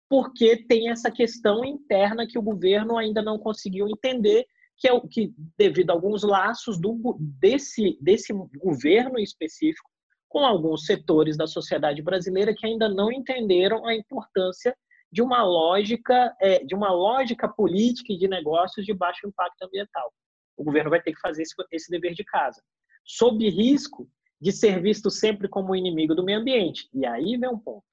porque 0.09 0.57
tem 0.65 0.89
essa 0.89 1.11
questão 1.11 1.63
interna 1.63 2.27
que 2.27 2.39
o 2.39 2.41
governo 2.41 2.97
ainda 2.97 3.21
não 3.21 3.37
conseguiu 3.37 3.87
entender, 3.87 4.45
que 4.77 4.87
é 4.87 4.93
o 4.93 5.01
que, 5.01 5.33
devido 5.57 5.91
a 5.91 5.93
alguns 5.93 6.23
laços 6.23 6.79
do, 6.79 7.17
desse, 7.19 7.97
desse 8.01 8.33
governo 8.33 9.19
específico, 9.19 9.89
com 10.27 10.39
alguns 10.39 10.85
setores 10.85 11.35
da 11.37 11.47
sociedade 11.47 12.01
brasileira 12.01 12.55
que 12.55 12.65
ainda 12.65 12.87
não 12.87 13.11
entenderam 13.11 13.85
a 13.85 13.93
importância 13.93 14.75
de 15.11 15.21
uma 15.21 15.43
lógica, 15.43 16.35
é, 16.39 16.63
de 16.63 16.75
uma 16.75 16.91
lógica 16.91 17.47
política 17.47 18.13
e 18.13 18.17
de 18.17 18.27
negócios 18.27 18.85
de 18.85 18.93
baixo 18.93 19.27
impacto 19.27 19.63
ambiental. 19.63 20.13
O 20.60 20.64
governo 20.66 20.89
vai 20.89 21.01
ter 21.01 21.14
que 21.14 21.22
fazer 21.22 21.43
esse, 21.43 21.55
esse 21.72 21.89
dever 21.89 22.14
de 22.14 22.26
casa, 22.26 22.62
sob 23.05 23.49
risco 23.49 24.12
de 24.41 24.51
ser 24.51 24.82
visto 24.82 25.10
sempre 25.10 25.47
como 25.47 25.74
inimigo 25.74 26.14
do 26.14 26.22
meio 26.22 26.39
ambiente. 26.39 26.89
E 26.93 27.05
aí 27.05 27.38
vem 27.38 27.49
um 27.49 27.57
ponto. 27.57 27.86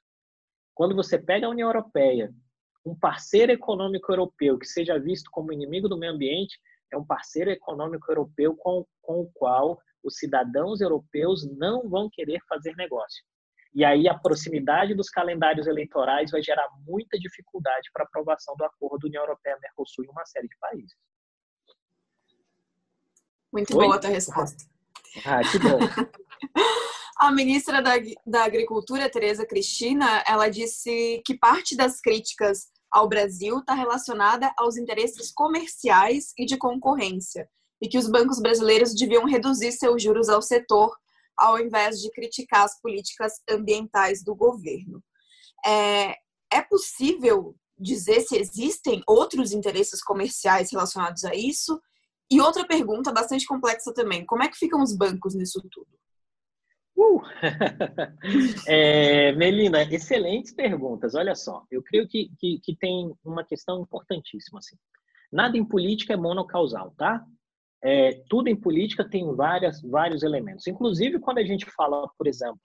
Quando 0.74 0.92
você 0.92 1.16
pega 1.16 1.46
a 1.46 1.50
União 1.50 1.68
Europeia, 1.68 2.34
um 2.84 2.92
parceiro 2.92 3.52
econômico 3.52 4.10
europeu 4.10 4.58
que 4.58 4.66
seja 4.66 4.98
visto 4.98 5.30
como 5.30 5.52
inimigo 5.52 5.88
do 5.88 5.96
meio 5.96 6.12
ambiente, 6.12 6.58
é 6.92 6.98
um 6.98 7.06
parceiro 7.06 7.50
econômico 7.50 8.10
europeu 8.10 8.56
com, 8.56 8.84
com 9.00 9.20
o 9.20 9.30
qual 9.32 9.78
os 10.02 10.16
cidadãos 10.16 10.80
europeus 10.80 11.48
não 11.56 11.88
vão 11.88 12.10
querer 12.10 12.40
fazer 12.48 12.74
negócio. 12.74 13.24
E 13.72 13.84
aí 13.84 14.08
a 14.08 14.18
proximidade 14.18 14.92
dos 14.92 15.08
calendários 15.08 15.68
eleitorais 15.68 16.32
vai 16.32 16.42
gerar 16.42 16.68
muita 16.84 17.16
dificuldade 17.16 17.90
para 17.92 18.02
aprovação 18.02 18.56
do 18.56 18.64
acordo 18.64 19.06
União 19.06 19.22
Europeia-Mercosul 19.22 20.04
em 20.04 20.08
uma 20.08 20.26
série 20.26 20.48
de 20.48 20.56
países. 20.58 20.96
Muito 23.52 23.76
Oi? 23.76 23.84
boa 23.84 23.96
a 23.96 23.98
tua 23.98 24.10
resposta. 24.10 24.64
Ah, 25.24 25.40
que 25.40 25.58
bom. 25.58 25.78
a 27.18 27.32
ministra 27.32 27.82
da, 27.82 27.92
da 28.26 28.44
Agricultura, 28.44 29.10
Tereza 29.10 29.46
Cristina, 29.46 30.22
ela 30.26 30.48
disse 30.48 31.22
que 31.24 31.38
parte 31.38 31.76
das 31.76 32.00
críticas 32.00 32.68
ao 32.90 33.08
Brasil 33.08 33.58
está 33.58 33.74
relacionada 33.74 34.52
aos 34.56 34.76
interesses 34.76 35.32
comerciais 35.32 36.32
e 36.38 36.46
de 36.46 36.56
concorrência 36.56 37.48
e 37.80 37.88
que 37.88 37.98
os 37.98 38.08
bancos 38.08 38.40
brasileiros 38.40 38.94
deviam 38.94 39.24
reduzir 39.24 39.72
seus 39.72 40.02
juros 40.02 40.28
ao 40.28 40.40
setor 40.40 40.94
ao 41.36 41.58
invés 41.58 42.00
de 42.00 42.10
criticar 42.10 42.64
as 42.64 42.80
políticas 42.80 43.34
ambientais 43.50 44.24
do 44.24 44.34
governo. 44.34 45.02
É, 45.64 46.14
é 46.50 46.62
possível 46.62 47.54
dizer 47.78 48.22
se 48.22 48.38
existem 48.38 49.02
outros 49.06 49.52
interesses 49.52 50.02
comerciais 50.02 50.70
relacionados 50.72 51.24
a 51.24 51.34
isso? 51.34 51.78
E 52.30 52.40
outra 52.40 52.66
pergunta 52.66 53.12
bastante 53.12 53.46
complexa 53.46 53.92
também: 53.92 54.24
como 54.24 54.42
é 54.42 54.48
que 54.48 54.56
ficam 54.56 54.82
os 54.82 54.96
bancos 54.96 55.34
nisso 55.34 55.60
tudo? 55.70 55.88
Uh! 56.96 57.20
é, 58.66 59.32
Melina, 59.32 59.82
excelentes 59.82 60.52
perguntas. 60.52 61.14
Olha 61.14 61.34
só, 61.34 61.64
eu 61.70 61.82
creio 61.82 62.08
que, 62.08 62.30
que, 62.38 62.58
que, 62.60 62.76
tem 62.76 63.14
uma 63.24 63.44
questão 63.44 63.82
importantíssima. 63.82 64.58
Assim. 64.58 64.76
Nada 65.30 65.58
em 65.58 65.64
política 65.64 66.14
é 66.14 66.16
monocausal, 66.16 66.94
tá? 66.96 67.24
é, 67.82 68.20
tudo 68.28 68.48
em 68.48 68.56
política 68.56 69.08
tem 69.08 69.32
várias, 69.34 69.80
vários 69.80 70.24
elementos. 70.24 70.66
Inclusive, 70.66 71.20
quando 71.20 71.38
a 71.38 71.44
gente 71.44 71.66
fala, 71.66 72.08
por 72.18 72.26
exemplo, 72.26 72.60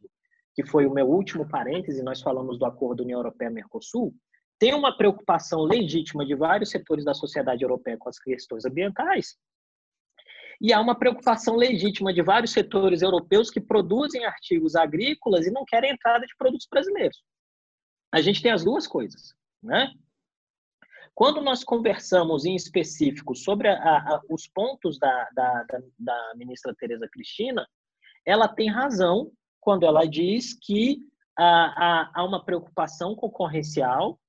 que 0.56 0.66
foi 0.66 0.86
o 0.86 0.94
meu 0.94 1.08
último 1.08 1.48
parêntese, 1.48 2.04
nós 2.04 2.22
falamos 2.22 2.58
do 2.58 2.66
acordo 2.66 3.04
União 3.04 3.20
Europeia-Mercosul, 3.20 4.14
tem 4.60 4.74
uma 4.74 4.96
preocupação 4.96 5.62
legítima 5.62 6.26
de 6.26 6.36
vários 6.36 6.72
setores 6.72 7.06
da 7.06 7.14
sociedade 7.14 7.64
europeia 7.64 7.98
com 7.98 8.10
as 8.10 8.20
questões 8.20 8.66
ambientais, 8.66 9.36
e 10.62 10.72
há 10.72 10.80
uma 10.80 10.94
preocupação 10.94 11.56
legítima 11.56 12.14
de 12.14 12.22
vários 12.22 12.52
setores 12.52 13.02
europeus 13.02 13.50
que 13.50 13.60
produzem 13.60 14.24
artigos 14.26 14.76
agrícolas 14.76 15.48
e 15.48 15.52
não 15.52 15.66
querem 15.66 15.92
entrada 15.92 16.24
de 16.24 16.36
produtos 16.38 16.68
brasileiros. 16.70 17.18
A 18.12 18.22
gente 18.22 18.44
tem 18.44 18.52
as 18.52 18.64
duas 18.64 18.86
coisas, 18.86 19.34
né? 19.62 19.92
Quando 21.16 21.42
nós 21.42 21.64
conversamos 21.64 22.46
em 22.46 22.56
específico 22.56 23.36
sobre 23.36 23.70
a, 23.70 23.74
a, 23.76 24.22
os 24.30 24.48
pontos 24.48 25.00
da, 25.00 25.30
da, 25.34 25.64
da, 25.64 25.82
da 25.98 26.34
ministra 26.36 26.76
Tereza 26.76 27.08
Cristina, 27.12 27.68
ela 28.24 28.48
tem 28.48 28.70
razão 28.70 29.32
quando 29.60 29.86
ela 29.86 30.06
diz 30.06 30.54
que 30.54 31.00
há, 31.38 32.12
há 32.14 32.24
uma 32.24 32.44
preocupação 32.46 33.16
concorrencial 33.16 34.20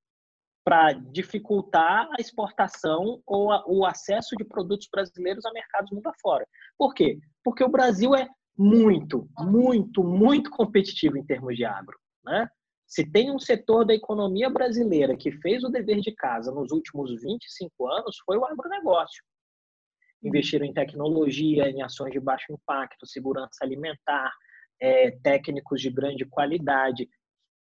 para 0.64 0.92
dificultar 0.92 2.08
a 2.16 2.20
exportação 2.20 3.20
ou 3.26 3.50
a, 3.50 3.64
o 3.66 3.84
acesso 3.84 4.36
de 4.36 4.44
produtos 4.44 4.88
brasileiros 4.90 5.44
a 5.44 5.52
mercados 5.52 5.90
mundo 5.90 6.06
afora. 6.06 6.46
Por 6.78 6.94
quê? 6.94 7.18
Porque 7.42 7.64
o 7.64 7.68
Brasil 7.68 8.14
é 8.14 8.28
muito, 8.56 9.28
muito, 9.38 10.04
muito 10.04 10.50
competitivo 10.50 11.16
em 11.16 11.24
termos 11.24 11.56
de 11.56 11.64
agro. 11.64 11.98
Né? 12.24 12.48
Se 12.86 13.04
tem 13.10 13.30
um 13.30 13.38
setor 13.38 13.84
da 13.84 13.94
economia 13.94 14.48
brasileira 14.50 15.16
que 15.16 15.32
fez 15.32 15.64
o 15.64 15.68
dever 15.68 16.00
de 16.00 16.12
casa 16.12 16.52
nos 16.52 16.70
últimos 16.70 17.10
25 17.22 17.88
anos, 17.88 18.16
foi 18.24 18.36
o 18.36 18.44
agronegócio. 18.44 19.24
Investiram 20.22 20.66
em 20.66 20.72
tecnologia, 20.72 21.68
em 21.68 21.82
ações 21.82 22.12
de 22.12 22.20
baixo 22.20 22.52
impacto, 22.52 23.06
segurança 23.06 23.56
alimentar, 23.62 24.30
é, 24.80 25.10
técnicos 25.22 25.80
de 25.80 25.90
grande 25.90 26.24
qualidade. 26.24 27.08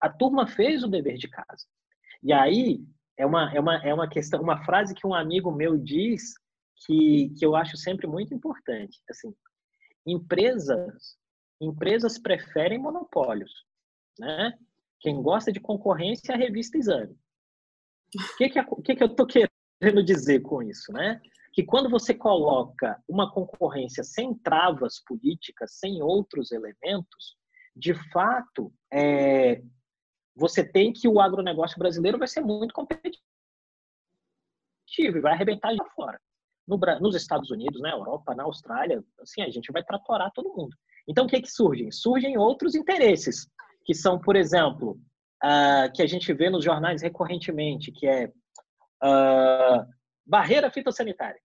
A 0.01 0.09
turma 0.09 0.47
fez 0.47 0.83
o 0.83 0.89
dever 0.89 1.17
de 1.17 1.29
casa. 1.29 1.67
E 2.23 2.33
aí 2.33 2.85
é 3.17 3.27
uma, 3.27 3.53
é 3.55 3.61
uma, 3.61 3.77
é 3.87 3.95
uma 3.95 4.09
questão, 4.09 4.41
uma 4.41 4.65
frase 4.65 4.95
que 4.95 5.07
um 5.07 5.15
amigo 5.15 5.51
meu 5.51 5.77
diz 5.77 6.35
que, 6.87 7.31
que 7.39 7.45
eu 7.45 7.57
acho 7.57 7.77
sempre 7.77 8.07
muito 8.07 8.35
importante. 8.35 9.01
Assim, 9.11 9.35
empresas, 10.07 11.17
empresas 11.61 12.19
preferem 12.19 12.79
monopólios, 12.79 13.53
né? 14.19 14.57
Quem 15.01 15.21
gosta 15.23 15.53
de 15.53 15.61
concorrência 15.61 16.33
é 16.33 16.35
a 16.35 16.39
revista 16.39 16.77
Exame. 16.77 17.17
O 18.15 18.37
que, 18.37 18.49
que, 18.49 18.63
que, 18.83 18.97
que 18.97 19.03
eu 19.03 19.09
estou 19.09 19.27
querendo 19.27 20.03
dizer 20.03 20.41
com 20.41 20.63
isso? 20.63 20.93
Né? 20.93 21.21
Que 21.53 21.63
quando 21.63 21.89
você 21.89 22.15
coloca 22.15 23.01
uma 23.07 23.31
concorrência 23.31 24.03
sem 24.03 24.35
travas 24.35 25.01
políticas, 25.05 25.75
sem 25.75 26.03
outros 26.03 26.51
elementos, 26.51 27.37
de 27.77 27.95
fato, 28.11 28.73
é, 28.93 29.63
você 30.39 30.65
tem 30.65 30.93
que 30.93 31.09
o 31.09 31.21
agronegócio 31.21 31.79
brasileiro 31.79 32.17
vai 32.17 32.29
ser 32.29 32.41
muito 32.41 32.73
competitivo 32.73 33.19
e 34.97 35.21
vai 35.21 35.33
arrebentar 35.33 35.73
lá 35.73 35.85
fora. 35.91 36.21
No, 36.67 36.79
nos 37.01 37.17
Estados 37.17 37.51
Unidos, 37.51 37.81
na 37.81 37.91
Europa, 37.91 38.35
na 38.35 38.45
Austrália, 38.45 39.03
assim, 39.21 39.43
a 39.43 39.51
gente 39.51 39.73
vai 39.73 39.83
tratorar 39.83 40.31
todo 40.33 40.55
mundo. 40.55 40.77
Então, 41.09 41.25
o 41.25 41.29
que 41.29 41.37
é 41.37 41.41
que 41.41 41.51
surgem? 41.51 41.91
Surgem 41.91 42.39
outros 42.39 42.75
interesses, 42.75 43.49
que 43.85 43.95
são, 43.95 44.21
por 44.21 44.37
exemplo, 44.37 45.01
uh, 45.43 45.91
que 45.95 46.03
a 46.03 46.07
gente 46.07 46.33
vê 46.33 46.51
nos 46.51 46.65
jornais 46.65 47.03
recorrentemente, 47.03 47.91
que 47.91 48.07
é 48.07 48.27
uh, 49.03 49.87
barreira 50.27 50.71
fitossanitária. 50.71 51.41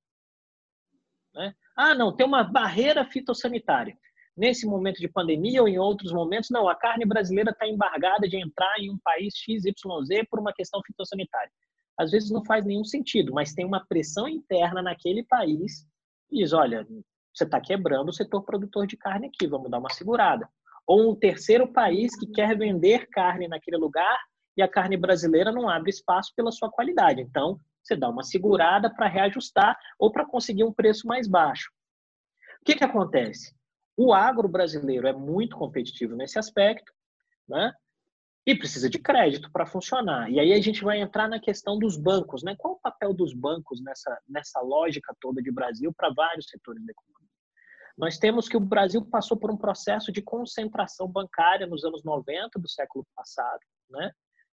Né? 1.33 1.55
Ah, 1.75 1.95
não, 1.95 2.15
tem 2.15 2.27
uma 2.27 2.43
barreira 2.43 3.05
fitossanitária. 3.05 3.97
Nesse 4.35 4.65
momento 4.65 4.97
de 4.97 5.07
pandemia 5.07 5.61
ou 5.61 5.67
em 5.67 5.77
outros 5.77 6.11
momentos, 6.11 6.49
não, 6.49 6.67
a 6.67 6.75
carne 6.75 7.05
brasileira 7.05 7.51
está 7.51 7.67
embargada 7.67 8.27
de 8.27 8.37
entrar 8.37 8.79
em 8.79 8.89
um 8.89 8.97
país 9.03 9.35
XYZ 9.35 10.27
por 10.29 10.39
uma 10.39 10.51
questão 10.51 10.81
fitossanitária. 10.85 11.51
Às 11.97 12.09
vezes 12.09 12.31
não 12.31 12.43
faz 12.43 12.65
nenhum 12.65 12.83
sentido, 12.83 13.31
mas 13.31 13.53
tem 13.53 13.63
uma 13.63 13.85
pressão 13.85 14.27
interna 14.27 14.81
naquele 14.81 15.23
país 15.23 15.85
e 16.31 16.37
diz, 16.37 16.51
olha, 16.51 16.87
você 17.31 17.43
está 17.43 17.61
quebrando 17.61 18.09
o 18.09 18.13
setor 18.13 18.43
produtor 18.43 18.87
de 18.87 18.97
carne 18.97 19.27
aqui, 19.27 19.45
vamos 19.45 19.69
dar 19.69 19.77
uma 19.77 19.93
segurada. 19.93 20.49
Ou 20.87 21.11
um 21.11 21.15
terceiro 21.15 21.71
país 21.71 22.17
que 22.17 22.25
quer 22.25 22.57
vender 22.57 23.07
carne 23.11 23.47
naquele 23.47 23.77
lugar 23.77 24.19
e 24.57 24.63
a 24.63 24.67
carne 24.67 24.97
brasileira 24.97 25.51
não 25.51 25.69
abre 25.69 25.91
espaço 25.91 26.33
pela 26.35 26.51
sua 26.51 26.71
qualidade. 26.71 27.21
Então, 27.21 27.59
você 27.83 27.95
dá 27.95 28.09
uma 28.09 28.23
segurada 28.23 28.93
para 28.93 29.07
reajustar 29.07 29.77
ou 29.99 30.11
para 30.11 30.25
conseguir 30.25 30.63
um 30.63 30.73
preço 30.73 31.07
mais 31.07 31.27
baixo. 31.27 31.69
O 32.61 32.65
que, 32.65 32.75
que 32.75 32.83
acontece? 32.83 33.53
O 33.95 34.13
agro 34.13 34.47
brasileiro 34.47 35.07
é 35.07 35.13
muito 35.13 35.55
competitivo 35.55 36.15
nesse 36.15 36.39
aspecto, 36.39 36.91
né? 37.47 37.73
E 38.45 38.55
precisa 38.55 38.89
de 38.89 38.99
crédito 38.99 39.49
para 39.51 39.65
funcionar. 39.65 40.29
E 40.29 40.39
aí 40.39 40.51
a 40.51 40.61
gente 40.61 40.83
vai 40.83 40.99
entrar 40.99 41.29
na 41.29 41.39
questão 41.39 41.77
dos 41.77 41.95
bancos, 41.95 42.43
né? 42.43 42.55
Qual 42.57 42.73
o 42.73 42.79
papel 42.79 43.13
dos 43.13 43.33
bancos 43.33 43.81
nessa, 43.81 44.19
nessa 44.27 44.59
lógica 44.61 45.15
toda 45.21 45.41
de 45.41 45.51
Brasil 45.51 45.93
para 45.95 46.13
vários 46.13 46.47
setores 46.47 46.83
da 46.85 46.91
economia? 46.91 47.29
Nós 47.97 48.17
temos 48.17 48.49
que 48.49 48.57
o 48.57 48.59
Brasil 48.59 49.05
passou 49.05 49.37
por 49.37 49.51
um 49.51 49.57
processo 49.57 50.11
de 50.11 50.21
concentração 50.21 51.07
bancária 51.07 51.67
nos 51.67 51.85
anos 51.85 52.03
90 52.03 52.59
do 52.59 52.67
século 52.67 53.05
passado, 53.15 53.61
né? 53.89 54.11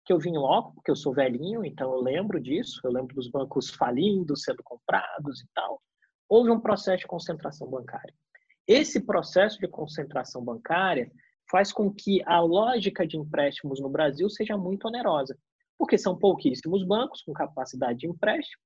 que 0.04 0.12
eu 0.12 0.18
vim 0.18 0.36
logo, 0.36 0.72
porque 0.74 0.90
eu 0.90 0.96
sou 0.96 1.14
velhinho, 1.14 1.64
então 1.64 1.92
eu 1.92 2.00
lembro 2.00 2.38
disso, 2.38 2.80
eu 2.84 2.92
lembro 2.92 3.14
dos 3.14 3.28
bancos 3.28 3.70
falindo, 3.70 4.36
sendo 4.36 4.62
comprados 4.62 5.40
e 5.40 5.48
tal. 5.54 5.80
Houve 6.28 6.50
um 6.50 6.60
processo 6.60 6.98
de 6.98 7.06
concentração 7.06 7.68
bancária. 7.68 8.14
Esse 8.66 9.00
processo 9.00 9.58
de 9.58 9.68
concentração 9.68 10.42
bancária 10.42 11.10
faz 11.50 11.72
com 11.72 11.92
que 11.92 12.22
a 12.24 12.40
lógica 12.40 13.06
de 13.06 13.16
empréstimos 13.16 13.80
no 13.80 13.88
Brasil 13.88 14.28
seja 14.30 14.56
muito 14.56 14.88
onerosa, 14.88 15.36
porque 15.78 15.98
são 15.98 16.18
pouquíssimos 16.18 16.84
bancos 16.84 17.22
com 17.22 17.32
capacidade 17.32 17.98
de 17.98 18.06
empréstimo, 18.06 18.62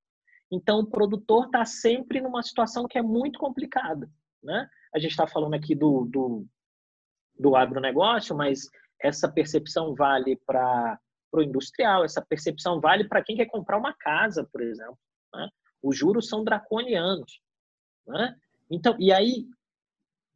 então 0.50 0.80
o 0.80 0.86
produtor 0.86 1.46
está 1.46 1.64
sempre 1.64 2.20
numa 2.20 2.42
situação 2.42 2.86
que 2.86 2.98
é 2.98 3.02
muito 3.02 3.38
complicada. 3.38 4.10
Né? 4.42 4.68
A 4.94 4.98
gente 4.98 5.10
está 5.10 5.26
falando 5.26 5.54
aqui 5.54 5.74
do, 5.74 6.06
do, 6.06 6.46
do 7.38 7.56
agronegócio, 7.56 8.36
mas 8.36 8.68
essa 9.00 9.30
percepção 9.30 9.94
vale 9.94 10.36
para 10.46 10.98
o 11.32 11.42
industrial, 11.42 12.04
essa 12.04 12.22
percepção 12.22 12.80
vale 12.80 13.04
para 13.06 13.22
quem 13.22 13.36
quer 13.36 13.46
comprar 13.46 13.76
uma 13.76 13.92
casa, 13.92 14.48
por 14.50 14.62
exemplo. 14.62 14.98
Né? 15.34 15.48
Os 15.82 15.96
juros 15.96 16.28
são 16.28 16.42
draconianos. 16.42 17.40
Né? 18.06 18.34
Então, 18.70 18.96
e 18.98 19.12
aí, 19.12 19.46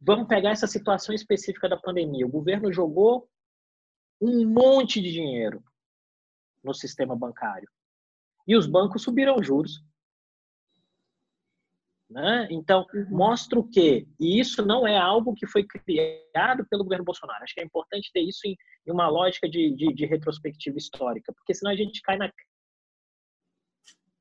vamos 0.04 0.26
pegar 0.26 0.50
essa 0.50 0.66
situação 0.66 1.14
específica 1.14 1.68
da 1.68 1.76
pandemia. 1.76 2.26
O 2.26 2.30
governo 2.30 2.72
jogou 2.72 3.28
um 4.20 4.46
monte 4.46 5.00
de 5.00 5.12
dinheiro 5.12 5.62
no 6.62 6.74
sistema 6.74 7.16
bancário. 7.16 7.68
E 8.46 8.56
os 8.56 8.66
bancos 8.66 9.02
subiram 9.02 9.42
juros. 9.42 9.82
Né? 12.10 12.46
Então, 12.50 12.86
uhum. 12.92 13.06
mostra 13.10 13.58
o 13.58 13.66
quê? 13.66 14.06
E 14.20 14.38
isso 14.38 14.64
não 14.66 14.86
é 14.86 14.98
algo 14.98 15.34
que 15.34 15.46
foi 15.46 15.64
criado 15.64 16.66
pelo 16.68 16.82
governo 16.84 17.04
Bolsonaro. 17.04 17.42
Acho 17.42 17.54
que 17.54 17.60
é 17.60 17.64
importante 17.64 18.10
ter 18.12 18.20
isso 18.20 18.40
em, 18.44 18.54
em 18.86 18.92
uma 18.92 19.08
lógica 19.08 19.48
de, 19.48 19.74
de, 19.74 19.94
de, 19.94 20.04
retrospectiva 20.04 20.76
histórica, 20.76 21.32
porque 21.32 21.54
senão 21.54 21.72
a 21.72 21.76
gente 21.76 22.02
cai 22.02 22.18
na 22.18 22.30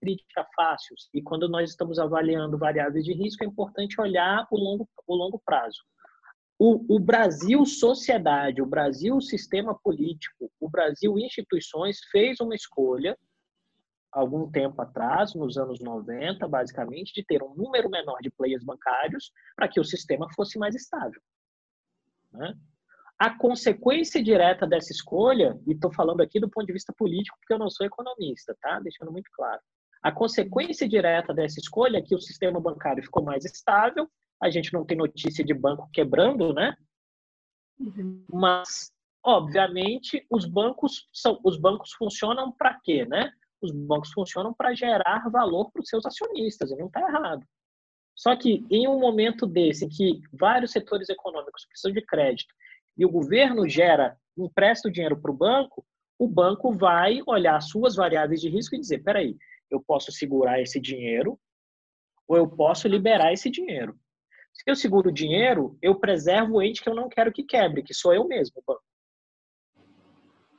crítica 0.02 0.46
fácil. 0.56 0.96
E 1.14 1.22
quando 1.22 1.48
nós 1.48 1.70
estamos 1.70 2.00
avaliando 2.00 2.58
variáveis 2.58 3.06
de 3.06 3.14
risco, 3.14 3.44
é 3.44 3.48
importante 3.48 4.02
olhar 4.02 4.48
o 4.52 4.58
longo, 4.58 4.90
o 5.08 5.16
longo 5.16 5.40
prazo. 5.46 5.80
O, 6.58 6.96
o 6.96 7.00
Brasil 7.00 7.66
sociedade, 7.66 8.62
o 8.62 8.66
Brasil 8.66 9.22
sistema 9.22 9.78
político, 9.84 10.52
o 10.60 10.70
Brasil 10.70 11.18
instituições 11.18 12.00
fez 12.12 12.40
uma 12.40 12.56
escolha 12.56 13.18
algum 14.12 14.52
tempo 14.52 14.82
atrás, 14.82 15.34
nos 15.34 15.58
anos 15.58 15.80
90, 15.80 16.46
basicamente, 16.48 17.14
de 17.14 17.24
ter 17.24 17.42
um 17.42 17.54
número 17.56 17.90
menor 17.90 18.20
de 18.22 18.30
players 18.30 18.64
bancários 18.64 19.32
para 19.56 19.70
que 19.70 19.80
o 19.80 19.86
sistema 19.86 20.28
fosse 20.36 20.60
mais 20.60 20.76
estável. 20.76 21.22
Né? 22.34 22.54
A 23.18 23.38
consequência 23.38 24.22
direta 24.22 24.68
dessa 24.68 24.92
escolha, 24.92 25.58
e 25.66 25.72
estou 25.72 25.94
falando 25.94 26.22
aqui 26.22 26.40
do 26.40 26.50
ponto 26.50 26.66
de 26.66 26.74
vista 26.74 26.92
político, 26.92 27.38
porque 27.40 27.54
eu 27.54 27.60
não 27.60 27.70
sou 27.70 27.86
economista, 27.86 28.56
tá? 28.60 28.80
Deixando 28.80 29.12
muito 29.12 29.30
claro. 29.32 29.62
A 30.02 30.12
consequência 30.12 30.88
direta 30.88 31.34
dessa 31.34 31.60
escolha 31.60 31.98
é 31.98 32.02
que 32.02 32.16
o 32.16 32.22
sistema 32.22 32.60
bancário 32.60 33.04
ficou 33.04 33.24
mais 33.24 33.46
estável, 33.46 34.10
a 34.42 34.50
gente 34.50 34.74
não 34.74 34.86
tem 34.86 34.98
notícia 34.98 35.44
de 35.44 35.54
banco 35.54 35.90
quebrando, 35.94 36.54
né? 36.54 36.76
Uhum. 37.80 38.26
Mas, 38.32 38.92
obviamente, 39.24 40.26
os 40.30 40.46
bancos 40.46 41.08
são 41.14 41.40
os 41.44 41.58
bancos 41.58 41.94
funcionam 41.94 42.52
para 42.52 42.80
quê, 42.84 43.06
né? 43.06 43.32
os 43.62 43.72
bancos 43.72 44.12
funcionam 44.12 44.54
para 44.54 44.74
gerar 44.74 45.30
valor 45.30 45.72
para 45.72 45.82
os 45.82 45.88
seus 45.88 46.06
acionistas, 46.06 46.72
e 46.72 46.76
não 46.76 46.88
está 46.88 47.02
errado. 47.02 47.46
Só 48.16 48.36
que 48.36 48.66
em 48.70 48.88
um 48.88 49.00
momento 49.00 49.46
desse, 49.46 49.86
em 49.86 49.90
que 49.90 50.22
vários 50.34 50.72
setores 50.72 51.10
econômicos 51.10 51.66
precisam 51.66 51.94
de 51.94 52.02
crédito 52.02 52.54
e 52.98 53.06
o 53.06 53.10
governo 53.10 53.68
gera, 53.70 54.18
empresta 54.38 54.90
o 54.90 54.92
dinheiro 54.92 55.20
para 55.20 55.32
o 55.32 55.38
banco, 55.38 55.86
o 56.20 56.28
banco 56.28 56.72
vai 56.72 57.22
olhar 57.26 57.56
as 57.56 57.70
suas 57.70 57.96
variáveis 57.96 58.42
de 58.42 58.50
risco 58.50 58.76
e 58.76 58.80
dizer: 58.80 59.00
peraí, 59.00 59.38
eu 59.72 59.82
posso 59.82 60.12
segurar 60.12 60.62
esse 60.62 60.80
dinheiro 60.80 61.40
ou 62.28 62.38
eu 62.38 62.48
posso 62.48 62.88
liberar 62.88 63.34
esse 63.34 63.50
dinheiro. 63.50 63.98
Se 64.54 64.64
eu 64.68 64.76
seguro 64.76 65.10
o 65.10 65.14
dinheiro, 65.14 65.78
eu 65.82 65.96
preservo 65.96 66.56
o 66.56 66.62
ente 66.62 66.84
que 66.84 66.90
eu 66.90 66.96
não 66.96 67.10
quero 67.10 67.32
que 67.32 67.44
quebre, 67.44 67.84
que 67.84 67.94
sou 67.94 68.14
eu 68.14 68.28
mesmo. 68.28 68.62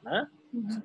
Né? 0.02 0.26
Uhum. 0.52 0.82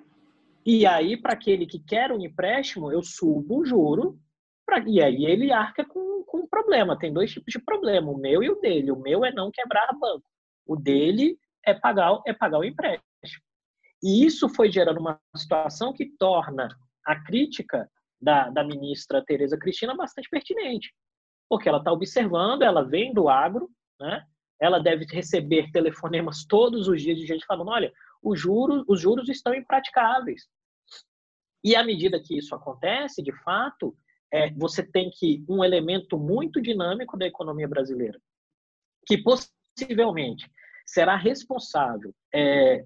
E 0.66 0.86
aí, 0.86 1.16
para 1.16 1.34
aquele 1.34 1.66
que 1.66 1.80
quer 1.80 2.12
um 2.12 2.20
empréstimo, 2.20 2.92
eu 2.92 3.02
subo 3.02 3.60
o 3.60 3.66
juro, 3.66 4.20
pra, 4.66 4.80
e 4.86 5.02
aí 5.02 5.26
ele 5.26 5.52
arca 5.52 5.86
com, 5.86 6.24
com 6.26 6.40
um 6.40 6.48
problema. 6.48 7.00
Tem 7.00 7.12
dois 7.12 7.32
tipos 7.32 7.54
de 7.54 7.60
problema, 7.60 8.12
o 8.12 8.18
meu 8.18 8.44
e 8.44 8.50
o 8.50 8.60
dele. 8.60 8.92
O 8.92 9.00
meu 9.00 9.24
é 9.24 9.32
não 9.32 9.50
quebrar 9.50 9.88
banco. 9.98 10.30
O 10.66 10.76
dele 10.76 11.40
é 11.66 11.74
pagar, 11.74 12.22
é 12.28 12.34
pagar 12.34 12.60
o 12.60 12.66
empréstimo. 12.66 13.04
E 14.04 14.26
isso 14.26 14.48
foi 14.50 14.70
gerando 14.70 15.00
uma 15.00 15.20
situação 15.36 15.94
que 15.94 16.06
torna 16.18 16.68
a 17.06 17.24
crítica 17.24 17.90
da, 18.22 18.50
da 18.50 18.64
ministra 18.64 19.24
Tereza 19.24 19.58
Cristina 19.58 19.96
bastante 19.96 20.30
pertinente. 20.30 20.94
Porque 21.50 21.70
ela 21.70 21.78
está 21.78 21.92
observando, 21.92 22.64
ela 22.64 22.84
vem 22.84 23.14
do 23.14 23.30
agro, 23.30 23.70
né? 24.00 24.24
ela 24.60 24.80
deve 24.80 25.06
receber 25.06 25.72
telefonemas 25.72 26.46
todos 26.46 26.88
os 26.88 27.02
dias 27.02 27.18
de 27.18 27.26
gente 27.26 27.46
falando: 27.46 27.70
olha, 27.70 27.92
os 28.22 28.40
juros, 28.40 28.84
os 28.88 29.00
juros 29.00 29.30
estão 29.30 29.54
impraticáveis. 29.54 30.48
E 31.64 31.76
à 31.76 31.84
medida 31.84 32.22
que 32.22 32.38
isso 32.38 32.56
acontece, 32.56 33.22
de 33.22 33.32
fato, 33.44 33.96
é, 34.32 34.52
você 34.52 34.84
tem 34.84 35.10
que 35.10 35.44
um 35.48 35.64
elemento 35.64 36.18
muito 36.18 36.62
dinâmico 36.62 37.18
da 37.18 37.26
economia 37.26 37.68
brasileira, 37.68 38.20
que 39.06 39.18
possivelmente 39.18 40.50
será 40.86 41.16
responsável 41.16 42.14
é, 42.34 42.84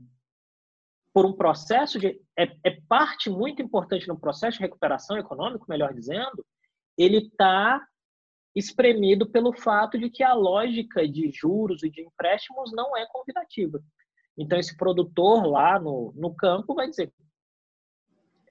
por 1.14 1.26
um 1.26 1.34
processo 1.34 2.00
de 2.00 2.20
é, 2.38 2.44
é, 2.64 2.82
parte 2.88 3.30
muito 3.30 3.62
importante 3.62 4.08
no 4.08 4.20
processo 4.20 4.58
de 4.58 4.64
recuperação 4.64 5.18
econômico, 5.18 5.66
melhor 5.68 5.94
dizendo, 5.94 6.46
ele 6.98 7.18
está 7.18 7.86
espremido 8.56 9.30
pelo 9.30 9.54
fato 9.54 9.98
de 9.98 10.10
que 10.10 10.24
a 10.24 10.34
lógica 10.34 11.08
de 11.08 11.32
juros 11.32 11.84
e 11.84 11.90
de 11.90 12.02
empréstimos 12.02 12.72
não 12.74 12.96
é 12.96 13.06
convidativa. 13.08 13.82
Então, 14.38 14.58
esse 14.58 14.76
produtor 14.76 15.46
lá 15.46 15.80
no, 15.80 16.14
no 16.16 16.34
campo 16.34 16.74
vai 16.74 16.90
dizer: 16.90 17.14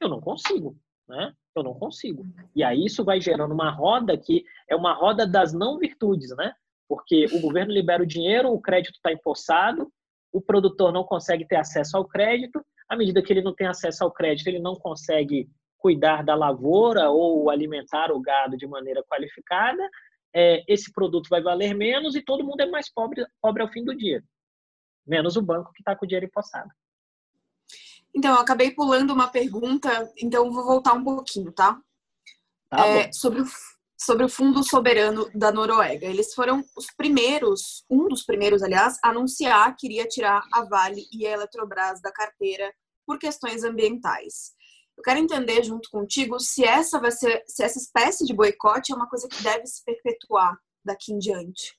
eu 0.00 0.08
não 0.08 0.20
consigo, 0.20 0.76
né? 1.08 1.34
Eu 1.54 1.62
não 1.62 1.74
consigo. 1.74 2.26
E 2.54 2.62
aí 2.62 2.84
isso 2.84 3.04
vai 3.04 3.20
gerando 3.20 3.52
uma 3.52 3.70
roda 3.70 4.16
que 4.16 4.44
é 4.68 4.76
uma 4.76 4.94
roda 4.94 5.26
das 5.26 5.52
não 5.52 5.78
virtudes, 5.78 6.34
né? 6.36 6.54
Porque 6.88 7.26
o 7.32 7.40
governo 7.40 7.72
libera 7.72 8.02
o 8.02 8.06
dinheiro, 8.06 8.52
o 8.52 8.60
crédito 8.60 8.96
está 8.96 9.12
empossado, 9.12 9.90
o 10.32 10.40
produtor 10.40 10.92
não 10.92 11.04
consegue 11.04 11.46
ter 11.46 11.56
acesso 11.56 11.96
ao 11.96 12.06
crédito, 12.06 12.64
à 12.88 12.96
medida 12.96 13.22
que 13.22 13.32
ele 13.32 13.42
não 13.42 13.54
tem 13.54 13.66
acesso 13.66 14.04
ao 14.04 14.10
crédito, 14.10 14.46
ele 14.46 14.58
não 14.58 14.74
consegue 14.74 15.48
cuidar 15.78 16.22
da 16.22 16.34
lavoura 16.34 17.10
ou 17.10 17.48
alimentar 17.50 18.12
o 18.12 18.20
gado 18.20 18.56
de 18.56 18.66
maneira 18.66 19.02
qualificada, 19.04 19.82
é, 20.34 20.62
esse 20.68 20.92
produto 20.92 21.28
vai 21.28 21.42
valer 21.42 21.74
menos 21.74 22.14
e 22.14 22.22
todo 22.22 22.44
mundo 22.44 22.60
é 22.60 22.66
mais 22.66 22.92
pobre, 22.92 23.26
pobre 23.40 23.62
ao 23.62 23.68
fim 23.68 23.84
do 23.84 23.96
dia. 23.96 24.22
Menos 25.06 25.36
o 25.36 25.42
banco 25.42 25.72
que 25.72 25.80
está 25.80 25.96
com 25.96 26.04
o 26.04 26.08
dinheiro 26.08 26.26
empossado. 26.26 26.70
Então, 28.14 28.34
eu 28.34 28.40
acabei 28.40 28.72
pulando 28.72 29.12
uma 29.12 29.28
pergunta, 29.28 29.88
então 30.20 30.52
vou 30.52 30.64
voltar 30.64 30.94
um 30.94 31.02
pouquinho, 31.02 31.52
tá? 31.52 31.80
tá 32.68 32.86
é, 32.86 33.12
sobre, 33.12 33.40
o, 33.40 33.44
sobre 34.00 34.24
o 34.24 34.28
Fundo 34.28 34.64
Soberano 34.64 35.30
da 35.34 35.52
Noruega. 35.52 36.06
Eles 36.06 36.32
foram 36.32 36.64
os 36.74 36.86
primeiros, 36.96 37.84
um 37.90 38.08
dos 38.08 38.24
primeiros, 38.24 38.62
aliás, 38.62 38.98
a 39.04 39.10
anunciar 39.10 39.76
que 39.76 39.86
iria 39.86 40.06
tirar 40.06 40.42
a 40.52 40.64
Vale 40.64 41.04
e 41.12 41.26
a 41.26 41.32
Eletrobras 41.32 42.00
da 42.00 42.10
carteira 42.10 42.72
por 43.06 43.18
questões 43.18 43.62
ambientais. 43.62 44.52
Eu 44.96 45.02
quero 45.02 45.18
entender 45.18 45.62
junto 45.62 45.90
contigo 45.90 46.40
se 46.40 46.64
essa 46.64 46.98
vai 46.98 47.10
ser, 47.10 47.42
se 47.46 47.62
essa 47.62 47.78
espécie 47.78 48.24
de 48.24 48.34
boicote 48.34 48.92
é 48.92 48.96
uma 48.96 49.08
coisa 49.08 49.28
que 49.28 49.42
deve 49.42 49.66
se 49.66 49.84
perpetuar 49.84 50.58
daqui 50.84 51.12
em 51.12 51.18
diante. 51.18 51.78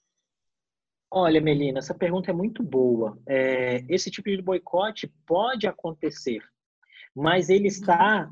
Olha, 1.09 1.41
Melina, 1.41 1.79
essa 1.79 1.93
pergunta 1.93 2.29
é 2.29 2.33
muito 2.33 2.63
boa. 2.63 3.19
É, 3.27 3.83
esse 3.89 4.11
tipo 4.11 4.29
de 4.29 4.41
boicote 4.41 5.11
pode 5.25 5.67
acontecer, 5.67 6.41
mas 7.15 7.49
ele 7.49 7.67
está. 7.67 8.31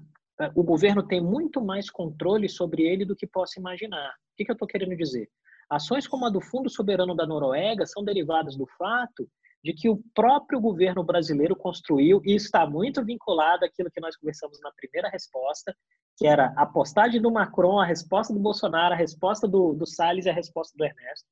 O 0.56 0.64
governo 0.64 1.06
tem 1.06 1.20
muito 1.20 1.62
mais 1.62 1.90
controle 1.90 2.48
sobre 2.48 2.84
ele 2.84 3.04
do 3.04 3.16
que 3.16 3.28
possa 3.28 3.60
imaginar. 3.60 4.10
O 4.10 4.36
que, 4.38 4.50
eu 4.50 4.54
estou 4.54 4.68
querendo 4.68 4.96
dizer? 4.96 5.30
Ações 5.70 6.08
como 6.08 6.26
a 6.26 6.30
do 6.30 6.40
Fundo 6.40 6.70
Soberano 6.70 7.14
da 7.14 7.28
Noruega 7.28 7.86
são 7.86 8.04
derivadas 8.04 8.56
do 8.56 8.66
fato 8.78 9.30
de 9.62 9.74
que 9.74 9.90
o 9.90 10.02
próprio 10.16 10.60
governo 10.62 11.04
brasileiro 11.04 11.56
construiu 11.56 12.22
e 12.24 12.34
está 12.34 12.66
muito 12.66 13.04
vinculado 13.04 13.66
àquilo 13.66 13.92
que 13.92 14.00
nós 14.00 14.16
conversamos 14.16 14.60
na 14.62 14.72
primeira 14.72 15.10
resposta, 15.10 15.76
que 16.18 16.26
era 16.26 16.54
a 16.56 16.66
postagem 16.66 17.22
do 17.22 17.30
Macron, 17.30 17.78
a 17.78 17.86
resposta 17.86 18.34
do 18.34 18.40
Bolsonaro, 18.40 18.94
a 18.94 18.98
resposta 18.98 19.48
do, 19.48 19.74
do 19.74 19.86
Salles 19.86 20.26
e 20.26 20.30
a 20.30 20.34
resposta 20.34 20.74
do 20.78 20.86
Ernesto. 20.86 21.28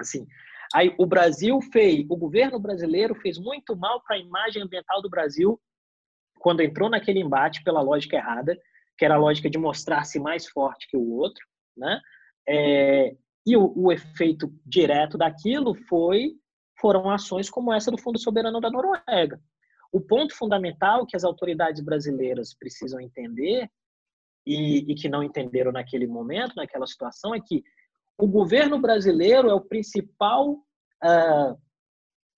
Assim, 0.00 0.26
aí 0.74 0.94
o 0.98 1.06
Brasil 1.06 1.60
fez, 1.72 2.04
o 2.08 2.16
governo 2.16 2.58
brasileiro 2.58 3.14
fez 3.14 3.38
muito 3.38 3.76
mal 3.76 4.02
para 4.02 4.16
a 4.16 4.20
imagem 4.20 4.62
ambiental 4.62 5.00
do 5.00 5.08
Brasil 5.08 5.60
quando 6.38 6.60
entrou 6.60 6.88
naquele 6.88 7.20
embate 7.20 7.62
pela 7.62 7.80
lógica 7.80 8.16
errada, 8.16 8.58
que 8.96 9.04
era 9.04 9.14
a 9.14 9.18
lógica 9.18 9.48
de 9.48 9.58
mostrar-se 9.58 10.18
mais 10.18 10.46
forte 10.48 10.88
que 10.88 10.96
o 10.96 11.10
outro, 11.12 11.44
né? 11.76 12.00
É, 12.48 13.14
e 13.46 13.56
o, 13.56 13.72
o, 13.76 13.92
efeito 13.92 14.52
direto 14.64 15.16
daquilo 15.16 15.74
foi 15.74 16.34
foram 16.80 17.10
ações 17.10 17.50
como 17.50 17.72
essa 17.72 17.90
do 17.90 17.98
Fundo 17.98 18.18
Soberano 18.18 18.60
da 18.60 18.70
Noruega. 18.70 19.40
O 19.92 20.00
ponto 20.00 20.34
fundamental 20.34 21.06
que 21.06 21.16
as 21.16 21.24
autoridades 21.24 21.82
brasileiras 21.82 22.54
precisam 22.54 23.00
entender 23.00 23.68
e, 24.46 24.90
e 24.90 24.94
que 24.94 25.08
não 25.08 25.22
entenderam 25.22 25.72
naquele 25.72 26.06
momento, 26.06 26.56
naquela 26.56 26.86
situação, 26.86 27.34
é 27.34 27.40
que 27.40 27.62
o 28.16 28.26
governo 28.26 28.80
brasileiro 28.80 29.48
é 29.48 29.54
o 29.54 29.60
principal 29.60 30.52
uh, 30.52 31.58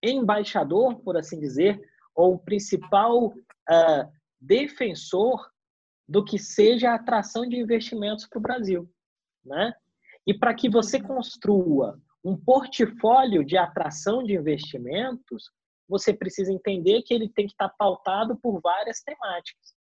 embaixador, 0.02 0.96
por 1.00 1.16
assim 1.16 1.38
dizer, 1.38 1.80
ou 2.14 2.34
o 2.34 2.38
principal 2.38 3.32
uh, 3.70 4.10
defensor 4.40 5.50
do 6.08 6.24
que 6.24 6.38
seja 6.38 6.90
a 6.90 6.94
atração 6.94 7.46
de 7.48 7.56
investimentos 7.56 8.26
para 8.26 8.38
o 8.38 8.42
Brasil. 8.42 8.90
Né? 9.44 9.72
E 10.26 10.34
para 10.34 10.54
que 10.54 10.68
você 10.68 11.00
construa 11.00 12.00
um 12.24 12.36
portfólio 12.36 13.44
de 13.44 13.56
atração 13.56 14.22
de 14.22 14.34
investimentos, 14.34 15.50
você 15.88 16.12
precisa 16.12 16.52
entender 16.52 17.02
que 17.02 17.14
ele 17.14 17.28
tem 17.28 17.46
que 17.46 17.52
estar 17.52 17.68
pautado 17.70 18.36
por 18.36 18.60
várias 18.60 19.02
temáticas. 19.02 19.74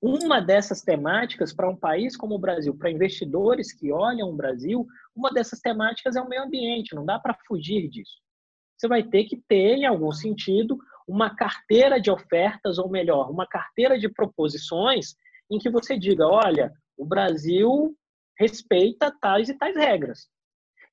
Uma 0.00 0.40
dessas 0.40 0.82
temáticas 0.82 1.52
para 1.52 1.68
um 1.68 1.76
país 1.76 2.16
como 2.16 2.34
o 2.34 2.38
Brasil, 2.38 2.76
para 2.76 2.90
investidores 2.90 3.72
que 3.72 3.92
olham 3.92 4.30
o 4.30 4.36
Brasil, 4.36 4.84
uma 5.14 5.30
dessas 5.30 5.60
temáticas 5.60 6.16
é 6.16 6.20
o 6.20 6.28
meio 6.28 6.42
ambiente, 6.42 6.94
não 6.94 7.04
dá 7.04 7.20
para 7.20 7.38
fugir 7.46 7.88
disso. 7.88 8.20
Você 8.76 8.88
vai 8.88 9.04
ter 9.04 9.24
que 9.24 9.36
ter, 9.36 9.76
em 9.76 9.86
algum 9.86 10.10
sentido, 10.10 10.76
uma 11.12 11.36
carteira 11.36 12.00
de 12.00 12.10
ofertas, 12.10 12.78
ou 12.78 12.88
melhor, 12.88 13.30
uma 13.30 13.46
carteira 13.46 13.98
de 13.98 14.08
proposições 14.08 15.14
em 15.50 15.58
que 15.58 15.68
você 15.68 15.98
diga: 15.98 16.26
olha, 16.26 16.72
o 16.96 17.04
Brasil 17.04 17.94
respeita 18.38 19.14
tais 19.20 19.50
e 19.50 19.58
tais 19.58 19.76
regras. 19.76 20.26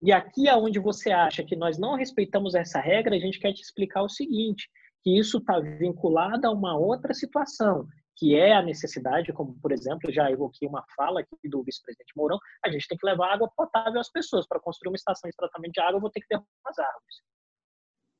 E 0.01 0.11
aqui 0.11 0.49
aonde 0.49 0.77
você 0.77 1.09
acha 1.11 1.41
que 1.41 1.55
nós 1.55 1.79
não 1.79 1.95
respeitamos 1.95 2.53
essa 2.53 2.81
regra, 2.81 3.15
a 3.15 3.19
gente 3.19 3.39
quer 3.39 3.53
te 3.53 3.61
explicar 3.61 4.03
o 4.03 4.09
seguinte, 4.09 4.69
que 5.03 5.17
isso 5.17 5.37
está 5.37 5.57
vinculado 5.59 6.45
a 6.45 6.51
uma 6.51 6.77
outra 6.77 7.13
situação, 7.13 7.87
que 8.17 8.35
é 8.35 8.53
a 8.53 8.61
necessidade, 8.61 9.31
como 9.31 9.57
por 9.61 9.71
exemplo, 9.71 10.11
já 10.11 10.29
evoquei 10.29 10.67
uma 10.67 10.83
fala 10.97 11.21
aqui 11.21 11.49
do 11.49 11.63
vice-presidente 11.63 12.11
Mourão, 12.17 12.37
a 12.65 12.69
gente 12.69 12.87
tem 12.89 12.97
que 12.97 13.05
levar 13.05 13.33
água 13.33 13.49
potável 13.55 14.01
às 14.01 14.11
pessoas. 14.11 14.45
Para 14.45 14.59
construir 14.59 14.91
uma 14.91 14.97
estação 14.97 15.29
de 15.29 15.35
tratamento 15.35 15.71
de 15.71 15.79
água, 15.79 15.95
eu 15.95 16.01
vou 16.01 16.11
ter 16.11 16.19
que 16.19 16.27
derrubar 16.29 16.49
as 16.65 16.79
árvores. 16.79 17.15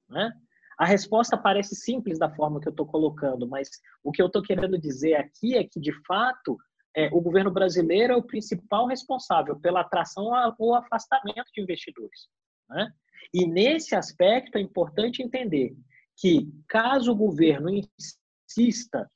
Né? 0.10 0.32
A 0.80 0.86
resposta 0.86 1.38
parece 1.38 1.76
simples 1.76 2.18
da 2.18 2.34
forma 2.34 2.62
que 2.62 2.68
eu 2.70 2.72
estou 2.72 2.86
colocando, 2.86 3.46
mas 3.46 3.70
o 4.02 4.14
que 4.14 4.22
eu 4.22 4.28
estou 4.28 4.42
querendo 4.42 4.80
dizer 4.80 5.16
aqui 5.16 5.58
é 5.58 5.64
que, 5.66 5.78
de 5.78 5.92
fato, 6.06 6.58
é, 6.96 7.10
o 7.12 7.20
governo 7.20 7.52
brasileiro 7.52 8.14
é 8.14 8.16
o 8.16 8.24
principal 8.24 8.88
responsável 8.88 9.60
pela 9.60 9.82
atração 9.82 10.32
ou 10.58 10.74
afastamento 10.74 11.52
de 11.54 11.62
investidores. 11.62 12.30
Né? 12.70 12.94
E 13.34 13.46
nesse 13.46 13.94
aspecto 13.94 14.58
é 14.58 14.62
importante 14.62 15.22
entender 15.22 15.76
que, 16.18 16.50
caso 16.66 17.12
o 17.12 17.16
governo 17.16 17.70
insista 17.70 19.10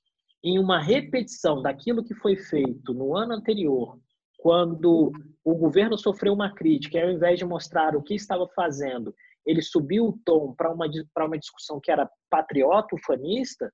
em 0.43 0.59
uma 0.59 0.81
repetição 0.81 1.61
daquilo 1.61 2.03
que 2.03 2.13
foi 2.13 2.35
feito 2.35 2.93
no 2.93 3.15
ano 3.15 3.35
anterior, 3.35 3.97
quando 4.37 5.13
o 5.45 5.55
governo 5.55 5.97
sofreu 5.97 6.33
uma 6.33 6.53
crítica, 6.53 7.01
ao 7.01 7.09
invés 7.09 7.39
de 7.39 7.45
mostrar 7.45 7.95
o 7.95 8.03
que 8.03 8.13
estava 8.13 8.45
fazendo, 8.49 9.15
ele 9.45 9.61
subiu 9.61 10.07
o 10.07 10.19
tom 10.25 10.53
para 10.53 10.71
uma, 10.71 10.85
uma 11.17 11.37
discussão 11.37 11.79
que 11.81 11.91
era 11.91 12.09
patriota, 12.29 12.95
ufanista, 12.95 13.71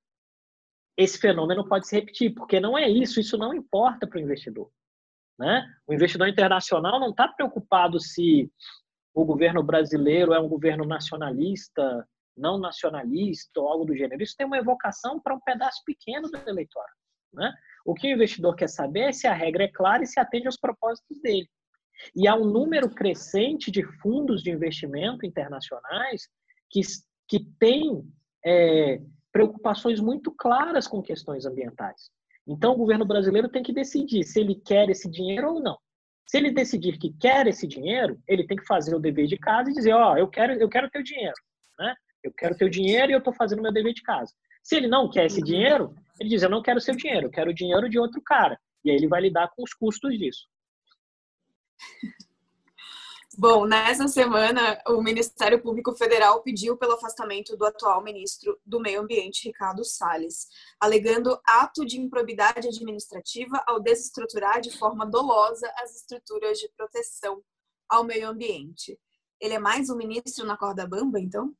esse 0.98 1.18
fenômeno 1.18 1.68
pode 1.68 1.88
se 1.88 1.96
repetir, 1.96 2.34
porque 2.34 2.60
não 2.60 2.78
é 2.78 2.90
isso, 2.90 3.20
isso 3.20 3.38
não 3.38 3.54
importa 3.54 4.06
para 4.06 4.18
o 4.18 4.22
investidor. 4.22 4.70
Né? 5.40 5.66
O 5.88 5.94
investidor 5.94 6.28
internacional 6.28 7.00
não 7.00 7.12
está 7.12 7.28
preocupado 7.28 8.00
se 8.02 8.52
o 9.14 9.24
governo 9.24 9.64
brasileiro 9.64 10.34
é 10.34 10.40
um 10.40 10.50
governo 10.50 10.84
nacionalista, 10.84 12.06
não 12.36 12.60
nacionalista 12.60 13.62
ou 13.62 13.70
algo 13.70 13.86
do 13.86 13.96
gênero. 13.96 14.22
Isso 14.22 14.36
tem 14.38 14.46
uma 14.46 14.58
evocação 14.58 15.22
para 15.22 15.34
um 15.34 15.40
pedaço 15.40 15.82
pequeno 15.86 16.30
do 16.30 16.38
eleitorado. 16.50 16.92
Né? 17.34 17.54
O 17.86 17.94
que 17.94 18.08
o 18.08 18.12
investidor 18.12 18.56
quer 18.56 18.68
saber 18.68 19.10
é 19.10 19.12
se 19.14 19.26
a 19.26 19.34
regra 19.34 19.64
é 19.64 19.72
clara 19.72 20.04
e 20.04 20.08
se 20.08 20.20
atende 20.20 20.48
aos 20.48 20.58
propósitos 20.58 21.22
dele. 21.22 21.50
E 22.16 22.28
há 22.28 22.36
um 22.36 22.45
número 22.45 22.89
crescente 22.89 23.72
de 23.72 23.84
fundos 24.00 24.41
de 24.41 24.52
investimento 24.52 25.26
internacionais 25.26 26.30
que, 26.70 26.82
que 27.28 27.39
têm 27.60 28.04
é, 28.45 29.02
preocupações 29.32 30.00
muito 30.00 30.32
claras 30.32 30.88
com 30.88 31.02
questões 31.02 31.45
ambientais. 31.45 32.10
Então, 32.47 32.74
o 32.74 32.78
governo 32.78 33.06
brasileiro 33.06 33.50
tem 33.50 33.62
que 33.62 33.74
decidir 33.74 34.24
se 34.24 34.39
ele 34.39 34.56
quer 34.56 34.89
esse 34.89 35.10
dinheiro 35.10 35.54
ou 35.54 35.62
não. 35.62 35.78
Se 36.28 36.38
ele 36.38 36.52
decidir 36.52 36.97
que 36.97 37.12
quer 37.14 37.47
esse 37.47 37.68
dinheiro, 37.68 38.20
ele 38.28 38.45
tem 38.45 38.58
que 38.58 38.66
fazer 38.66 38.95
o 38.95 39.00
dever 39.00 39.28
de 39.28 39.38
casa 39.38 39.70
e 39.70 39.74
dizer: 39.74 39.93
Ó, 39.93 40.14
oh, 40.14 40.18
eu 40.18 40.28
quero, 40.28 40.54
eu 40.54 40.70
quero 40.70 40.89
teu 40.89 41.04
dinheiro. 41.04 41.36
Né? 41.78 41.95
Eu 42.24 42.32
quero 42.32 42.56
teu 42.56 42.70
dinheiro 42.70 43.12
e 43.12 43.14
eu 43.14 43.20
estou 43.20 43.34
fazendo 43.34 43.62
meu 43.62 43.72
dever 43.72 43.93
de 43.93 44.04
casa. 44.04 44.32
Se 44.64 44.76
ele 44.76 44.88
não 44.88 45.10
quer 45.10 45.26
esse 45.26 45.41
dinheiro, 45.41 45.93
ele 46.20 46.30
diz: 46.30 46.43
Eu 46.43 46.50
não 46.50 46.62
quero 46.62 46.82
seu 46.82 46.95
dinheiro, 46.95 47.28
eu 47.28 47.32
quero 47.32 47.52
o 47.52 47.54
dinheiro 47.54 47.89
de 47.89 47.97
outro 47.97 48.22
cara. 48.22 48.60
E 48.84 48.91
aí 48.91 48.95
ele 48.95 49.08
vai 49.08 49.22
lidar 49.22 49.50
com 49.56 49.64
os 49.64 49.74
custos 49.74 50.18
disso. 50.18 50.47
Bom, 53.38 53.66
nessa 53.66 54.06
semana, 54.10 54.82
o 54.86 55.02
Ministério 55.02 55.62
Público 55.62 55.96
Federal 55.96 56.44
pediu 56.44 56.76
pelo 56.76 56.96
afastamento 56.96 57.56
do 57.56 57.66
atual 57.66 58.04
ministro 58.04 58.60
do 58.66 58.82
Meio 58.82 59.00
Ambiente, 59.00 59.48
Ricardo 59.48 59.86
Salles, 59.86 60.48
alegando 60.78 61.40
ato 61.46 61.86
de 61.86 62.02
improbidade 62.02 62.68
administrativa 62.68 63.64
ao 63.66 63.80
desestruturar 63.80 64.60
de 64.60 64.78
forma 64.78 65.06
dolosa 65.06 65.72
as 65.78 65.96
estruturas 65.96 66.58
de 66.58 66.68
proteção 66.76 67.42
ao 67.88 68.04
meio 68.04 68.28
ambiente. 68.28 69.00
Ele 69.40 69.54
é 69.54 69.60
mais 69.60 69.90
um 69.90 69.96
ministro 69.96 70.46
na 70.46 70.58
corda 70.58 70.86
bamba, 70.86 71.18
então? 71.18 71.56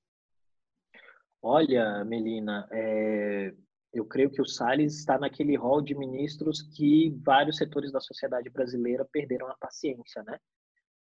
Olha, 1.42 2.04
Melina, 2.04 2.68
é, 2.72 3.54
eu 3.94 4.06
creio 4.06 4.30
que 4.30 4.42
o 4.42 4.46
Salles 4.46 4.98
está 4.98 5.18
naquele 5.18 5.56
rol 5.56 5.82
de 5.82 5.96
ministros 5.96 6.62
que 6.62 7.10
vários 7.24 7.58
setores 7.58 7.92
da 7.92 8.00
sociedade 8.00 8.50
brasileira 8.50 9.08
perderam 9.12 9.48
a 9.48 9.56
paciência, 9.56 10.24
né? 10.24 10.40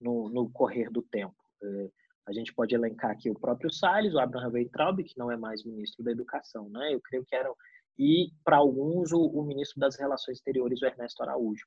No, 0.00 0.28
no 0.28 0.50
correr 0.50 0.90
do 0.90 1.02
tempo. 1.02 1.36
É, 1.62 1.90
a 2.26 2.32
gente 2.32 2.52
pode 2.54 2.74
elencar 2.74 3.10
aqui 3.10 3.30
o 3.30 3.38
próprio 3.38 3.70
Salles, 3.70 4.14
o 4.14 4.18
Abraham 4.18 4.52
Weintraub, 4.52 5.02
que 5.02 5.18
não 5.18 5.30
é 5.30 5.36
mais 5.36 5.64
ministro 5.64 6.04
da 6.04 6.12
Educação, 6.12 6.68
né? 6.70 6.94
Eu 6.94 7.00
creio 7.00 7.24
que 7.24 7.34
eram 7.34 7.54
e 7.98 8.30
para 8.44 8.56
alguns 8.56 9.12
o, 9.12 9.20
o 9.20 9.42
ministro 9.42 9.80
das 9.80 9.96
Relações 9.96 10.38
Exteriores, 10.38 10.80
o 10.80 10.86
Ernesto 10.86 11.22
Araújo. 11.22 11.66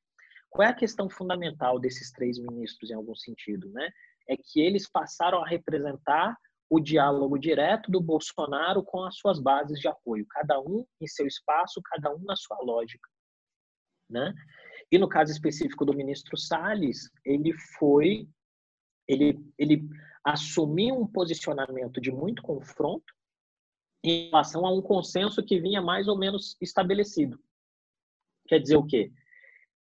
Qual 0.49 0.65
é 0.65 0.71
a 0.71 0.75
questão 0.75 1.09
fundamental 1.09 1.77
desses 1.79 2.11
três 2.11 2.39
ministros, 2.39 2.89
em 2.89 2.93
algum 2.93 3.15
sentido, 3.15 3.69
né? 3.71 3.89
É 4.27 4.37
que 4.37 4.61
eles 4.61 4.89
passaram 4.89 5.43
a 5.43 5.47
representar 5.47 6.37
o 6.71 6.79
diálogo 6.79 7.37
direto 7.37 7.91
do 7.91 7.99
Bolsonaro 7.99 8.81
com 8.81 9.03
as 9.03 9.17
suas 9.17 9.41
bases 9.41 9.77
de 9.77 9.89
apoio, 9.89 10.25
cada 10.29 10.57
um 10.61 10.85
em 11.01 11.05
seu 11.05 11.27
espaço, 11.27 11.81
cada 11.83 12.15
um 12.15 12.19
na 12.19 12.37
sua 12.37 12.57
lógica, 12.63 13.09
né? 14.09 14.33
E 14.89 14.97
no 14.97 15.09
caso 15.09 15.33
específico 15.33 15.83
do 15.83 15.93
ministro 15.93 16.37
Salles, 16.37 17.11
ele 17.25 17.51
foi 17.77 18.25
ele 19.05 19.37
ele 19.57 19.85
assumiu 20.23 20.95
um 20.95 21.05
posicionamento 21.05 21.99
de 21.99 22.09
muito 22.09 22.41
confronto, 22.41 23.13
em 24.01 24.29
relação 24.29 24.65
a 24.65 24.73
um 24.73 24.81
consenso 24.81 25.43
que 25.43 25.59
vinha 25.59 25.81
mais 25.81 26.07
ou 26.07 26.17
menos 26.17 26.55
estabelecido. 26.61 27.37
Quer 28.47 28.59
dizer 28.59 28.77
o 28.77 28.85
quê? 28.85 29.11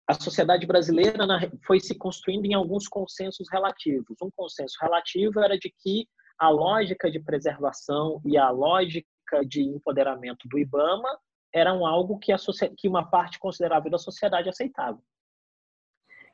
A 0.06 0.14
sociedade 0.14 0.66
brasileira 0.66 1.26
foi 1.66 1.80
se 1.80 1.94
construindo 1.94 2.46
em 2.46 2.54
alguns 2.54 2.88
consensos 2.88 3.46
relativos. 3.52 4.16
Um 4.22 4.30
consenso 4.30 4.78
relativo 4.80 5.38
era 5.40 5.58
de 5.58 5.70
que 5.82 6.08
a 6.38 6.48
lógica 6.48 7.10
de 7.10 7.18
preservação 7.18 8.20
e 8.24 8.36
a 8.38 8.50
lógica 8.50 9.06
de 9.46 9.62
empoderamento 9.62 10.46
do 10.48 10.58
IBAMA 10.58 11.18
eram 11.52 11.84
algo 11.84 12.18
que, 12.18 12.32
a, 12.32 12.36
que 12.76 12.88
uma 12.88 13.08
parte 13.08 13.38
considerável 13.38 13.90
da 13.90 13.98
sociedade 13.98 14.48
aceitava. 14.48 15.00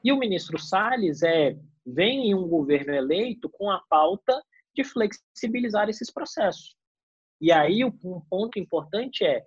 E 0.03 0.13
o 0.13 0.19
ministro 0.19 0.59
Salles 0.59 1.23
é, 1.23 1.57
vem 1.87 2.29
em 2.29 2.35
um 2.35 2.47
governo 2.47 2.93
eleito 2.93 3.49
com 3.49 3.71
a 3.71 3.83
pauta 3.89 4.43
de 4.75 4.85
flexibilizar 4.85 5.89
esses 5.89 6.13
processos. 6.13 6.77
E 7.41 7.51
aí 7.51 7.85
um 7.85 8.21
ponto 8.29 8.59
importante 8.59 9.25
é 9.25 9.47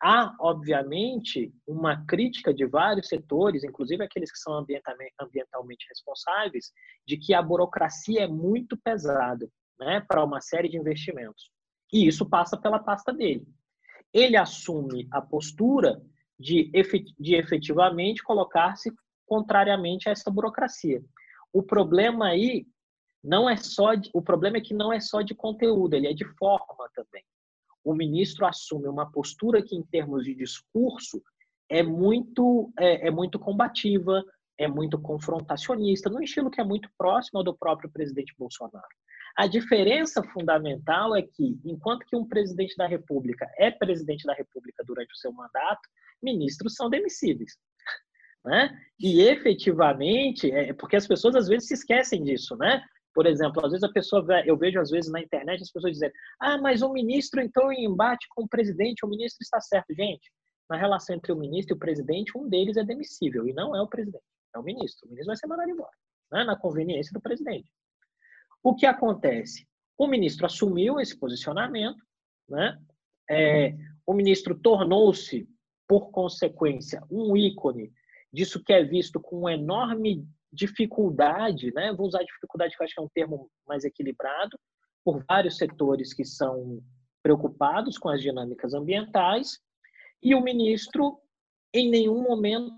há 0.00 0.34
obviamente 0.40 1.52
uma 1.66 2.04
crítica 2.06 2.52
de 2.52 2.66
vários 2.66 3.08
setores, 3.08 3.62
inclusive 3.62 4.02
aqueles 4.02 4.32
que 4.32 4.38
são 4.38 4.54
ambientalmente, 4.54 5.86
responsáveis, 5.88 6.72
de 7.06 7.16
que 7.16 7.32
a 7.32 7.40
burocracia 7.40 8.22
é 8.24 8.28
muito 8.28 8.76
pesada, 8.76 9.48
né, 9.84 10.04
para 10.06 10.24
uma 10.24 10.40
série 10.40 10.68
de 10.68 10.76
investimentos. 10.76 11.50
E 11.92 12.06
isso 12.06 12.28
passa 12.28 12.56
pela 12.56 12.78
pasta 12.78 13.12
dele. 13.12 13.46
Ele 14.12 14.36
assume 14.36 15.08
a 15.10 15.20
postura 15.20 16.02
de, 16.38 16.70
de 17.18 17.34
efetivamente 17.34 18.22
colocar-se 18.22 18.92
contrariamente 19.26 20.08
a 20.08 20.12
essa 20.12 20.30
burocracia. 20.30 21.02
O 21.52 21.62
problema 21.62 22.28
aí 22.28 22.66
não 23.22 23.48
é 23.48 23.56
só 23.56 23.94
de, 23.94 24.10
o 24.12 24.20
problema 24.20 24.56
é 24.56 24.60
que 24.60 24.74
não 24.74 24.92
é 24.92 25.00
só 25.00 25.22
de 25.22 25.34
conteúdo, 25.34 25.94
ele 25.94 26.08
é 26.08 26.12
de 26.12 26.24
forma 26.36 26.88
também. 26.94 27.24
O 27.84 27.94
ministro 27.94 28.46
assume 28.46 28.88
uma 28.88 29.10
postura 29.10 29.62
que, 29.62 29.76
em 29.76 29.82
termos 29.82 30.24
de 30.24 30.34
discurso, 30.34 31.22
é 31.68 31.82
muito 31.82 32.72
é, 32.78 33.08
é 33.08 33.10
muito 33.10 33.38
combativa, 33.38 34.24
é 34.58 34.68
muito 34.68 35.00
confrontacionista, 35.00 36.10
no 36.10 36.22
estilo 36.22 36.50
que 36.50 36.60
é 36.60 36.64
muito 36.64 36.88
próximo 36.98 37.38
ao 37.38 37.44
do 37.44 37.56
próprio 37.56 37.90
presidente 37.90 38.34
Bolsonaro. 38.38 38.86
A 39.36 39.46
diferença 39.46 40.22
fundamental 40.22 41.16
é 41.16 41.22
que, 41.22 41.58
enquanto 41.64 42.06
que 42.06 42.16
um 42.16 42.26
presidente 42.26 42.76
da 42.76 42.86
República 42.86 43.50
é 43.58 43.70
presidente 43.70 44.24
da 44.26 44.34
República 44.34 44.84
durante 44.86 45.12
o 45.12 45.16
seu 45.16 45.32
mandato, 45.32 45.88
ministros 46.22 46.74
são 46.74 46.88
demissíveis. 46.88 47.52
Né? 48.44 48.76
E 48.98 49.20
efetivamente, 49.20 50.50
é 50.50 50.72
porque 50.72 50.96
as 50.96 51.06
pessoas 51.06 51.36
às 51.36 51.46
vezes 51.46 51.68
se 51.68 51.74
esquecem 51.74 52.24
disso, 52.24 52.56
né? 52.56 52.82
Por 53.14 53.24
exemplo, 53.24 53.64
às 53.64 53.70
vezes 53.70 53.84
a 53.84 53.92
pessoa, 53.92 54.24
eu 54.44 54.56
vejo 54.56 54.80
às 54.80 54.90
vezes 54.90 55.12
na 55.12 55.20
internet 55.20 55.62
as 55.62 55.70
pessoas 55.70 55.92
dizendo, 55.92 56.12
ah, 56.40 56.58
mas 56.58 56.82
o 56.82 56.92
ministro 56.92 57.40
entrou 57.40 57.72
em 57.72 57.84
embate 57.84 58.26
com 58.30 58.42
o 58.42 58.48
presidente, 58.48 59.06
o 59.06 59.08
ministro 59.08 59.38
está 59.42 59.60
certo. 59.60 59.94
Gente, 59.94 60.28
na 60.68 60.76
relação 60.76 61.14
entre 61.14 61.30
o 61.30 61.36
ministro 61.36 61.74
e 61.74 61.76
o 61.76 61.78
presidente, 61.78 62.36
um 62.36 62.48
deles 62.48 62.76
é 62.76 62.82
demissível 62.82 63.46
e 63.46 63.52
não 63.52 63.76
é 63.76 63.80
o 63.80 63.86
presidente, 63.86 64.24
é 64.56 64.58
o 64.58 64.62
ministro. 64.64 65.06
O 65.06 65.10
ministro 65.10 65.28
vai 65.28 65.36
ser 65.36 65.46
mandado 65.46 65.70
embora, 65.70 65.96
né? 66.32 66.42
na 66.42 66.56
conveniência 66.56 67.12
do 67.12 67.20
presidente. 67.20 67.70
O 68.62 68.74
que 68.74 68.86
acontece? 68.86 69.66
O 69.98 70.06
ministro 70.06 70.46
assumiu 70.46 71.00
esse 71.00 71.18
posicionamento, 71.18 72.02
né? 72.48 72.78
É, 73.28 73.74
o 74.06 74.14
ministro 74.14 74.54
tornou-se, 74.54 75.48
por 75.88 76.10
consequência, 76.10 77.02
um 77.10 77.36
ícone 77.36 77.92
disso 78.32 78.62
que 78.62 78.72
é 78.72 78.82
visto 78.82 79.20
com 79.20 79.48
enorme 79.48 80.26
dificuldade, 80.52 81.72
né? 81.74 81.92
Vou 81.92 82.06
usar 82.06 82.22
dificuldade, 82.22 82.76
que 82.76 82.82
eu 82.82 82.84
acho 82.84 82.94
que 82.94 83.00
é 83.00 83.04
um 83.04 83.10
termo 83.14 83.50
mais 83.66 83.84
equilibrado, 83.84 84.58
por 85.04 85.24
vários 85.24 85.56
setores 85.56 86.14
que 86.14 86.24
são 86.24 86.80
preocupados 87.22 87.98
com 87.98 88.08
as 88.08 88.20
dinâmicas 88.20 88.74
ambientais, 88.74 89.58
e 90.22 90.34
o 90.34 90.40
ministro, 90.40 91.18
em 91.74 91.90
nenhum 91.90 92.22
momento, 92.22 92.72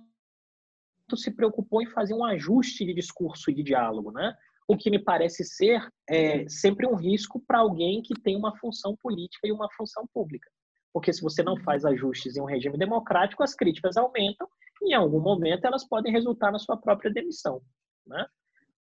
se 1.17 1.31
preocupou 1.31 1.83
em 1.83 1.87
fazer 1.87 2.15
um 2.15 2.25
ajuste 2.25 2.85
de 2.85 2.95
discurso 2.95 3.51
e 3.51 3.55
de 3.55 3.63
diálogo, 3.63 4.11
né? 4.11 4.35
O 4.67 4.77
que 4.77 4.91
me 4.91 4.99
parece 4.99 5.45
ser 5.45 5.87
é, 6.09 6.49
sempre 6.49 6.87
um 6.87 6.95
risco 6.95 7.43
para 7.47 7.59
alguém 7.59 8.01
que 8.03 8.15
tem 8.21 8.37
uma 8.37 8.57
função 8.59 8.97
política 8.97 9.47
e 9.47 9.53
uma 9.53 9.69
função 9.77 10.07
pública. 10.13 10.51
Porque 10.93 11.13
se 11.13 11.21
você 11.21 11.43
não 11.43 11.57
faz 11.59 11.85
ajustes 11.85 12.37
em 12.37 12.41
um 12.41 12.47
regime 12.47 12.79
democrático, 12.79 13.43
as 13.43 13.55
críticas 13.55 13.97
aumentam 13.97 14.49
em 14.85 14.95
algum 14.95 15.21
momento 15.21 15.65
elas 15.65 15.87
podem 15.87 16.13
resultar 16.13 16.51
na 16.51 16.59
sua 16.59 16.77
própria 16.77 17.13
demissão. 17.13 17.63
Né? 18.07 18.27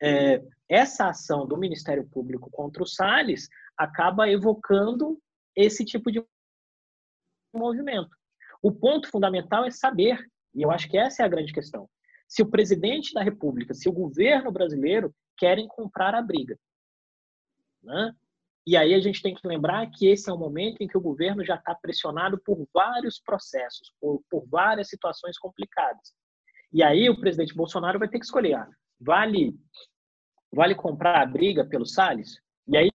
É, 0.02 0.42
essa 0.68 1.08
ação 1.08 1.46
do 1.46 1.56
Ministério 1.56 2.08
Público 2.08 2.50
contra 2.50 2.82
o 2.82 2.86
Salles 2.86 3.48
acaba 3.76 4.28
evocando 4.28 5.18
esse 5.54 5.84
tipo 5.84 6.10
de 6.10 6.24
movimento. 7.54 8.10
O 8.62 8.72
ponto 8.72 9.08
fundamental 9.08 9.64
é 9.64 9.70
saber, 9.70 10.18
e 10.54 10.62
eu 10.62 10.70
acho 10.70 10.88
que 10.88 10.98
essa 10.98 11.22
é 11.22 11.26
a 11.26 11.28
grande 11.28 11.52
questão, 11.52 11.88
se 12.26 12.42
o 12.42 12.50
presidente 12.50 13.12
da 13.12 13.22
República, 13.22 13.74
se 13.74 13.88
o 13.88 13.92
governo 13.92 14.50
brasileiro 14.50 15.14
querem 15.36 15.66
comprar 15.68 16.14
a 16.14 16.22
briga. 16.22 16.58
Né? 17.82 18.14
E 18.66 18.76
aí 18.76 18.94
a 18.94 19.00
gente 19.00 19.20
tem 19.20 19.34
que 19.34 19.46
lembrar 19.46 19.90
que 19.90 20.06
esse 20.06 20.30
é 20.30 20.32
um 20.32 20.38
momento 20.38 20.80
em 20.80 20.86
que 20.86 20.96
o 20.96 21.00
governo 21.00 21.44
já 21.44 21.56
está 21.56 21.74
pressionado 21.74 22.38
por 22.38 22.68
vários 22.72 23.18
processos, 23.18 23.92
por, 24.00 24.22
por, 24.30 24.46
várias 24.46 24.88
situações 24.88 25.36
complicadas. 25.36 26.14
E 26.72 26.82
aí 26.82 27.10
o 27.10 27.18
presidente 27.18 27.54
Bolsonaro 27.54 27.98
vai 27.98 28.08
ter 28.08 28.18
que 28.18 28.24
escolher, 28.24 28.54
ah, 28.54 28.70
vale, 29.00 29.58
vale 30.52 30.74
comprar 30.74 31.20
a 31.20 31.26
briga 31.26 31.64
pelo 31.64 31.84
Salles? 31.84 32.40
E 32.68 32.76
aí 32.76 32.90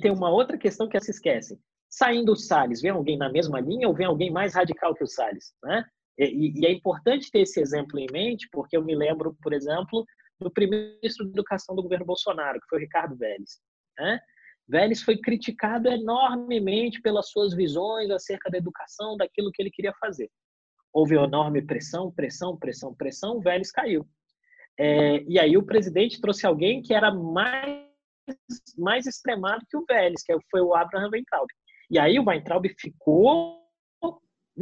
tem 0.00 0.10
uma 0.10 0.30
outra 0.30 0.58
questão 0.58 0.88
que 0.88 1.00
se 1.00 1.12
esquece. 1.12 1.60
Saindo 1.88 2.32
o 2.32 2.36
Salles, 2.36 2.82
vem 2.82 2.90
alguém 2.90 3.16
na 3.16 3.30
mesma 3.30 3.60
linha 3.60 3.88
ou 3.88 3.94
vem 3.94 4.06
alguém 4.06 4.30
mais 4.30 4.54
radical 4.54 4.94
que 4.94 5.04
o 5.04 5.08
Salles? 5.08 5.54
Né? 5.62 5.84
E, 6.18 6.60
e 6.60 6.66
é 6.66 6.72
importante 6.72 7.30
ter 7.30 7.40
esse 7.40 7.60
exemplo 7.60 7.98
em 7.98 8.06
mente, 8.10 8.48
porque 8.50 8.76
eu 8.76 8.84
me 8.84 8.94
lembro, 8.94 9.36
por 9.40 9.52
exemplo, 9.52 10.04
do 10.40 10.50
primeiro 10.50 10.96
ministro 10.96 11.24
da 11.24 11.32
Educação 11.32 11.74
do 11.74 11.82
governo 11.82 12.06
Bolsonaro, 12.06 12.60
que 12.60 12.68
foi 12.68 12.78
o 12.78 12.80
Ricardo 12.80 13.16
Vélez. 13.16 13.58
Né? 13.98 14.20
Vélez 14.68 15.02
foi 15.02 15.18
criticado 15.18 15.88
enormemente 15.88 17.00
pelas 17.00 17.30
suas 17.30 17.54
visões 17.54 18.10
acerca 18.10 18.50
da 18.50 18.58
educação, 18.58 19.16
daquilo 19.16 19.50
que 19.52 19.62
ele 19.62 19.70
queria 19.70 19.92
fazer. 20.00 20.30
Houve 20.92 21.16
enorme 21.16 21.62
pressão, 21.62 22.12
pressão, 22.12 22.56
pressão, 22.56 22.94
pressão, 22.94 23.40
Vélez 23.40 23.70
caiu. 23.70 24.06
É, 24.78 25.22
e 25.24 25.38
aí 25.38 25.56
o 25.56 25.64
presidente 25.64 26.20
trouxe 26.20 26.46
alguém 26.46 26.80
que 26.82 26.94
era 26.94 27.12
mais, 27.12 27.84
mais 28.76 29.06
extremado 29.06 29.64
que 29.68 29.76
o 29.76 29.84
Vélez, 29.88 30.22
que 30.22 30.36
foi 30.50 30.60
o 30.60 30.74
Abraham 30.74 31.10
Weintraub. 31.10 31.48
E 31.90 31.98
aí 31.98 32.18
o 32.18 32.24
Weintraub 32.24 32.64
ficou 32.78 33.58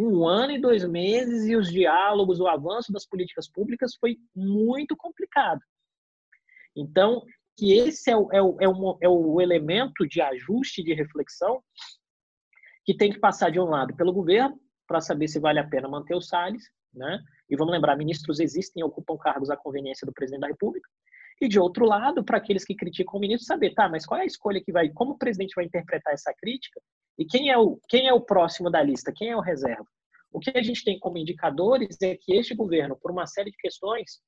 um 0.02 0.26
ano 0.26 0.52
e 0.52 0.60
dois 0.60 0.84
meses 0.84 1.46
e 1.46 1.56
os 1.56 1.70
diálogos, 1.70 2.40
o 2.40 2.46
avanço 2.46 2.92
das 2.92 3.06
políticas 3.06 3.48
públicas 3.48 3.94
foi 3.96 4.18
muito 4.34 4.96
complicado. 4.96 5.60
Então, 6.76 7.22
que 7.56 7.72
esse 7.72 8.10
é 8.10 8.16
o, 8.16 8.30
é 8.32 8.42
o, 8.42 8.56
é 8.60 8.68
o, 8.68 8.98
é 9.02 9.08
o 9.08 9.40
elemento 9.40 10.06
de 10.06 10.20
ajuste, 10.20 10.82
de 10.82 10.92
reflexão, 10.92 11.62
que 12.84 12.94
tem 12.94 13.10
que 13.10 13.18
passar 13.18 13.50
de 13.50 13.58
um 13.58 13.64
lado 13.64 13.96
pelo 13.96 14.12
governo, 14.12 14.60
para 14.86 15.00
saber 15.00 15.26
se 15.28 15.40
vale 15.40 15.58
a 15.58 15.66
pena 15.66 15.88
manter 15.88 16.14
o 16.14 16.20
Salles, 16.20 16.62
né? 16.94 17.18
E 17.48 17.56
vamos 17.56 17.72
lembrar, 17.72 17.96
ministros 17.96 18.38
existem 18.38 18.80
e 18.80 18.84
ocupam 18.84 19.16
cargos 19.16 19.50
à 19.50 19.56
conveniência 19.56 20.06
do 20.06 20.12
presidente 20.12 20.42
da 20.42 20.46
República. 20.48 20.88
E 21.40 21.48
de 21.48 21.58
outro 21.58 21.84
lado, 21.84 22.24
para 22.24 22.38
aqueles 22.38 22.64
que 22.64 22.74
criticam 22.74 23.16
o 23.16 23.20
ministro, 23.20 23.46
saber, 23.46 23.74
tá, 23.74 23.88
mas 23.88 24.06
qual 24.06 24.20
é 24.20 24.22
a 24.22 24.26
escolha 24.26 24.62
que 24.62 24.72
vai, 24.72 24.88
como 24.90 25.12
o 25.12 25.18
presidente 25.18 25.54
vai 25.54 25.64
interpretar 25.64 26.14
essa 26.14 26.32
crítica 26.34 26.80
e 27.18 27.24
quem 27.24 27.50
é 27.50 27.58
o, 27.58 27.80
quem 27.88 28.08
é 28.08 28.12
o 28.12 28.20
próximo 28.20 28.70
da 28.70 28.82
lista, 28.82 29.12
quem 29.14 29.30
é 29.30 29.36
o 29.36 29.40
reserva. 29.40 29.86
O 30.30 30.38
que 30.38 30.50
a 30.54 30.62
gente 30.62 30.84
tem 30.84 30.98
como 30.98 31.18
indicadores 31.18 31.96
é 32.02 32.16
que 32.16 32.34
este 32.34 32.54
governo, 32.54 32.96
por 32.96 33.10
uma 33.10 33.26
série 33.26 33.50
de 33.50 33.56
questões, 33.56 34.20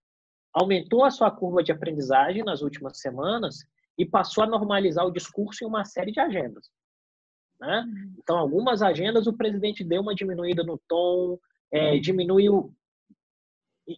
aumentou 0.55 1.05
a 1.05 1.11
sua 1.11 1.31
curva 1.31 1.63
de 1.63 1.73
aprendizagem 1.73 2.43
nas 2.43 2.63
últimas 2.63 2.99
semanas 2.99 3.57
e 3.99 4.07
passou 4.07 4.45
a 4.45 4.47
normalizar 4.47 5.07
o 5.07 5.13
discurso 5.13 5.65
em 5.65 5.67
uma 5.67 5.85
série 5.85 6.13
de 6.13 6.21
agendas. 6.21 6.71
Né? 7.61 7.85
Uhum. 7.87 8.15
Então, 8.19 8.39
algumas 8.39 8.81
agendas 8.83 9.27
o 9.27 9.37
presidente 9.37 9.85
deu 9.85 10.01
uma 10.01 10.15
diminuída 10.15 10.63
no 10.63 10.81
tom, 10.89 11.39
é, 11.71 11.99
diminuiu, 11.99 12.73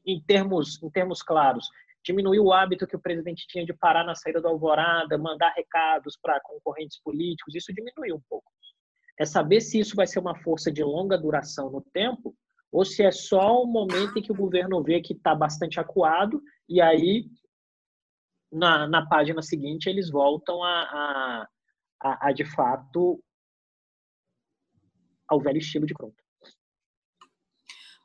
em 0.07 0.21
termos, 0.23 0.83
em 0.83 0.91
termos 0.91 1.23
claros, 1.23 1.69
diminuiu 2.03 2.45
o 2.45 2.53
hábito 2.53 2.87
que 2.87 2.97
o 2.97 3.01
presidente 3.01 3.47
tinha 3.47 3.65
de 3.65 3.75
parar 3.75 4.05
na 4.05 4.15
saída 4.15 4.41
do 4.41 4.49
Alvorada, 4.49 5.19
mandar 5.19 5.51
recados 5.51 6.19
para 6.21 6.41
concorrentes 6.41 7.01
políticos, 7.03 7.55
isso 7.55 7.73
diminuiu 7.73 8.17
um 8.17 8.23
pouco. 8.29 8.51
É 9.21 9.27
saber 9.27 9.61
se 9.61 9.79
isso 9.79 9.95
vai 9.95 10.07
ser 10.07 10.19
uma 10.19 10.35
força 10.35 10.73
de 10.73 10.83
longa 10.83 11.19
duração 11.19 11.71
no 11.71 11.83
tempo 11.93 12.35
ou 12.73 12.87
se 12.87 13.03
é 13.03 13.13
só 13.13 13.63
o 13.63 13.67
momento 13.67 14.19
em 14.19 14.23
que 14.23 14.33
o 14.33 14.35
governo 14.35 14.83
vê 14.83 14.99
que 15.03 15.13
está 15.13 15.35
bastante 15.35 15.79
acuado 15.79 16.43
e 16.67 16.81
aí 16.81 17.27
na, 18.51 18.89
na 18.89 19.07
página 19.07 19.43
seguinte 19.43 19.91
eles 19.91 20.09
voltam 20.09 20.65
a, 20.65 20.83
a, 20.83 21.49
a, 22.01 22.29
a 22.29 22.33
de 22.33 22.47
fato 22.47 23.23
ao 25.29 25.39
velho 25.39 25.59
estilo 25.59 25.85
de 25.85 25.93
pronto. 25.93 26.17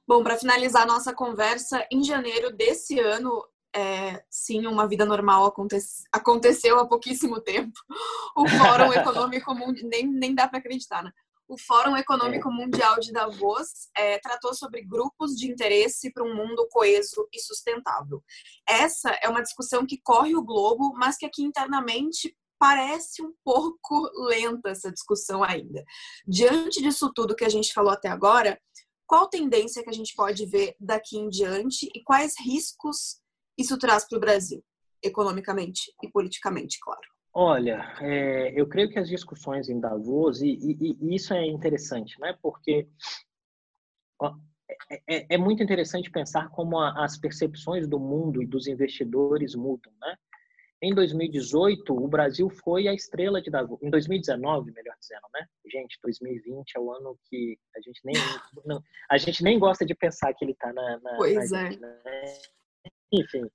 Bom, 0.05 0.21
para 0.21 0.37
finalizar 0.37 0.85
nossa 0.85 1.15
conversa, 1.15 1.87
em 1.89 2.03
janeiro 2.03 2.51
desse 2.51 2.99
ano, 2.99 3.41
é, 3.75 4.23
sim, 4.29 4.65
uma 4.65 4.87
vida 4.87 5.05
normal 5.05 5.45
aconte 5.45 5.77
aconteceu 6.11 6.79
há 6.79 6.87
pouquíssimo 6.87 7.41
tempo. 7.41 7.77
O 8.35 8.47
Fórum 8.47 8.93
Econômico 8.93 9.53
Mundial, 9.53 9.89
nem, 9.89 10.07
nem 10.07 10.33
dá 10.33 10.47
para 10.47 10.59
acreditar, 10.59 11.03
né? 11.03 11.11
O 11.47 11.59
Fórum 11.59 11.95
Econômico 11.95 12.49
Mundial 12.49 12.99
de 12.99 13.11
Davos 13.11 13.89
é, 13.95 14.17
tratou 14.17 14.53
sobre 14.55 14.81
grupos 14.81 15.35
de 15.35 15.51
interesse 15.51 16.11
para 16.11 16.23
um 16.23 16.33
mundo 16.33 16.67
coeso 16.71 17.27
e 17.31 17.39
sustentável. 17.39 18.23
Essa 18.67 19.11
é 19.21 19.29
uma 19.29 19.43
discussão 19.43 19.85
que 19.85 19.99
corre 20.01 20.35
o 20.35 20.43
globo, 20.43 20.93
mas 20.95 21.17
que 21.17 21.25
aqui 21.25 21.43
internamente 21.43 22.35
parece 22.57 23.21
um 23.21 23.31
pouco 23.43 24.09
lenta 24.27 24.69
essa 24.69 24.91
discussão 24.91 25.43
ainda. 25.43 25.83
Diante 26.25 26.81
disso 26.81 27.11
tudo 27.13 27.35
que 27.35 27.45
a 27.45 27.49
gente 27.49 27.73
falou 27.73 27.91
até 27.91 28.07
agora, 28.07 28.59
qual 29.05 29.27
tendência 29.27 29.83
que 29.83 29.89
a 29.89 29.93
gente 29.93 30.15
pode 30.15 30.45
ver 30.47 30.75
daqui 30.79 31.17
em 31.17 31.29
diante 31.29 31.87
e 31.93 32.01
quais 32.01 32.33
riscos 32.39 33.19
isso 33.57 33.77
traz 33.77 34.07
para 34.07 34.17
o 34.17 34.21
Brasil, 34.21 34.63
economicamente 35.03 35.93
e 36.03 36.09
politicamente, 36.09 36.79
claro? 36.79 37.15
Olha, 37.33 37.93
é, 37.99 38.53
eu 38.59 38.65
creio 38.65 38.89
que 38.89 38.97
as 38.97 39.09
discussões 39.09 39.67
em 39.67 39.79
Davos, 39.79 40.41
e, 40.41 40.47
e, 40.47 40.97
e 41.01 41.15
isso 41.15 41.33
é 41.33 41.45
interessante, 41.45 42.19
né? 42.19 42.37
porque 42.41 42.87
ó, 44.21 44.33
é, 44.89 45.01
é, 45.07 45.25
é, 45.35 45.37
muito 45.37 45.61
interessante 45.61 46.09
pensar 46.09 46.49
como 46.49 46.79
a, 46.79 47.03
as 47.03 47.17
percepções 47.17 47.87
do 47.87 47.99
mundo 47.99 48.41
e 48.41 48.47
dos 48.47 48.67
investidores 48.67 49.53
mudam. 49.53 49.91
Né? 49.99 50.15
Em 50.81 50.93
2018, 50.93 51.93
o 51.93 52.07
Brasil 52.07 52.49
foi 52.49 52.87
a 52.87 52.93
estrela 52.93 53.41
de 53.41 53.49
Davos. 53.49 53.81
Em 53.81 53.89
2019, 53.89 54.71
melhor 54.71 54.95
dizendo, 54.99 55.27
né? 55.33 55.47
Gente, 55.71 55.99
2020 56.01 56.73
é 56.75 56.79
o 56.79 56.91
ano 56.91 57.17
que 57.29 57.57
a 57.75 57.81
gente 57.81 58.01
nem, 58.05 58.15
não, 58.65 58.81
a 59.09 59.17
gente 59.17 59.43
nem 59.43 59.57
gosta 59.57 59.85
de 59.85 59.95
pensar 59.95 60.33
que 60.33 60.45
ele 60.45 60.51
está 60.51 60.71
na, 60.71 60.99
na, 60.99 61.15
Pois 61.15 61.51
na 61.51 61.61
é. 61.61 61.71
Gente, 61.71 61.81
né? 61.81 62.01
Enfim, 63.11 63.47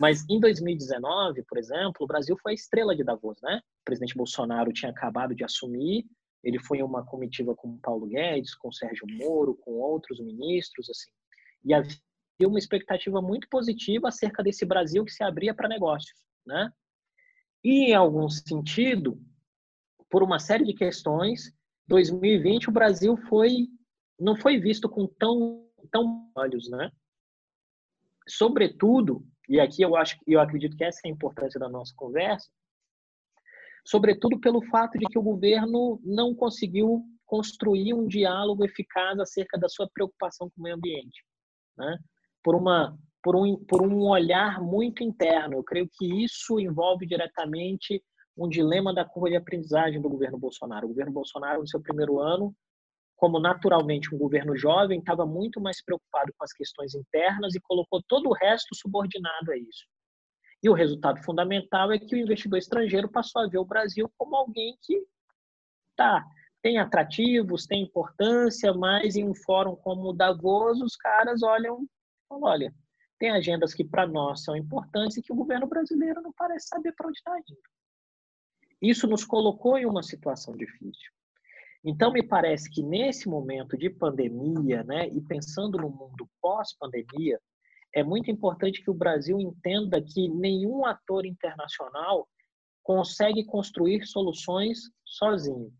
mas 0.00 0.24
em 0.28 0.40
2019, 0.40 1.42
por 1.44 1.58
exemplo, 1.58 1.96
o 2.00 2.06
Brasil 2.06 2.36
foi 2.42 2.52
a 2.52 2.54
estrela 2.54 2.94
de 2.94 3.04
Davos, 3.04 3.38
né? 3.42 3.60
O 3.82 3.84
presidente 3.84 4.16
Bolsonaro 4.16 4.72
tinha 4.72 4.90
acabado 4.90 5.34
de 5.34 5.44
assumir, 5.44 6.04
ele 6.42 6.58
foi 6.58 6.78
em 6.78 6.82
uma 6.82 7.04
comitiva 7.04 7.54
com 7.54 7.78
Paulo 7.78 8.06
Guedes, 8.06 8.54
com 8.54 8.72
Sérgio 8.72 9.06
Moro, 9.08 9.54
com 9.56 9.72
outros 9.72 10.20
ministros, 10.20 10.88
assim. 10.90 11.10
E 11.64 11.74
havia 11.74 11.96
uma 12.48 12.58
expectativa 12.58 13.20
muito 13.20 13.48
positiva 13.48 14.08
acerca 14.08 14.42
desse 14.42 14.64
Brasil 14.64 15.04
que 15.04 15.12
se 15.12 15.24
abria 15.24 15.54
para 15.54 15.68
negócios 15.68 16.26
né? 16.46 16.72
E, 17.64 17.90
em 17.90 17.94
algum 17.94 18.28
sentido, 18.28 19.20
por 20.08 20.22
uma 20.22 20.38
série 20.38 20.64
de 20.64 20.72
questões, 20.72 21.52
2020 21.88 22.68
o 22.68 22.72
Brasil 22.72 23.16
foi 23.28 23.68
não 24.18 24.36
foi 24.36 24.58
visto 24.58 24.88
com 24.88 25.06
tão 25.06 25.68
tão 25.90 26.30
olhos, 26.36 26.70
né? 26.70 26.90
Sobretudo, 28.28 29.24
e 29.48 29.60
aqui 29.60 29.82
eu 29.82 29.96
acho 29.96 30.16
eu 30.26 30.40
acredito 30.40 30.76
que 30.76 30.84
essa 30.84 31.00
é 31.04 31.08
a 31.08 31.12
importância 31.12 31.58
da 31.60 31.68
nossa 31.68 31.92
conversa, 31.96 32.48
sobretudo 33.84 34.40
pelo 34.40 34.62
fato 34.66 34.98
de 34.98 35.06
que 35.06 35.18
o 35.18 35.22
governo 35.22 36.00
não 36.04 36.34
conseguiu 36.34 37.04
construir 37.24 37.94
um 37.94 38.06
diálogo 38.06 38.64
eficaz 38.64 39.18
acerca 39.18 39.58
da 39.58 39.68
sua 39.68 39.88
preocupação 39.92 40.50
com 40.50 40.60
o 40.60 40.62
meio 40.62 40.76
ambiente, 40.76 41.24
né? 41.76 41.98
Por 42.42 42.54
uma 42.54 42.96
por 43.22 43.34
um, 43.34 43.56
por 43.64 43.82
um 43.82 44.08
olhar 44.08 44.60
muito 44.62 45.02
interno. 45.02 45.54
Eu 45.54 45.64
creio 45.64 45.90
que 45.92 46.22
isso 46.22 46.60
envolve 46.60 47.04
diretamente 47.04 48.00
um 48.36 48.48
dilema 48.48 48.94
da 48.94 49.04
curva 49.04 49.30
de 49.30 49.34
aprendizagem 49.36 50.00
do 50.00 50.08
governo 50.08 50.38
Bolsonaro. 50.38 50.86
O 50.86 50.90
governo 50.90 51.10
Bolsonaro, 51.10 51.60
no 51.60 51.66
seu 51.66 51.80
primeiro 51.80 52.20
ano, 52.20 52.54
como 53.16 53.40
naturalmente 53.40 54.14
um 54.14 54.18
governo 54.18 54.56
jovem, 54.56 54.98
estava 54.98 55.24
muito 55.24 55.60
mais 55.60 55.82
preocupado 55.82 56.32
com 56.36 56.44
as 56.44 56.52
questões 56.52 56.94
internas 56.94 57.54
e 57.54 57.60
colocou 57.60 58.02
todo 58.06 58.28
o 58.28 58.34
resto 58.34 58.74
subordinado 58.74 59.50
a 59.50 59.56
isso. 59.56 59.86
E 60.62 60.68
o 60.68 60.74
resultado 60.74 61.22
fundamental 61.22 61.92
é 61.92 61.98
que 61.98 62.14
o 62.14 62.18
investidor 62.18 62.58
estrangeiro 62.58 63.08
passou 63.08 63.42
a 63.42 63.48
ver 63.48 63.58
o 63.58 63.64
Brasil 63.64 64.10
como 64.16 64.36
alguém 64.36 64.76
que 64.82 65.02
tá, 65.94 66.24
tem 66.62 66.78
atrativos, 66.78 67.66
tem 67.66 67.82
importância, 67.82 68.72
mas 68.74 69.16
em 69.16 69.24
um 69.24 69.34
fórum 69.34 69.76
como 69.76 70.10
o 70.10 70.12
Davos, 70.12 70.80
os 70.80 70.96
caras 70.96 71.42
olham, 71.42 71.86
olha, 72.28 72.74
tem 73.18 73.30
agendas 73.30 73.72
que 73.72 73.84
para 73.84 74.06
nós 74.06 74.42
são 74.42 74.56
importantes 74.56 75.16
e 75.16 75.22
que 75.22 75.32
o 75.32 75.36
governo 75.36 75.66
brasileiro 75.66 76.20
não 76.20 76.32
parece 76.32 76.68
saber 76.68 76.92
para 76.92 77.08
onde 77.08 77.18
está 77.18 77.38
indo. 77.38 77.58
Isso 78.80 79.06
nos 79.06 79.24
colocou 79.24 79.78
em 79.78 79.86
uma 79.86 80.02
situação 80.02 80.54
difícil. 80.54 81.10
Então, 81.88 82.12
me 82.12 82.20
parece 82.20 82.68
que 82.68 82.82
nesse 82.82 83.28
momento 83.28 83.78
de 83.78 83.88
pandemia, 83.88 84.82
né, 84.82 85.06
e 85.06 85.20
pensando 85.20 85.78
no 85.78 85.88
mundo 85.88 86.28
pós-pandemia, 86.42 87.40
é 87.94 88.02
muito 88.02 88.28
importante 88.28 88.82
que 88.82 88.90
o 88.90 88.94
Brasil 88.94 89.38
entenda 89.40 90.02
que 90.02 90.28
nenhum 90.28 90.84
ator 90.84 91.24
internacional 91.24 92.28
consegue 92.82 93.44
construir 93.44 94.04
soluções 94.04 94.90
sozinho. 95.04 95.72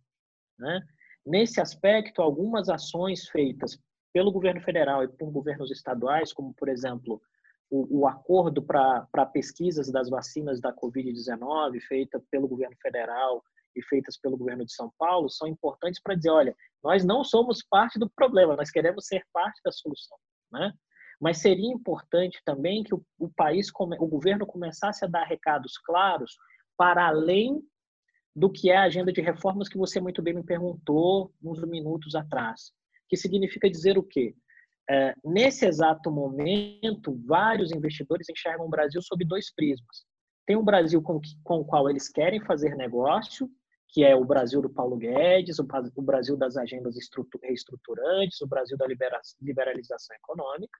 Né? 0.56 0.80
Nesse 1.26 1.60
aspecto, 1.60 2.22
algumas 2.22 2.68
ações 2.68 3.28
feitas 3.28 3.76
pelo 4.12 4.30
governo 4.30 4.60
federal 4.60 5.02
e 5.02 5.08
por 5.08 5.28
governos 5.32 5.72
estaduais, 5.72 6.32
como, 6.32 6.54
por 6.54 6.68
exemplo, 6.68 7.20
o, 7.68 8.02
o 8.02 8.06
acordo 8.06 8.62
para 8.62 9.26
pesquisas 9.32 9.90
das 9.90 10.08
vacinas 10.08 10.60
da 10.60 10.72
Covid-19, 10.72 11.80
feita 11.80 12.22
pelo 12.30 12.46
governo 12.46 12.76
federal 12.80 13.42
e 13.76 13.82
feitas 13.84 14.18
pelo 14.18 14.36
governo 14.36 14.64
de 14.64 14.72
São 14.72 14.92
Paulo, 14.98 15.28
são 15.28 15.46
importantes 15.46 16.00
para 16.00 16.14
dizer, 16.14 16.30
olha, 16.30 16.56
nós 16.82 17.04
não 17.04 17.22
somos 17.22 17.62
parte 17.68 17.98
do 17.98 18.08
problema, 18.10 18.56
nós 18.56 18.70
queremos 18.70 19.06
ser 19.06 19.22
parte 19.32 19.60
da 19.64 19.70
solução, 19.70 20.16
né? 20.52 20.72
Mas 21.20 21.38
seria 21.38 21.72
importante 21.72 22.40
também 22.44 22.82
que 22.82 22.94
o, 22.94 23.02
o 23.18 23.28
país, 23.30 23.68
o 23.74 24.06
governo 24.06 24.46
começasse 24.46 25.04
a 25.04 25.08
dar 25.08 25.24
recados 25.24 25.78
claros 25.78 26.36
para 26.76 27.06
além 27.06 27.62
do 28.34 28.50
que 28.50 28.70
é 28.70 28.76
a 28.76 28.82
agenda 28.82 29.10
de 29.10 29.22
reformas 29.22 29.68
que 29.68 29.78
você 29.78 29.98
muito 29.98 30.20
bem 30.22 30.34
me 30.34 30.44
perguntou 30.44 31.32
uns 31.42 31.62
minutos 31.64 32.14
atrás 32.14 32.70
que 33.08 33.16
significa 33.16 33.70
dizer 33.70 33.98
o 33.98 34.02
quê? 34.02 34.34
É, 34.88 35.14
nesse 35.24 35.66
exato 35.66 36.10
momento, 36.10 37.20
vários 37.26 37.72
investidores 37.72 38.28
enxergam 38.28 38.66
o 38.66 38.70
Brasil 38.70 39.02
sob 39.02 39.24
dois 39.24 39.52
prismas. 39.52 40.04
Tem 40.46 40.56
um 40.56 40.64
Brasil 40.64 41.02
com, 41.02 41.20
com 41.42 41.60
o 41.60 41.64
qual 41.64 41.90
eles 41.90 42.08
querem 42.08 42.40
fazer 42.40 42.76
negócio, 42.76 43.50
que 43.96 44.04
é 44.04 44.14
o 44.14 44.26
Brasil 44.26 44.60
do 44.60 44.68
Paulo 44.68 44.94
Guedes, 44.94 45.58
o, 45.58 46.02
Brasil 46.02 46.36
das 46.36 46.54
agendas 46.58 46.96
reestruturantes, 47.42 48.42
o 48.42 48.46
Brasil 48.46 48.76
da 48.76 48.86
libera, 48.86 49.18
liberalização 49.40 50.14
econômica. 50.16 50.78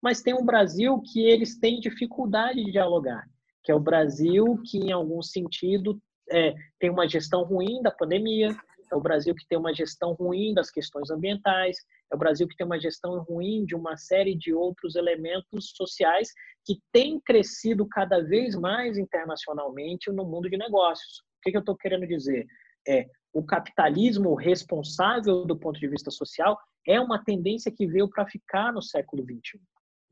Mas 0.00 0.22
tem 0.22 0.32
um 0.32 0.42
Brasil 0.42 1.02
que 1.02 1.20
eles 1.20 1.58
têm 1.58 1.78
dificuldade 1.78 2.64
de 2.64 2.72
dialogar, 2.72 3.28
que 3.62 3.70
é 3.70 3.74
o 3.74 3.78
Brasil 3.78 4.58
que, 4.64 4.78
em 4.78 4.90
algum 4.90 5.20
sentido, 5.20 6.00
é, 6.30 6.54
tem 6.78 6.88
uma 6.88 7.06
gestão 7.06 7.42
ruim 7.44 7.82
da 7.82 7.90
pandemia, 7.90 8.56
é 8.90 8.96
o 8.96 9.02
Brasil 9.02 9.34
que 9.34 9.46
tem 9.46 9.58
uma 9.58 9.74
gestão 9.74 10.14
ruim 10.14 10.54
das 10.54 10.70
questões 10.70 11.10
ambientais, 11.10 11.76
é 12.10 12.16
o 12.16 12.18
Brasil 12.18 12.48
que 12.48 12.56
tem 12.56 12.64
uma 12.64 12.80
gestão 12.80 13.22
ruim 13.22 13.66
de 13.66 13.74
uma 13.74 13.98
série 13.98 14.34
de 14.34 14.54
outros 14.54 14.96
elementos 14.96 15.74
sociais 15.76 16.32
que 16.64 16.80
têm 16.90 17.20
crescido 17.20 17.86
cada 17.86 18.22
vez 18.22 18.56
mais 18.56 18.96
internacionalmente 18.96 20.10
no 20.10 20.24
mundo 20.24 20.48
de 20.48 20.56
negócios. 20.56 21.28
O 21.40 21.50
que, 21.50 21.56
eu 21.56 21.60
estou 21.60 21.76
querendo 21.76 22.06
dizer? 22.06 22.46
É, 22.86 23.08
o 23.32 23.42
capitalismo 23.42 24.34
responsável 24.34 25.44
do 25.44 25.58
ponto 25.58 25.78
de 25.78 25.88
vista 25.88 26.10
social 26.10 26.58
é 26.86 27.00
uma 27.00 27.22
tendência 27.22 27.72
que 27.72 27.86
veio 27.86 28.08
para 28.08 28.26
ficar 28.26 28.72
no 28.72 28.82
século 28.82 29.22
XXI. 29.22 29.60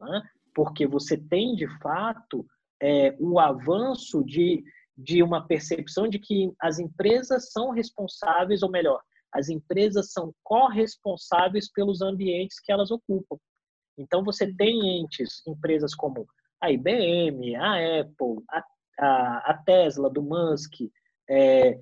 Né? 0.01 0.23
Porque 0.55 0.87
você 0.87 1.17
tem, 1.17 1.55
de 1.55 1.67
fato, 1.79 2.47
é, 2.81 3.15
o 3.19 3.39
avanço 3.39 4.25
de 4.25 4.65
de 4.99 5.23
uma 5.23 5.47
percepção 5.47 6.09
de 6.09 6.19
que 6.19 6.53
as 6.61 6.81
empresas 6.81 7.53
são 7.53 7.71
responsáveis, 7.71 8.65
ou 8.65 8.71
melhor, 8.71 9.01
as 9.33 9.49
empresas 9.49 10.11
são 10.11 10.35
corresponsáveis 10.43 11.71
pelos 11.71 12.03
ambientes 12.03 12.59
que 12.59 12.73
elas 12.73 12.91
ocupam. 12.91 13.37
Então, 13.97 14.25
você 14.25 14.53
tem 14.53 15.01
entes, 15.01 15.47
empresas 15.47 15.95
como 15.95 16.27
a 16.61 16.73
IBM, 16.73 17.55
a 17.55 18.01
Apple, 18.01 18.43
a, 18.51 18.65
a, 18.99 19.51
a 19.53 19.63
Tesla 19.65 20.11
do 20.11 20.21
Musk, 20.21 20.75
é, 21.29 21.79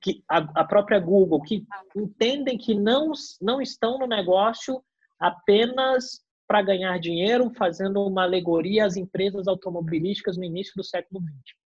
que 0.00 0.22
a, 0.28 0.38
a, 0.60 0.64
própria 0.64 0.98
Google, 0.98 1.40
que 1.42 1.64
entendem 1.94 2.58
que 2.58 2.74
não, 2.74 3.12
não 3.40 3.60
estão 3.60 3.98
no 3.98 4.06
negócio 4.06 4.82
apenas 5.18 6.24
para 6.46 6.62
ganhar 6.62 6.98
dinheiro, 6.98 7.50
fazendo 7.56 8.04
uma 8.04 8.24
alegoria 8.24 8.84
às 8.84 8.96
empresas 8.96 9.46
automobilísticas 9.46 10.36
no 10.36 10.44
início 10.44 10.72
do 10.76 10.84
século 10.84 11.22
XX 11.22 11.62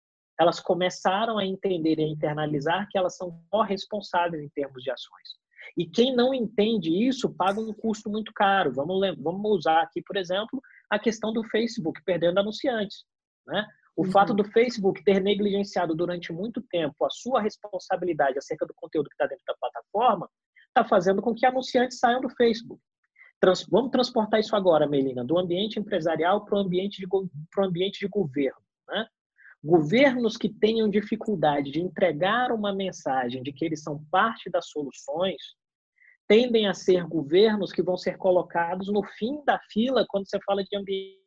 elas 0.41 0.59
começaram 0.59 1.37
a 1.37 1.45
entender 1.45 1.99
e 1.99 2.03
a 2.03 2.07
internalizar 2.07 2.87
que 2.89 2.97
elas 2.97 3.15
são 3.15 3.39
corresponsáveis 3.51 4.43
em 4.43 4.49
termos 4.49 4.81
de 4.81 4.89
ações. 4.89 5.29
E 5.77 5.85
quem 5.85 6.15
não 6.15 6.33
entende 6.33 6.89
isso 6.89 7.29
paga 7.29 7.61
um 7.61 7.71
custo 7.71 8.09
muito 8.09 8.33
caro. 8.33 8.73
Vamos, 8.73 8.99
vamos 9.19 9.51
usar 9.51 9.83
aqui, 9.83 10.01
por 10.01 10.17
exemplo, 10.17 10.59
a 10.89 10.97
questão 10.97 11.31
do 11.31 11.43
Facebook 11.43 12.01
perdendo 12.03 12.39
anunciantes. 12.39 13.05
Né? 13.45 13.67
O 13.95 14.05
uhum. 14.05 14.11
fato 14.11 14.33
do 14.33 14.43
Facebook 14.43 15.03
ter 15.03 15.21
negligenciado 15.21 15.95
durante 15.95 16.31
muito 16.31 16.61
tempo 16.61 17.05
a 17.05 17.09
sua 17.09 17.41
responsabilidade 17.41 18.37
acerca 18.37 18.65
do 18.65 18.73
conteúdo 18.73 19.09
que 19.09 19.15
está 19.15 19.27
dentro 19.27 19.43
da 19.45 19.55
plataforma 19.59 20.29
está 20.67 20.85
fazendo 20.85 21.21
com 21.21 21.33
que 21.33 21.45
anunciantes 21.45 21.99
saiam 21.99 22.21
do 22.21 22.29
Facebook. 22.29 22.81
Trans, 23.39 23.65
vamos 23.69 23.91
transportar 23.91 24.39
isso 24.39 24.55
agora, 24.55 24.87
Melina, 24.87 25.25
do 25.25 25.37
ambiente 25.37 25.79
empresarial 25.79 26.45
para 26.45 26.55
o 26.55 26.59
ambiente, 26.59 27.01
de, 27.01 27.07
ambiente 27.59 27.99
de 27.99 28.07
governo. 28.07 28.61
Né? 28.87 29.05
Governos 29.63 30.37
que 30.37 30.47
tenham 30.47 30.89
dificuldade 30.89 31.71
de 31.71 31.81
entregar 31.81 32.51
uma 32.51 32.73
mensagem 32.73 33.43
de 33.43 33.51
que 33.51 33.65
eles 33.65 33.81
são 33.81 34.03
parte 34.11 34.49
das 34.49 34.69
soluções 34.69 35.41
tendem 36.31 36.65
a 36.65 36.73
ser 36.73 37.05
governos 37.05 37.73
que 37.73 37.81
vão 37.81 37.97
ser 37.97 38.15
colocados 38.15 38.87
no 38.87 39.03
fim 39.03 39.43
da 39.43 39.59
fila 39.69 40.05
quando 40.07 40.29
você 40.29 40.39
fala 40.45 40.63
de 40.63 40.77
ambiente 40.77 41.19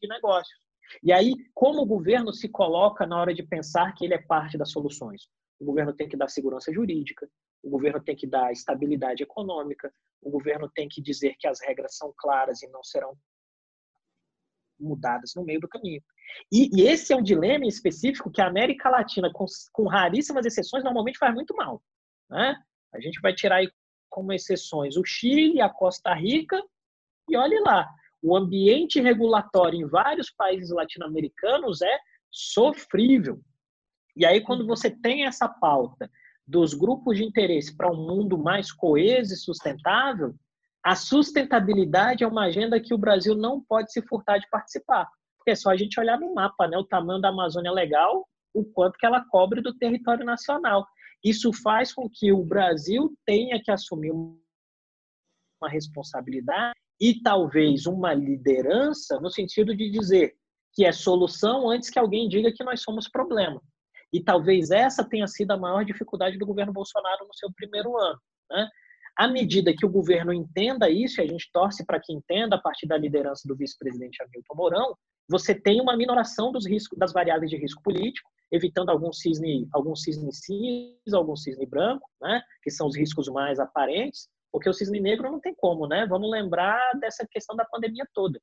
de 0.00 0.08
negócios. 0.08 0.63
E 1.02 1.12
aí, 1.12 1.34
como 1.54 1.82
o 1.82 1.86
governo 1.86 2.32
se 2.32 2.48
coloca 2.48 3.06
na 3.06 3.20
hora 3.20 3.34
de 3.34 3.42
pensar 3.42 3.92
que 3.94 4.04
ele 4.04 4.14
é 4.14 4.22
parte 4.22 4.58
das 4.58 4.70
soluções? 4.70 5.28
O 5.58 5.64
governo 5.64 5.92
tem 5.92 6.08
que 6.08 6.16
dar 6.16 6.28
segurança 6.28 6.72
jurídica, 6.72 7.28
o 7.62 7.70
governo 7.70 8.02
tem 8.02 8.14
que 8.14 8.26
dar 8.26 8.52
estabilidade 8.52 9.22
econômica, 9.22 9.92
o 10.20 10.30
governo 10.30 10.70
tem 10.74 10.88
que 10.88 11.00
dizer 11.00 11.34
que 11.38 11.46
as 11.46 11.60
regras 11.60 11.96
são 11.96 12.12
claras 12.16 12.62
e 12.62 12.68
não 12.68 12.82
serão 12.82 13.16
mudadas 14.78 15.32
no 15.34 15.44
meio 15.44 15.60
do 15.60 15.68
caminho. 15.68 16.02
E, 16.52 16.68
e 16.76 16.88
esse 16.88 17.12
é 17.12 17.16
um 17.16 17.22
dilema 17.22 17.66
específico 17.66 18.30
que 18.30 18.40
a 18.40 18.46
América 18.46 18.90
Latina, 18.90 19.30
com, 19.32 19.46
com 19.72 19.86
raríssimas 19.86 20.44
exceções, 20.44 20.84
normalmente 20.84 21.18
faz 21.18 21.34
muito 21.34 21.54
mal. 21.54 21.82
Né? 22.28 22.56
A 22.92 23.00
gente 23.00 23.20
vai 23.20 23.34
tirar 23.34 23.56
aí 23.56 23.70
como 24.08 24.32
exceções 24.32 24.96
o 24.96 25.04
Chile, 25.04 25.60
a 25.60 25.68
Costa 25.68 26.14
Rica, 26.14 26.62
e 27.28 27.36
olhe 27.36 27.58
lá, 27.60 27.88
o 28.24 28.34
ambiente 28.34 29.02
regulatório 29.02 29.78
em 29.78 29.86
vários 29.86 30.30
países 30.30 30.70
latino-americanos 30.70 31.82
é 31.82 31.98
sofrível. 32.30 33.38
E 34.16 34.24
aí, 34.24 34.40
quando 34.40 34.66
você 34.66 34.90
tem 34.90 35.26
essa 35.26 35.46
pauta 35.46 36.10
dos 36.46 36.72
grupos 36.72 37.18
de 37.18 37.24
interesse 37.24 37.76
para 37.76 37.92
um 37.92 37.96
mundo 37.96 38.38
mais 38.38 38.72
coeso 38.72 39.34
e 39.34 39.36
sustentável, 39.36 40.34
a 40.82 40.96
sustentabilidade 40.96 42.24
é 42.24 42.26
uma 42.26 42.46
agenda 42.46 42.80
que 42.80 42.94
o 42.94 42.98
Brasil 42.98 43.34
não 43.34 43.60
pode 43.60 43.92
se 43.92 44.00
furtar 44.00 44.38
de 44.38 44.48
participar. 44.48 45.06
Porque 45.36 45.50
é 45.50 45.54
só 45.54 45.68
a 45.68 45.76
gente 45.76 46.00
olhar 46.00 46.18
no 46.18 46.32
mapa, 46.32 46.66
né? 46.66 46.78
O 46.78 46.84
tamanho 46.84 47.20
da 47.20 47.28
Amazônia 47.28 47.68
é 47.68 47.72
legal, 47.72 48.26
o 48.54 48.64
quanto 48.64 48.96
que 48.96 49.04
ela 49.04 49.22
cobre 49.28 49.60
do 49.60 49.76
território 49.76 50.24
nacional. 50.24 50.86
Isso 51.22 51.52
faz 51.52 51.92
com 51.92 52.08
que 52.10 52.32
o 52.32 52.42
Brasil 52.42 53.14
tenha 53.26 53.62
que 53.62 53.70
assumir 53.70 54.12
uma 54.12 55.68
responsabilidade 55.68 56.83
e 57.00 57.20
talvez 57.20 57.86
uma 57.86 58.14
liderança 58.14 59.18
no 59.20 59.30
sentido 59.30 59.74
de 59.74 59.90
dizer 59.90 60.34
que 60.72 60.84
é 60.84 60.92
solução 60.92 61.68
antes 61.70 61.90
que 61.90 61.98
alguém 61.98 62.28
diga 62.28 62.52
que 62.52 62.64
nós 62.64 62.82
somos 62.82 63.08
problema. 63.08 63.60
E 64.12 64.22
talvez 64.22 64.70
essa 64.70 65.04
tenha 65.04 65.26
sido 65.26 65.52
a 65.52 65.56
maior 65.56 65.84
dificuldade 65.84 66.38
do 66.38 66.46
governo 66.46 66.72
Bolsonaro 66.72 67.26
no 67.26 67.34
seu 67.34 67.52
primeiro 67.52 67.96
ano. 67.96 68.20
Né? 68.50 68.68
À 69.16 69.28
medida 69.28 69.74
que 69.76 69.86
o 69.86 69.88
governo 69.88 70.32
entenda 70.32 70.90
isso, 70.90 71.20
e 71.20 71.24
a 71.24 71.26
gente 71.26 71.50
torce 71.52 71.84
para 71.86 72.00
que 72.00 72.12
entenda 72.12 72.56
a 72.56 72.60
partir 72.60 72.86
da 72.86 72.96
liderança 72.96 73.46
do 73.46 73.56
vice-presidente 73.56 74.22
Hamilton 74.22 74.54
Mourão, 74.54 74.96
você 75.28 75.54
tem 75.54 75.80
uma 75.80 75.96
minoração 75.96 76.52
dos 76.52 76.66
riscos, 76.66 76.98
das 76.98 77.12
variáveis 77.12 77.50
de 77.50 77.56
risco 77.56 77.82
político, 77.82 78.28
evitando 78.52 78.90
algum 78.90 79.12
cisne, 79.12 79.68
algum 79.72 79.96
cisne 79.96 80.32
cinza, 80.32 81.16
algum 81.16 81.34
cisne 81.34 81.66
branco, 81.66 82.08
né? 82.20 82.42
que 82.62 82.70
são 82.70 82.86
os 82.86 82.96
riscos 82.96 83.28
mais 83.28 83.58
aparentes, 83.58 84.28
porque 84.54 84.68
o 84.68 84.72
cisne 84.72 85.00
negro 85.00 85.32
não 85.32 85.40
tem 85.40 85.52
como, 85.52 85.84
né? 85.88 86.06
Vamos 86.06 86.30
lembrar 86.30 86.80
dessa 87.00 87.26
questão 87.28 87.56
da 87.56 87.64
pandemia 87.64 88.08
toda. 88.14 88.40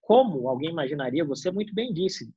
Como 0.00 0.48
alguém 0.48 0.70
imaginaria? 0.70 1.24
Você 1.24 1.52
muito 1.52 1.72
bem 1.72 1.92
disse. 1.92 2.34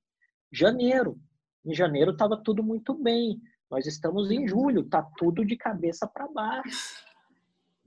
Janeiro. 0.52 1.20
Em 1.66 1.74
janeiro 1.74 2.12
estava 2.12 2.38
tudo 2.38 2.62
muito 2.62 2.94
bem. 2.94 3.42
Nós 3.68 3.88
estamos 3.88 4.30
em 4.30 4.48
julho, 4.48 4.82
está 4.82 5.02
tudo 5.18 5.44
de 5.44 5.58
cabeça 5.58 6.06
para 6.06 6.28
baixo. 6.28 7.04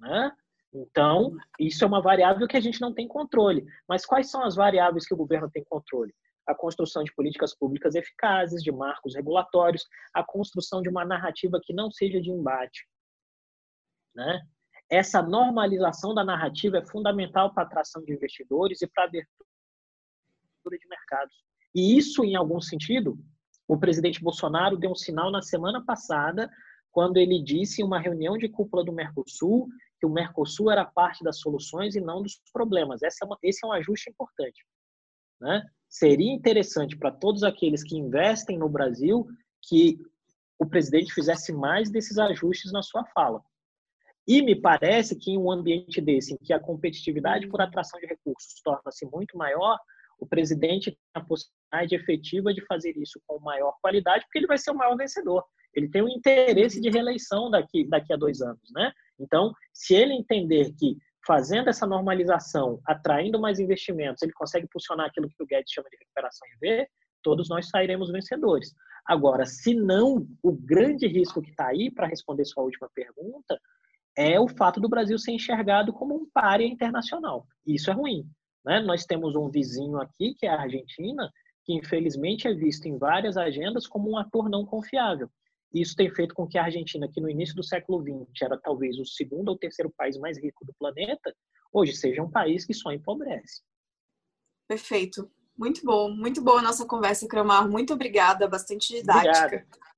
Né? 0.00 0.32
Então, 0.74 1.36
isso 1.60 1.84
é 1.84 1.86
uma 1.86 2.02
variável 2.02 2.48
que 2.48 2.56
a 2.56 2.60
gente 2.60 2.80
não 2.80 2.92
tem 2.92 3.06
controle. 3.06 3.64
Mas 3.88 4.04
quais 4.04 4.28
são 4.28 4.42
as 4.42 4.56
variáveis 4.56 5.06
que 5.06 5.14
o 5.14 5.16
governo 5.16 5.48
tem 5.52 5.62
controle? 5.62 6.12
A 6.48 6.52
construção 6.52 7.04
de 7.04 7.14
políticas 7.14 7.56
públicas 7.56 7.94
eficazes, 7.94 8.60
de 8.60 8.72
marcos 8.72 9.14
regulatórios, 9.14 9.86
a 10.12 10.24
construção 10.24 10.82
de 10.82 10.88
uma 10.88 11.04
narrativa 11.04 11.60
que 11.62 11.72
não 11.72 11.92
seja 11.92 12.20
de 12.20 12.32
embate, 12.32 12.90
né? 14.14 14.40
Essa 14.90 15.22
normalização 15.22 16.14
da 16.14 16.22
narrativa 16.22 16.78
é 16.78 16.86
fundamental 16.86 17.52
para 17.54 17.62
a 17.62 17.66
atração 17.66 18.04
de 18.04 18.12
investidores 18.12 18.82
e 18.82 18.86
para 18.86 19.04
a 19.04 19.06
abertura 19.06 19.48
de 20.78 20.88
mercados. 20.88 21.34
E 21.74 21.96
isso, 21.96 22.24
em 22.24 22.36
algum 22.36 22.60
sentido, 22.60 23.18
o 23.66 23.78
presidente 23.78 24.22
Bolsonaro 24.22 24.76
deu 24.76 24.90
um 24.90 24.94
sinal 24.94 25.30
na 25.30 25.40
semana 25.40 25.82
passada, 25.84 26.50
quando 26.90 27.16
ele 27.16 27.42
disse 27.42 27.80
em 27.80 27.84
uma 27.84 27.98
reunião 27.98 28.36
de 28.36 28.48
cúpula 28.48 28.84
do 28.84 28.92
Mercosul 28.92 29.66
que 29.98 30.04
o 30.04 30.10
Mercosul 30.10 30.70
era 30.70 30.84
parte 30.84 31.24
das 31.24 31.38
soluções 31.38 31.94
e 31.94 32.00
não 32.00 32.22
dos 32.22 32.38
problemas. 32.52 33.02
Esse 33.02 33.24
é, 33.24 33.28
esse 33.44 33.64
é 33.64 33.68
um 33.68 33.72
ajuste 33.72 34.10
importante. 34.10 34.62
Né? 35.40 35.64
Seria 35.88 36.32
interessante 36.32 36.96
para 36.96 37.10
todos 37.10 37.42
aqueles 37.42 37.82
que 37.82 37.96
investem 37.96 38.58
no 38.58 38.68
Brasil 38.68 39.26
que 39.62 39.98
o 40.58 40.66
presidente 40.66 41.14
fizesse 41.14 41.52
mais 41.52 41.90
desses 41.90 42.18
ajustes 42.18 42.72
na 42.72 42.82
sua 42.82 43.04
fala. 43.06 43.42
E 44.26 44.40
me 44.42 44.54
parece 44.54 45.16
que 45.16 45.32
em 45.32 45.38
um 45.38 45.50
ambiente 45.50 46.00
desse, 46.00 46.34
em 46.34 46.36
que 46.38 46.52
a 46.52 46.60
competitividade 46.60 47.48
por 47.48 47.60
atração 47.60 47.98
de 48.00 48.06
recursos 48.06 48.60
torna-se 48.62 49.04
muito 49.06 49.36
maior, 49.36 49.78
o 50.18 50.26
presidente 50.26 50.90
tem 50.90 50.98
a 51.14 51.20
possibilidade 51.20 51.94
efetiva 51.94 52.54
de 52.54 52.64
fazer 52.66 52.96
isso 52.96 53.20
com 53.26 53.40
maior 53.40 53.74
qualidade, 53.82 54.24
porque 54.24 54.38
ele 54.38 54.46
vai 54.46 54.58
ser 54.58 54.70
o 54.70 54.74
maior 54.74 54.96
vencedor. 54.96 55.44
Ele 55.74 55.88
tem 55.88 56.02
um 56.02 56.08
interesse 56.08 56.80
de 56.80 56.90
reeleição 56.90 57.50
daqui, 57.50 57.84
daqui 57.88 58.12
a 58.12 58.16
dois 58.16 58.40
anos, 58.40 58.70
né? 58.72 58.92
Então, 59.18 59.52
se 59.72 59.94
ele 59.94 60.12
entender 60.12 60.72
que 60.78 60.96
fazendo 61.26 61.68
essa 61.68 61.86
normalização, 61.86 62.80
atraindo 62.86 63.40
mais 63.40 63.58
investimentos, 63.58 64.22
ele 64.22 64.32
consegue 64.32 64.68
funcionar 64.72 65.06
aquilo 65.06 65.28
que 65.28 65.42
o 65.42 65.46
Guedes 65.46 65.72
chama 65.72 65.88
de 65.90 65.96
recuperação 65.96 66.46
em 66.48 66.58
V, 66.58 66.88
todos 67.22 67.48
nós 67.48 67.68
sairemos 67.68 68.10
vencedores. 68.10 68.74
Agora, 69.06 69.46
se 69.46 69.74
não, 69.74 70.26
o 70.42 70.52
grande 70.52 71.06
risco 71.06 71.42
que 71.42 71.50
está 71.50 71.68
aí, 71.68 71.90
para 71.90 72.06
responder 72.06 72.44
sua 72.44 72.64
última 72.64 72.88
pergunta, 72.94 73.58
é 74.16 74.38
o 74.38 74.48
fato 74.48 74.80
do 74.80 74.88
Brasil 74.88 75.18
ser 75.18 75.32
enxergado 75.32 75.92
como 75.92 76.14
um 76.14 76.28
párea 76.32 76.66
internacional. 76.66 77.46
Isso 77.66 77.90
é 77.90 77.94
ruim. 77.94 78.26
Né? 78.64 78.80
Nós 78.80 79.04
temos 79.04 79.34
um 79.34 79.48
vizinho 79.48 80.00
aqui, 80.00 80.34
que 80.34 80.46
é 80.46 80.50
a 80.50 80.60
Argentina, 80.60 81.30
que 81.64 81.74
infelizmente 81.74 82.46
é 82.46 82.54
visto 82.54 82.86
em 82.86 82.98
várias 82.98 83.36
agendas 83.36 83.86
como 83.86 84.10
um 84.10 84.18
ator 84.18 84.48
não 84.48 84.64
confiável. 84.64 85.28
Isso 85.72 85.96
tem 85.96 86.10
feito 86.10 86.34
com 86.34 86.46
que 86.46 86.58
a 86.58 86.64
Argentina, 86.64 87.08
que 87.10 87.20
no 87.20 87.30
início 87.30 87.54
do 87.54 87.64
século 87.64 88.02
XX 88.02 88.42
era 88.42 88.58
talvez 88.58 88.98
o 88.98 89.06
segundo 89.06 89.48
ou 89.48 89.58
terceiro 89.58 89.90
país 89.96 90.18
mais 90.18 90.36
rico 90.38 90.66
do 90.66 90.74
planeta, 90.78 91.34
hoje 91.72 91.94
seja 91.94 92.22
um 92.22 92.30
país 92.30 92.66
que 92.66 92.74
só 92.74 92.92
empobrece. 92.92 93.62
Perfeito. 94.68 95.30
Muito 95.56 95.82
bom, 95.84 96.10
muito 96.10 96.42
boa 96.42 96.58
a 96.58 96.62
nossa 96.62 96.86
conversa, 96.86 97.28
Cramar. 97.28 97.68
Muito 97.70 97.92
obrigada, 97.92 98.48
bastante 98.48 98.94
didática. 98.94 99.46
Obrigado. 99.46 99.91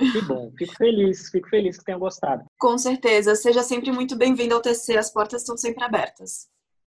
Que 0.00 0.22
bom, 0.22 0.50
fico 0.56 0.74
feliz, 0.76 1.28
fico 1.30 1.48
feliz 1.48 1.76
que 1.78 1.84
tenham 1.84 2.00
gostado. 2.00 2.44
Com 2.58 2.78
certeza, 2.78 3.34
seja 3.34 3.62
sempre 3.62 3.92
muito 3.92 4.16
bem-vindo 4.16 4.54
ao 4.54 4.62
TC, 4.62 4.96
as 4.96 5.12
portas 5.12 5.42
estão 5.42 5.56
sempre 5.56 5.84
abertas. 5.84 6.48